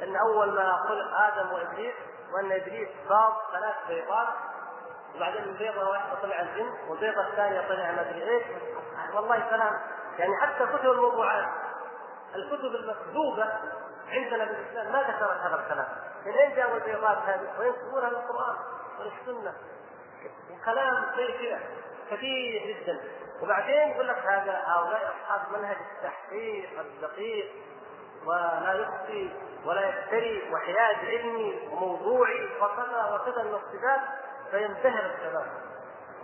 أن 0.02 0.16
أول 0.16 0.54
ما 0.54 0.76
خلق 0.88 1.20
آدم 1.20 1.52
وإبليس 1.52 1.94
وأن 2.32 2.52
إبليس 2.52 2.88
باض 3.08 3.32
ثلاث 3.52 3.74
بيضات 3.88 4.28
وبعدين 5.16 5.48
من 5.48 5.54
بيضة 5.54 5.88
واحدة 5.90 6.14
طلع 6.22 6.40
الجن 6.40 6.74
والبيضة 6.88 7.20
الثانية 7.20 7.68
طلع 7.68 7.90
ما 7.90 8.00
أدري 8.00 8.30
إيش. 8.30 8.44
والله 9.14 9.50
كلام 9.50 9.80
يعني 10.18 10.36
حتى 10.40 10.66
كتب 10.66 10.90
الموضوعات 10.90 11.48
الكتب 12.34 12.74
المكذوبه 12.74 13.52
عندنا 14.08 14.44
بالاسلام 14.44 14.92
ما 14.92 15.02
ذكرت 15.02 15.40
هذا 15.40 15.60
الكلام. 15.64 15.86
من 16.26 16.32
أين 16.32 16.56
جابوا 16.56 16.76
البيضات 16.76 17.18
هذه؟ 17.18 17.58
وينسبونها 17.58 18.10
للقران 18.10 18.56
وللسنه 18.98 19.54
وكلام 20.50 21.04
زي 21.16 21.32
كذا 21.32 21.60
كثير 22.10 22.62
جدا. 22.66 23.00
وبعدين 23.42 23.90
يقول 23.90 24.08
لك 24.08 24.18
هذا 24.18 24.62
هؤلاء 24.66 25.14
أصحاب 25.14 25.58
منهج 25.58 25.76
التحقيق 25.96 26.80
الدقيق 26.80 27.50
ولا 28.26 28.72
يخفي 28.72 29.30
ولا 29.64 29.88
يفتري 29.88 30.52
وحياد 30.52 30.96
علمي 31.04 31.68
وموضوعي 31.72 32.44
وكذا 32.60 33.14
وكذا 33.14 33.42
من 33.42 33.54
الصفات 33.54 34.00
فينتهر 34.50 35.14
الشباب 35.14 35.46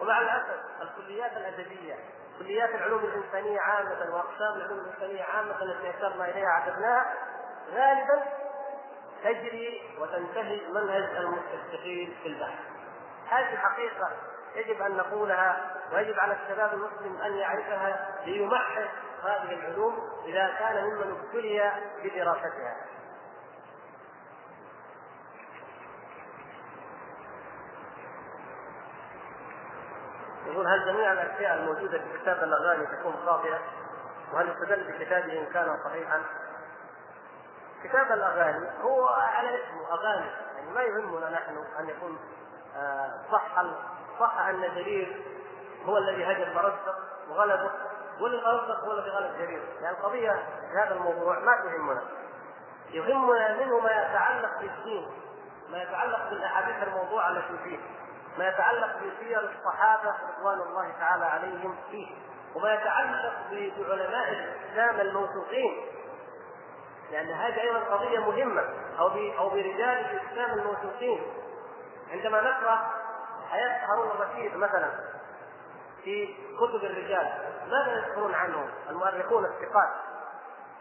ومع 0.00 0.20
الأسف 0.20 0.60
الكليات 0.82 1.32
الأدبية 1.32 1.94
كليات 2.38 2.70
العلوم 2.70 3.04
الإنسانية 3.04 3.60
عامة 3.60 4.14
وأقسام 4.14 4.56
العلوم 4.56 4.78
الإنسانية 4.78 5.22
عامة 5.22 5.62
التي 5.62 5.90
اشرنا 5.90 6.24
إليها 6.30 6.48
عددناها 6.48 7.14
غالبا 7.74 8.22
تجري 9.24 9.82
وتنتهي 9.98 10.60
منهج 10.70 11.16
المستشرقين 11.16 12.16
في 12.22 12.28
البحث 12.28 12.58
هذه 13.30 13.56
حقيقة 13.56 14.10
يجب 14.54 14.82
أن 14.82 14.96
نقولها 14.96 15.70
ويجب 15.92 16.20
على 16.20 16.36
الشباب 16.42 16.72
المسلم 16.72 17.20
أن 17.22 17.32
يعرفها 17.32 18.08
ليمحص 18.24 18.88
هذه 19.24 19.52
العلوم 19.52 20.08
إذا 20.24 20.54
كان 20.58 20.84
ممن 20.84 21.16
ابتلي 21.18 21.72
بدراستها. 22.04 22.76
يقول 30.46 30.66
هل 30.66 30.84
جميع 30.86 31.12
الأشياء 31.12 31.54
الموجودة 31.54 31.98
في 31.98 32.18
كتاب 32.18 32.42
الأغاني 32.42 32.86
تكون 32.86 33.16
خاطئة؟ 33.26 33.58
وهل 34.32 34.48
يستدل 34.48 34.92
بكتابه 34.92 35.40
إن 35.40 35.46
كان 35.52 35.78
صحيحا؟ 35.84 36.22
كتاب 37.84 38.12
الأغاني 38.12 38.82
هو 38.82 39.06
على 39.06 39.48
اسمه 39.48 39.92
أغاني 39.92 40.30
يعني 40.56 40.70
ما 40.70 40.82
يهمنا 40.82 41.30
نحن 41.30 41.64
أن 41.78 41.88
يكون 41.88 42.18
آه، 42.76 43.10
صح 43.32 43.58
صح 44.20 44.38
أن 44.38 44.60
جرير 44.74 45.22
هو 45.84 45.98
الذي 45.98 46.24
هجر 46.24 46.54
مرزق 46.54 46.96
وغلبه 47.30 47.70
واللي 48.20 48.42
مرزق 48.42 48.84
هو 48.84 48.92
الذي 48.92 49.10
غلب 49.10 49.38
جرير. 49.38 49.62
يعني 49.82 49.96
القضية 49.96 50.32
في 50.70 50.78
هذا 50.78 50.94
الموضوع 50.94 51.38
ما 51.38 51.56
تهمنا. 51.56 52.02
يهمنا 52.90 53.56
منه 53.64 53.78
ما 53.78 53.90
يتعلق 53.90 54.60
بالدين 54.60 55.06
ما 55.70 55.82
يتعلق 55.82 56.30
بالأحاديث 56.30 56.88
الموضوعة 56.88 57.30
التي 57.30 57.58
فيه 57.64 57.78
ما 58.38 58.48
يتعلق 58.48 58.96
بسير 58.96 59.40
الصحابة 59.40 60.14
رضوان 60.38 60.60
الله 60.60 60.92
تعالى 61.00 61.24
عليهم 61.24 61.76
فيه 61.90 62.06
وما 62.54 62.74
يتعلق 62.74 63.32
بعلماء 63.50 64.32
الإسلام 64.32 65.00
الموثوقين. 65.00 65.86
لأن 67.10 67.30
هذه 67.30 67.60
أيضا 67.60 67.78
قضية 67.78 68.18
مهمة 68.18 68.62
أو 68.98 69.08
أو 69.38 69.48
برجال 69.48 69.82
الإسلام 69.82 70.58
الموثوقين. 70.58 71.22
عندما 72.10 72.40
نقرأ 72.40 72.99
حياه 73.50 73.86
هارون 73.86 74.10
الرشيد 74.10 74.56
مثلا 74.56 74.90
في 76.04 76.34
كتب 76.56 76.84
الرجال. 76.84 77.32
ماذا 77.70 77.92
يذكرون 77.92 78.34
عنه 78.34 78.68
المؤرخون 78.90 79.44
الثقات 79.44 79.90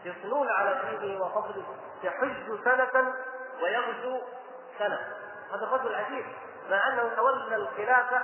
يثنون 0.04 0.48
على 0.48 0.98
دينه 1.00 1.24
وفضله 1.24 1.64
يحج 2.02 2.64
سنة 2.64 3.14
ويغزو 3.62 4.20
سنة. 4.78 4.98
هذا 5.54 5.64
الرجل 5.64 5.94
عجيب 5.94 6.24
مع 6.70 6.88
أنه 6.88 7.14
تولى 7.16 7.56
الخلافة 7.56 8.22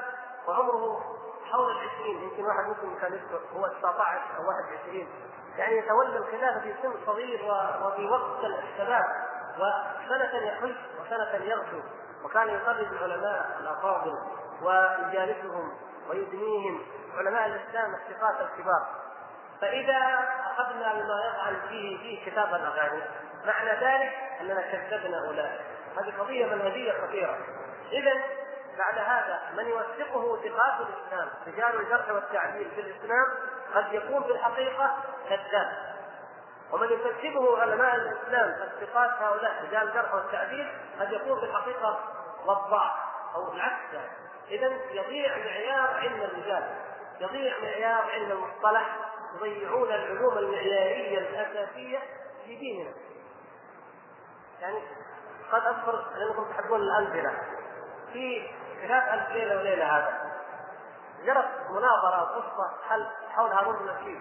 وعمره 0.48 1.16
حول 1.52 1.70
العشرين. 1.70 2.22
يمكن 2.22 2.44
واحد 2.44 2.64
مسلم 2.64 2.98
كان 3.00 3.12
يذكر 3.12 3.40
هو 3.56 3.66
19 3.66 4.20
أو 4.38 4.48
21 4.48 5.08
يعني 5.56 5.78
يتولى 5.78 6.16
الخلافة 6.16 6.60
في 6.60 6.74
سن 6.82 6.94
صغير 7.06 7.40
وفي 7.84 8.06
وقت 8.06 8.44
الشباب 8.44 9.04
وسنة 9.56 10.46
يحج 10.46 10.74
وسنة 11.00 11.44
يغزو. 11.44 11.80
وكان 12.26 12.48
يقرب 12.48 12.92
العلماء 12.92 13.56
الأفاضل 13.60 14.18
ويجالسهم 14.62 15.72
ويدنيهم 16.08 16.82
علماء 17.16 17.46
الإسلام 17.46 17.94
الثقات 17.94 18.34
الكبار. 18.40 18.86
فإذا 19.60 20.28
أخذنا 20.52 20.92
بما 20.92 21.24
يفعل 21.26 21.68
فيه 21.68 21.98
في 21.98 22.30
كتاب 22.30 22.54
الاغاني 22.54 23.02
معنى 23.46 23.70
ذلك 23.70 24.12
أننا 24.40 24.60
كذبنا 24.60 25.26
أولئك. 25.26 25.60
هذه 25.98 26.12
قضية 26.18 26.46
منهجية 26.46 26.92
خطيرة. 26.92 27.38
إذا 27.92 28.12
بعد 28.78 28.98
هذا 28.98 29.40
من 29.56 29.68
يوثقه 29.68 30.36
ثقات 30.36 30.80
الإسلام 30.80 31.28
رجال 31.46 31.80
الجرح 31.80 32.10
والتعديل 32.10 32.70
في 32.70 32.80
الإسلام 32.80 33.26
قد 33.74 33.92
يكون 33.92 34.22
في 34.22 34.30
الحقيقة 34.30 34.96
كذاب. 35.28 35.95
ومن 36.72 36.86
يكذبه 36.86 37.58
علماء 37.58 37.96
الإسلام 37.96 38.48
الثقات 38.48 39.10
هؤلاء 39.10 39.64
رجال 39.68 39.88
الجرح 39.88 40.14
والتعديل 40.14 40.68
قد 41.00 41.12
يكون 41.12 41.40
في 41.40 41.46
الحقيقة 41.46 41.98
وضاع 42.46 42.94
أو 43.34 43.52
العكس. 43.52 44.08
اذا 44.50 44.66
يضيع 44.90 45.36
معيار 45.38 45.94
علم 45.96 46.22
الرجال 46.22 46.74
يضيع 47.20 47.58
معيار 47.58 48.10
علم 48.10 48.30
المصطلح 48.30 48.96
يضيعون 49.34 49.88
العلوم 49.88 50.38
المعيارية 50.38 51.18
الأساسية 51.18 51.98
في 52.44 52.56
ديننا. 52.56 52.92
يعني 54.60 54.78
قد 55.52 55.62
اذكر 55.66 56.04
لانكم 56.16 56.44
تحبون 56.50 56.80
الامثله 56.80 57.38
في 58.12 58.48
كتاب 58.82 59.02
الف 59.12 59.30
ليله 59.30 59.56
وليلة 59.56 59.96
هذا 59.96 60.32
جرت 61.24 61.70
مناظرة 61.70 62.20
قصه 62.20 62.70
حول 63.30 63.52
هارون 63.52 63.88
الرشيد 63.88 64.20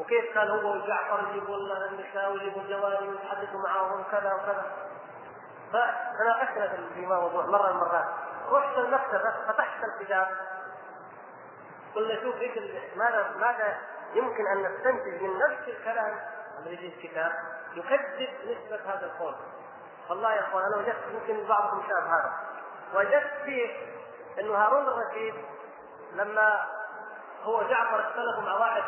وكيف 0.00 0.34
كان 0.34 0.48
هو 0.50 0.72
وجعفر 0.72 1.28
يجيبوا 1.30 1.56
النساء 1.56 2.32
ويجيبوا 2.32 2.62
الجواري 2.62 3.08
ويتحدثوا 3.08 3.60
معاهم 3.60 4.04
كذا 4.10 4.34
وكذا. 4.34 4.64
فتناقشنا 5.72 6.68
في 6.94 7.06
موضوع 7.06 7.46
مرة 7.46 7.72
من 7.72 7.82
المرات. 7.82 8.04
رحت 8.50 8.78
المكتبة 8.78 9.34
فتحت 9.48 9.84
الكتاب. 9.84 10.28
قلنا 11.94 12.22
شوف 12.22 12.40
إيش 12.40 12.58
ماذا 12.96 13.30
ماذا 13.36 13.78
يمكن 14.14 14.46
أن 14.46 14.62
نستنتج 14.62 15.22
من 15.22 15.38
نفس 15.38 15.68
الكلام. 15.68 16.20
الذي 16.58 16.76
في 16.76 16.86
الكتاب 16.86 17.32
يكذب 17.74 18.28
نسبة 18.44 18.92
هذا 18.92 19.06
القول. 19.06 19.34
والله 20.10 20.34
يا 20.34 20.40
أخوان 20.40 20.64
أنا 20.64 20.76
وجدت 20.76 21.04
يمكن 21.12 21.48
بعضكم 21.48 21.82
شاف 21.88 22.04
هذا. 22.04 22.32
وجدت 22.94 23.32
فيه 23.44 23.76
إنه 24.40 24.54
هارون 24.54 24.88
الرشيد 24.88 25.34
لما 26.12 26.66
هو 27.42 27.62
جعفر 27.62 28.00
اختلفوا 28.00 28.42
مع 28.42 28.54
واحد 28.54 28.82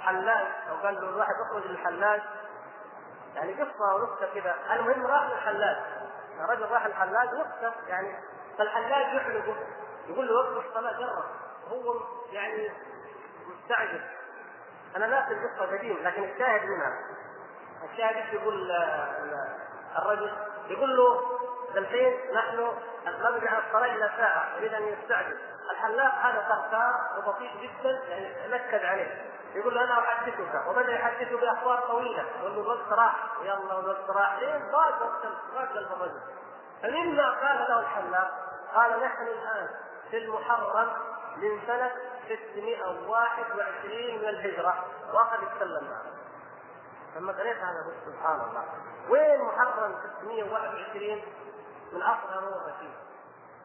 حلاج 0.00 0.46
أو 0.70 0.76
قال 0.86 0.94
له 0.94 1.08
الواحد 1.08 1.34
اخرج 1.46 1.66
للحلاج 1.66 2.22
يعني 3.34 3.52
قصة 3.52 3.94
ونكته 3.94 4.40
كذا 4.40 4.56
المهم 4.72 5.06
راح 5.06 5.30
للحلاج 5.30 5.76
رجل 6.48 6.70
راح 6.70 6.86
الحلاج 6.86 7.28
نكته 7.34 7.72
يعني 7.88 8.18
فالحلاج 8.58 9.14
يحلقه 9.14 9.56
يقول 10.08 10.28
له 10.28 10.34
وقف 10.34 10.66
الصلاة 10.66 10.92
جرب. 10.92 11.24
هو 11.68 11.94
يعني 12.32 12.70
مستعجل. 13.46 14.00
أنا 14.96 15.06
ناسي 15.06 15.32
القصة 15.32 15.76
قديم 15.76 15.98
لكن 16.02 16.24
الشاهد 16.24 16.62
منها. 16.64 16.98
الشاهد 17.92 18.34
يقول 18.34 18.70
الرجل؟ 19.98 20.32
يقول 20.68 20.96
له 20.96 21.20
الحين 21.76 22.34
نحن 22.34 22.72
على 23.46 23.62
الصلاة 23.66 23.94
الا 23.94 24.08
ساعة 24.16 24.56
يريد 24.56 24.74
أن 24.74 24.82
يستعجل. 24.82 25.38
الحلاق 25.70 26.14
هذا 26.14 26.46
طرطار 26.48 26.94
وبسيط 27.18 27.50
جدا 27.62 28.02
يعني 28.08 28.52
نكد 28.52 28.84
عليه. 28.84 29.30
يقول 29.54 29.74
له 29.74 29.84
أنا 29.84 29.98
أحدثك. 29.98 30.66
وبدا 30.68 30.92
يحدثه 30.92 31.40
بأخبار 31.40 31.80
طويلة. 31.80 32.24
يقول 32.40 32.54
له 32.54 32.60
الوقت 32.60 32.92
راح. 32.92 33.16
يلا 33.42 33.78
الوقت 33.78 34.10
راح. 34.10 34.38
لين 34.38 34.70
ضاق 34.72 35.02
وقت 35.02 35.26
ضاق 35.54 35.70
الرجل. 35.76 36.20
فمما 36.82 37.30
قال 37.30 37.58
له 37.68 37.80
الحلاق 37.80 38.30
قال 38.74 39.02
نحن 39.02 39.22
الآن 39.22 39.68
في 40.10 40.18
المحرم 40.18 40.88
من 41.36 41.60
سنة 41.66 41.92
621 42.28 44.18
من 44.18 44.28
الهجرة. 44.28 44.84
واخذ 45.12 45.42
يتكلم 45.42 45.84
معه 45.84 46.02
لما 47.16 47.32
قريت 47.32 47.56
هذا 47.56 47.84
قلت 47.86 48.14
سبحان 48.14 48.40
الله. 48.40 48.64
وين 49.08 49.42
محرم 49.42 49.94
621 50.20 51.22
من 51.92 52.02
اصل 52.02 52.28
هارون 52.28 52.52
الرشيد 52.52 52.94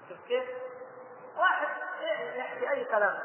شوف 0.10 0.18
كيف؟ 0.28 0.44
واحد 1.38 1.68
يحكي 2.36 2.72
أي 2.72 2.86
كلام. 2.86 3.20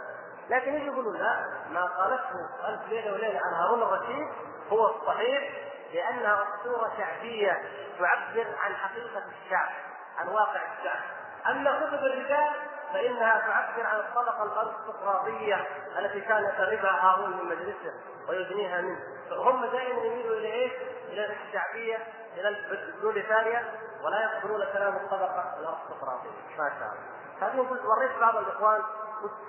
لكن 0.51 0.74
يجي 0.74 0.86
يقولوا 0.86 1.12
لا 1.12 1.46
ما 1.70 1.84
قالته 1.84 2.68
ألف 2.68 2.88
ليلة 2.88 3.12
وليلة 3.12 3.40
عن 3.44 3.53
هارون 3.55 3.82
الرشيد 3.82 4.28
هو 4.72 4.86
الصحيح 4.86 5.51
لانها 5.94 6.42
أسطورة 6.42 6.92
شعبية 6.98 7.62
تعبر 7.98 8.46
عن 8.61 8.74
حقيقة 8.74 9.22
الشعب 9.44 9.70
عن 10.18 10.28
واقع 10.28 10.61
الشعب. 10.78 11.01
أما 11.46 11.80
كتب 11.80 12.05
الرجال 12.05 12.51
فإنها 12.92 13.38
تعبر 13.38 13.86
عن 13.86 13.96
الطبقة 13.96 14.42
الأرستقراطية 14.42 15.66
التي 15.98 16.20
كان 16.20 16.44
يقربها 16.44 16.90
هارون 16.90 17.30
من 17.30 17.44
مجلسه 17.44 17.94
ويدنيها 18.28 18.80
منه. 18.80 19.01
فهم 19.30 19.66
دائما 19.66 20.05
يميلوا 20.05 20.36
إلى 20.36 20.53
إيش؟ 20.53 20.72
إلى 21.09 21.36
الشعبية 21.46 21.98
إلى 22.36 22.48
البروليتاريا 22.48 23.72
ولا 24.03 24.22
يقبلون 24.22 24.64
كلام 24.72 24.96
الطبقة 24.96 25.55
الأرستقراطية. 25.59 26.30
ما 26.59 26.70
شاء 26.78 26.88
الله. 26.92 27.20
هذه 27.40 27.61
وريت 27.61 28.18
بعض 28.20 28.36
الإخوان 28.36 28.82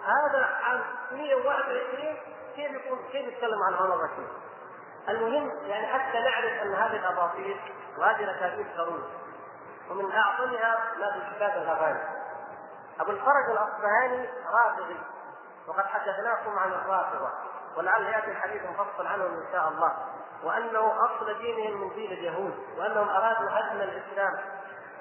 هذا 0.06 0.46
عام 0.64 0.82
121 1.12 2.18
كيف 2.56 2.72
يكون 2.72 3.00
كيف 3.12 3.28
يتكلم 3.28 3.64
عن 3.64 3.74
هارون 3.74 4.00
الرشيد؟ 4.00 4.28
المهم 5.10 5.52
يعني 5.66 5.88
حتى 5.88 6.20
نعرف 6.20 6.62
أن 6.62 6.74
هذه 6.74 6.96
الأباطيل 6.96 7.60
وهذه 7.98 8.24
الاكاذيب 8.24 8.68
ضروري 8.78 9.04
ومن 9.92 10.12
أعظمها 10.12 10.78
ما 11.00 11.12
في 11.12 11.36
كتاب 11.36 11.62
الأغاني. 11.62 12.00
أبو 13.00 13.12
الفرج 13.12 13.50
الأصبهاني 13.52 14.30
رافضي. 14.54 15.00
وقد 15.68 15.86
حدثناكم 15.86 16.60
عن 16.60 16.72
الرافضة. 16.74 17.30
ولعل 17.78 18.04
يأتي 18.04 18.32
الحديث 18.32 18.62
مفصل 18.64 19.08
عنهم 19.08 19.34
إن 19.34 19.46
شاء 19.52 19.68
الله. 19.68 19.94
وأنه 20.44 21.06
أصل 21.06 21.38
دينهم 21.38 21.82
من 21.82 21.90
دين 21.90 22.12
اليهود. 22.12 22.54
وأنهم 22.78 23.10
أرادوا 23.10 23.50
هدم 23.50 23.82
الإسلام. 23.82 24.40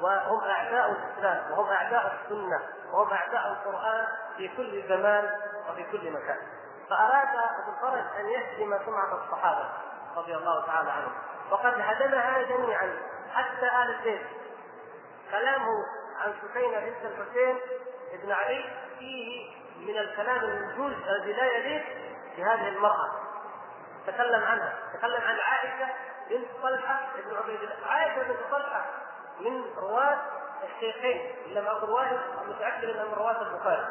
وهم 0.01 0.41
أعداء 0.45 0.91
الإسلام 0.91 1.53
وهم 1.53 1.73
أعداء 1.73 2.21
السنة 2.23 2.61
وهم 2.93 3.13
أعداء 3.13 3.53
القرآن 3.53 4.07
في 4.37 4.49
كل 4.57 4.89
زمان 4.89 5.31
وفي 5.71 5.85
كل 5.93 6.11
مكان. 6.11 6.39
فأراد 6.91 7.29
أبو 7.29 7.73
الفرج 7.73 8.05
أن 8.21 8.29
يهدم 8.29 8.79
سمعة 8.87 9.25
الصحابة 9.25 9.69
رضي 10.17 10.37
الله 10.37 10.67
تعالى 10.67 10.91
عنهم. 10.91 11.13
وقد 11.51 11.75
هدمها 11.81 12.43
جميعا 12.43 12.99
حتى 13.35 13.67
آل 13.67 13.95
البيت. 13.99 14.27
كلامه 15.31 15.87
عن 16.21 16.35
سفينه 16.43 16.81
بنت 16.81 17.05
الحسين 17.05 17.59
ابن 18.13 18.33
علي 18.33 18.65
فيه 18.99 19.51
من 19.79 19.99
الكلام 19.99 20.37
المنجوز 20.37 20.93
الذي 21.09 21.33
لا 21.33 21.45
يليق 21.45 21.85
بهذه 22.37 22.69
المرأة. 22.69 23.11
تكلم 24.07 24.45
عنها 24.45 24.73
تكلم 24.95 25.21
عن 25.23 25.39
عائشه 25.39 25.95
بنت 26.31 26.49
طلحه 26.63 27.01
بن 27.17 27.37
عبيد 27.37 27.61
الله 27.63 27.87
عائشه 27.87 28.23
بنت 28.23 28.39
طلحه 28.51 28.85
من 29.41 29.65
رواة 29.77 30.19
الشيخين 30.65 31.33
لم 31.47 31.67
أقل 31.67 31.91
واحد 31.91 32.17
متأكد 32.49 32.85
إنها 32.85 33.05
من 33.05 33.15
رواة 33.15 33.43
البخاري. 33.43 33.87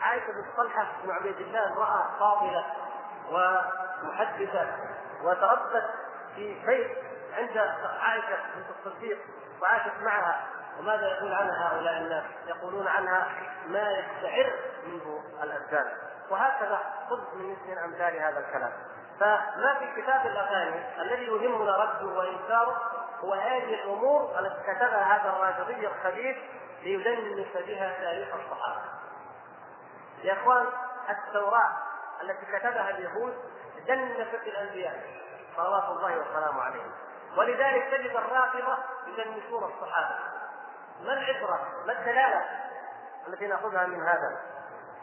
عائشة 0.00 0.26
بنت 0.26 0.56
طلحة 0.56 0.86
بن 1.04 1.10
عبيد 1.10 1.36
الله 1.36 1.72
امراه 1.72 2.18
فاضلة 2.18 2.64
ومحدثة 3.30 4.66
وتربت 5.22 5.90
في 6.34 6.66
بيت 6.66 6.98
عند 7.32 7.58
عائشة 8.00 8.36
بنت 8.56 8.66
الصديق 8.78 9.18
وعاشت 9.62 9.92
معها. 10.00 10.40
وماذا 10.78 11.06
يقول 11.06 11.32
عنها 11.32 11.68
هؤلاء 11.68 11.98
الناس؟ 11.98 12.24
يقولون 12.46 12.88
عنها 12.88 13.28
ما 13.66 13.90
يستعر 13.90 14.52
منه 14.86 15.22
الابدان 15.42 15.92
وهكذا 16.30 16.78
خذ 17.10 17.36
من 17.36 17.50
مثل 17.50 17.78
أمثال 17.78 18.16
هذا 18.16 18.38
الكلام. 18.38 18.72
فما 19.20 19.74
في 19.78 20.02
كتاب 20.02 20.26
الأغاني 20.26 21.02
الذي 21.02 21.24
يهمنا 21.24 21.76
رده 21.76 22.06
وانكاره 22.06 23.01
هو 23.24 23.34
هذه 23.34 23.74
الأمور 23.74 24.38
التي 24.38 24.62
كتبها 24.62 25.16
هذا 25.16 25.30
الرافضي 25.30 25.86
الخبيث 25.86 26.36
ليدنس 26.82 27.56
بها 27.66 27.94
تاريخ 28.00 28.28
الصحابة. 28.34 28.82
يا 30.22 30.32
إخوان 30.32 30.66
التوراة 31.10 31.72
التي 32.22 32.46
كتبها 32.46 32.90
اليهود 32.90 33.34
دنست 33.86 34.46
الانبياء 34.46 35.02
صلوات 35.56 35.84
الله 35.84 36.18
وسلامه 36.18 36.62
عليهم 36.62 36.92
ولذلك 37.36 37.84
تجد 37.90 38.16
الرافضه 38.16 38.78
يدنسون 39.06 39.64
الصحابة 39.64 40.14
ما 41.02 41.12
العبرة؟ 41.12 41.60
ما 41.86 41.92
الدلالة 41.92 42.44
التي 43.28 43.46
نأخذها 43.46 43.86
من 43.86 44.02
هذا؟ 44.02 44.40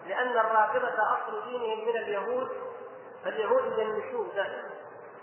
لأن 0.06 0.38
الرافضه 0.38 1.14
أصل 1.14 1.44
دينهم 1.44 1.88
من 1.88 1.98
اليهود 1.98 2.50
فاليهود 3.24 3.64
يدنسون 3.66 4.32
دائما 4.36 4.70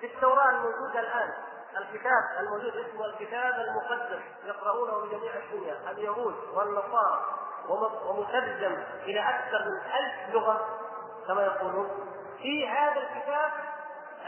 في 0.00 0.06
التوراة 0.06 0.50
الموجودة 0.50 1.00
الآن 1.00 1.32
الكتاب 1.78 2.22
الموجود 2.40 2.76
اسمه 2.76 3.06
الكتاب 3.06 3.54
المقدس 3.54 4.22
يقرؤونه 4.44 5.00
بجميع 5.06 5.32
الدنيا 5.36 5.90
اليهود 5.90 6.34
والنصارى 6.54 7.24
ومترجم 8.08 8.84
إلى 9.02 9.20
أكثر 9.20 9.58
من 9.64 9.90
ألف 9.92 10.34
لغة 10.34 10.68
كما 11.26 11.42
يقولون. 11.42 11.88
في 12.38 12.68
هذا 12.68 13.00
الكتاب 13.00 13.50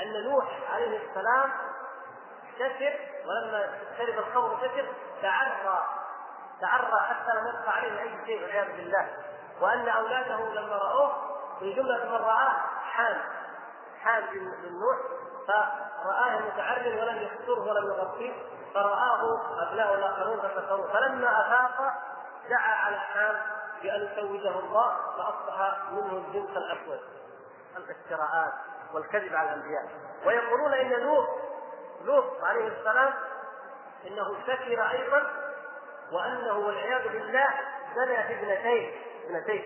أن 0.03 0.25
نوح 0.25 0.45
عليه 0.73 1.01
السلام 1.09 1.51
سكر 2.59 2.99
ولما 3.27 3.69
شرب 3.99 4.19
الخمر 4.19 4.57
سكر 4.63 4.87
تعرى 5.23 5.85
تعرى 6.61 7.01
حتى 7.09 7.39
لم 7.39 7.47
يبقى 7.47 7.73
عليه 7.77 8.01
أي 8.03 8.27
شيء 8.27 8.43
والعياذ 8.43 8.77
بالله. 8.77 9.09
وأن 9.61 9.89
أولاده 9.89 10.37
لما 10.37 10.77
رأوه 10.77 11.13
في 11.59 11.73
جملة 11.73 12.05
من 12.05 12.13
رآه 12.25 12.53
حام 12.93 13.21
حام 14.01 14.25
بن 14.33 14.79
نوح. 14.81 14.97
فرآه 16.05 16.39
متعرٍ 16.39 16.87
ولم 16.87 17.17
يستره 17.19 17.61
ولم 17.61 17.87
يغطيه 17.87 18.33
فرآه 18.75 19.41
أبناء 19.63 19.95
الآخرون 19.95 20.41
فكفروا. 20.41 20.87
فلما 20.87 21.41
أفاق 21.41 21.93
دعا 22.51 22.75
على 22.75 22.97
حام 22.97 23.37
بأن 23.83 24.03
يسوده 24.03 24.59
الله 24.59 24.97
فأصبح 25.19 25.91
منه 25.91 26.25
الجنس 26.27 26.57
الأسود. 26.57 27.01
الإفتراءات 27.77 28.53
والكذب 28.95 29.35
على 29.35 29.49
الأنبياء. 29.49 29.89
ويقولون 30.27 30.73
إن 30.73 30.91
لوط 30.91 31.29
لوط 32.05 32.45
عليه 32.45 32.69
السلام 32.69 33.15
إنه 34.07 34.37
سكر 34.47 34.91
أيضا 34.91 35.23
وأنه 36.13 36.59
والعياذ 36.59 37.09
بالله 37.13 37.49
زنى 37.95 38.23
في 38.23 38.35
ابنتين 38.35 39.03
ابنتين. 39.27 39.65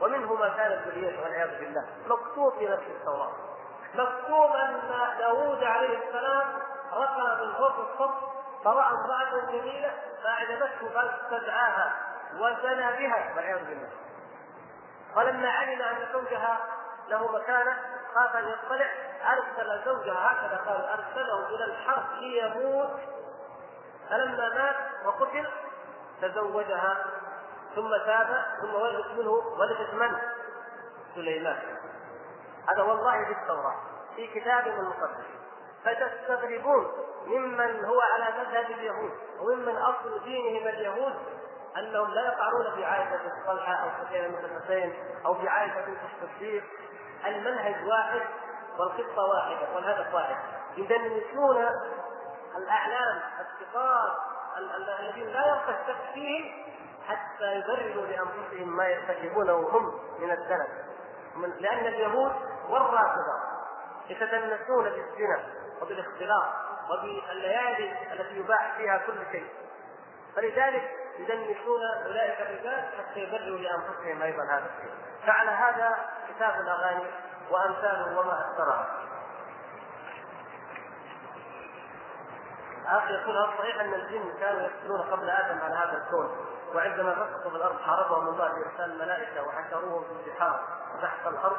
ومنه 0.00 0.34
ما 0.34 0.48
كانت 0.48 0.88
ذريته 0.88 1.22
والعياذ 1.22 1.58
بالله. 1.60 1.86
مكتوب 2.06 2.52
في 2.58 2.68
نفس 2.68 2.82
التوراة. 2.82 3.32
مكتوب 3.94 4.52
أن 4.56 4.80
داوود 5.18 5.64
عليه 5.64 5.98
السلام 6.08 6.62
ركب 6.92 7.42
من 7.42 7.52
فوق 7.52 7.78
الصف 7.78 8.14
فرأى 8.64 8.90
امرأة 8.90 9.50
جميلة 9.50 9.94
فأعجبته 10.22 10.88
فاستدعاها 10.94 11.92
وزنى 12.34 12.92
بها 12.98 13.32
والعياذ 13.36 13.64
بالله. 13.64 13.88
فلما 15.14 15.50
علم 15.50 15.82
أن 15.82 16.06
زوجها 16.12 16.58
له 17.08 17.32
مكانة 17.32 17.76
خاف 18.14 18.36
أن 18.36 18.48
يطلع 18.48 18.86
أرسل 19.32 19.84
زوجها 19.84 20.32
هكذا 20.32 20.60
قال 20.66 20.84
أرسله 20.84 21.46
إلى 21.48 21.64
الحرب 21.64 22.12
ليموت. 22.20 23.00
فلما 24.10 24.48
مات 24.48 24.76
وقتل 25.04 25.48
تزوجها 26.22 26.96
ثم 27.74 27.96
تاب 27.96 28.44
ثم 28.60 28.74
ولدت 28.74 29.06
منه 29.06 29.30
ولدت 29.30 29.94
من؟ 29.94 30.18
سليمان. 31.14 31.81
هذا 32.68 32.82
والله 32.82 33.24
في 33.24 33.32
التوراة 33.32 33.76
في 34.16 34.26
كتاب 34.26 34.66
المقدس. 34.66 35.24
فتستغربون 35.84 36.92
ممن 37.26 37.84
هو 37.84 38.00
على 38.00 38.24
مذهب 38.38 38.70
اليهود 38.70 39.12
وممن 39.40 39.76
أصل 39.76 40.24
دينهم 40.24 40.68
اليهود 40.68 41.14
أنهم 41.76 42.10
لا 42.14 42.26
يقعون 42.26 42.74
في 42.74 42.84
عائشة 42.84 43.20
الصلحه 43.26 43.74
أو 43.74 43.88
سفينه 44.04 44.28
بن 44.28 44.94
أو 45.26 45.34
في 45.34 45.48
عائشة 45.48 45.84
بنت 45.86 45.98
الصديق. 46.22 46.64
المنهج 47.26 47.86
واحد 47.86 48.20
والخطه 48.78 49.22
واحدة 49.22 49.74
والهدف 49.74 50.14
واحد. 50.14 50.36
يدنسون 50.76 51.68
الأعلام 52.56 53.20
الثقات 53.40 54.12
الذين 55.00 55.26
لا 55.26 55.46
يبقى 55.46 55.80
الشك 55.80 56.12
فيهم 56.14 56.64
حتى 57.08 57.54
يبرروا 57.54 58.06
لأنفسهم 58.06 58.76
ما 58.76 58.88
يرتكبونه 58.88 59.52
هم 59.52 60.00
من 60.18 60.30
الدنس 61.36 61.62
لأن 61.62 61.86
اليهود 61.86 62.32
والرافضة 62.68 63.34
يتدنسون 64.08 64.84
بالزنا 64.84 65.44
وبالاختلاط 65.82 66.48
وبالليالي 66.90 68.12
التي 68.12 68.36
يباح 68.36 68.76
فيها 68.76 68.98
كل 68.98 69.18
شيء. 69.32 69.46
فلذلك 70.36 70.90
يدنسون 71.18 71.80
أولئك 72.06 72.40
الرجال 72.40 72.84
حتى 72.98 73.20
يبرروا 73.20 73.58
لأنفسهم 73.58 74.22
أيضا 74.22 74.44
هذا 74.44 74.66
الشيء. 74.76 74.94
فعلى 75.26 75.50
هذا 75.50 75.98
كتاب 76.28 76.60
الأغاني 76.60 77.06
وأمثاله 77.50 78.20
وما 78.20 78.40
اكثرها 78.40 78.86
أخي 82.86 83.14
يقول 83.14 83.36
هل 83.36 83.58
صحيح 83.58 83.80
أن 83.80 83.94
الجن 83.94 84.32
كانوا 84.40 84.60
يقتلون 84.60 85.00
قبل 85.00 85.30
آدم 85.30 85.58
على 85.58 85.74
هذا 85.74 86.02
الكون؟ 86.04 86.51
وعندما 86.74 87.14
فسقوا 87.14 87.50
في 87.50 87.56
الأرض 87.56 87.80
حاربهم 87.80 88.28
الله 88.28 88.48
بارسال 88.48 88.92
الملائكة 88.92 89.42
وحشروهم 89.42 90.04
في 90.04 90.30
البحار 90.30 90.60
وتحت 90.94 91.26
الأرض 91.26 91.56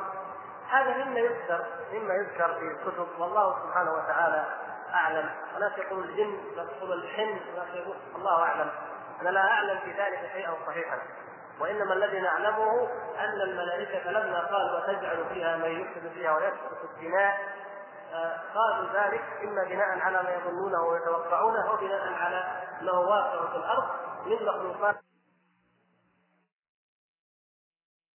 هذا 0.70 1.04
مما 1.06 1.20
يذكر 1.20 1.66
مما 1.94 2.14
يذكر 2.14 2.54
في 2.54 2.68
الكتب 2.68 3.08
والله 3.20 3.58
سبحانه 3.64 3.92
وتعالى 3.92 4.46
أعلم. 4.94 5.30
وناس 5.56 5.72
يقول 5.78 6.04
الجن 6.04 6.38
يقول 6.58 6.94
الحن 6.94 7.40
وناس 7.54 7.68
يقول 7.74 7.96
الله 8.16 8.44
أعلم. 8.44 8.72
أنا 9.22 9.30
لا 9.30 9.42
أعلم 9.42 9.80
في 9.80 9.92
ذلك 9.92 10.30
شيئا 10.34 10.54
صحيحا. 10.68 10.98
وإنما 11.60 11.94
الذي 11.94 12.20
نعلمه 12.20 12.88
أن 13.20 13.42
الملائكة 13.42 14.12
لما 14.12 14.40
قالوا 14.40 14.80
وتجعل 14.80 15.26
فيها 15.30 15.58
من 15.58 15.82
يفسد 15.82 16.12
فيها 16.14 16.36
ويسفك 16.36 16.84
الدماء 16.84 17.40
آه، 18.14 18.40
قالوا 18.56 18.88
ذلك 18.94 19.24
إما 19.44 19.64
بناء 19.64 20.00
على 20.00 20.24
ما 20.24 20.30
يظنونه 20.32 20.84
ويتوقعونه 20.84 21.70
أو 21.70 21.76
بناء 21.76 22.14
على 22.14 22.44
ما 22.82 22.92
هو 22.92 23.10
واقع 23.10 23.52
في 23.52 23.58
الأرض. 23.58 23.84
من 24.26 24.34
مخلوقات 24.48 24.96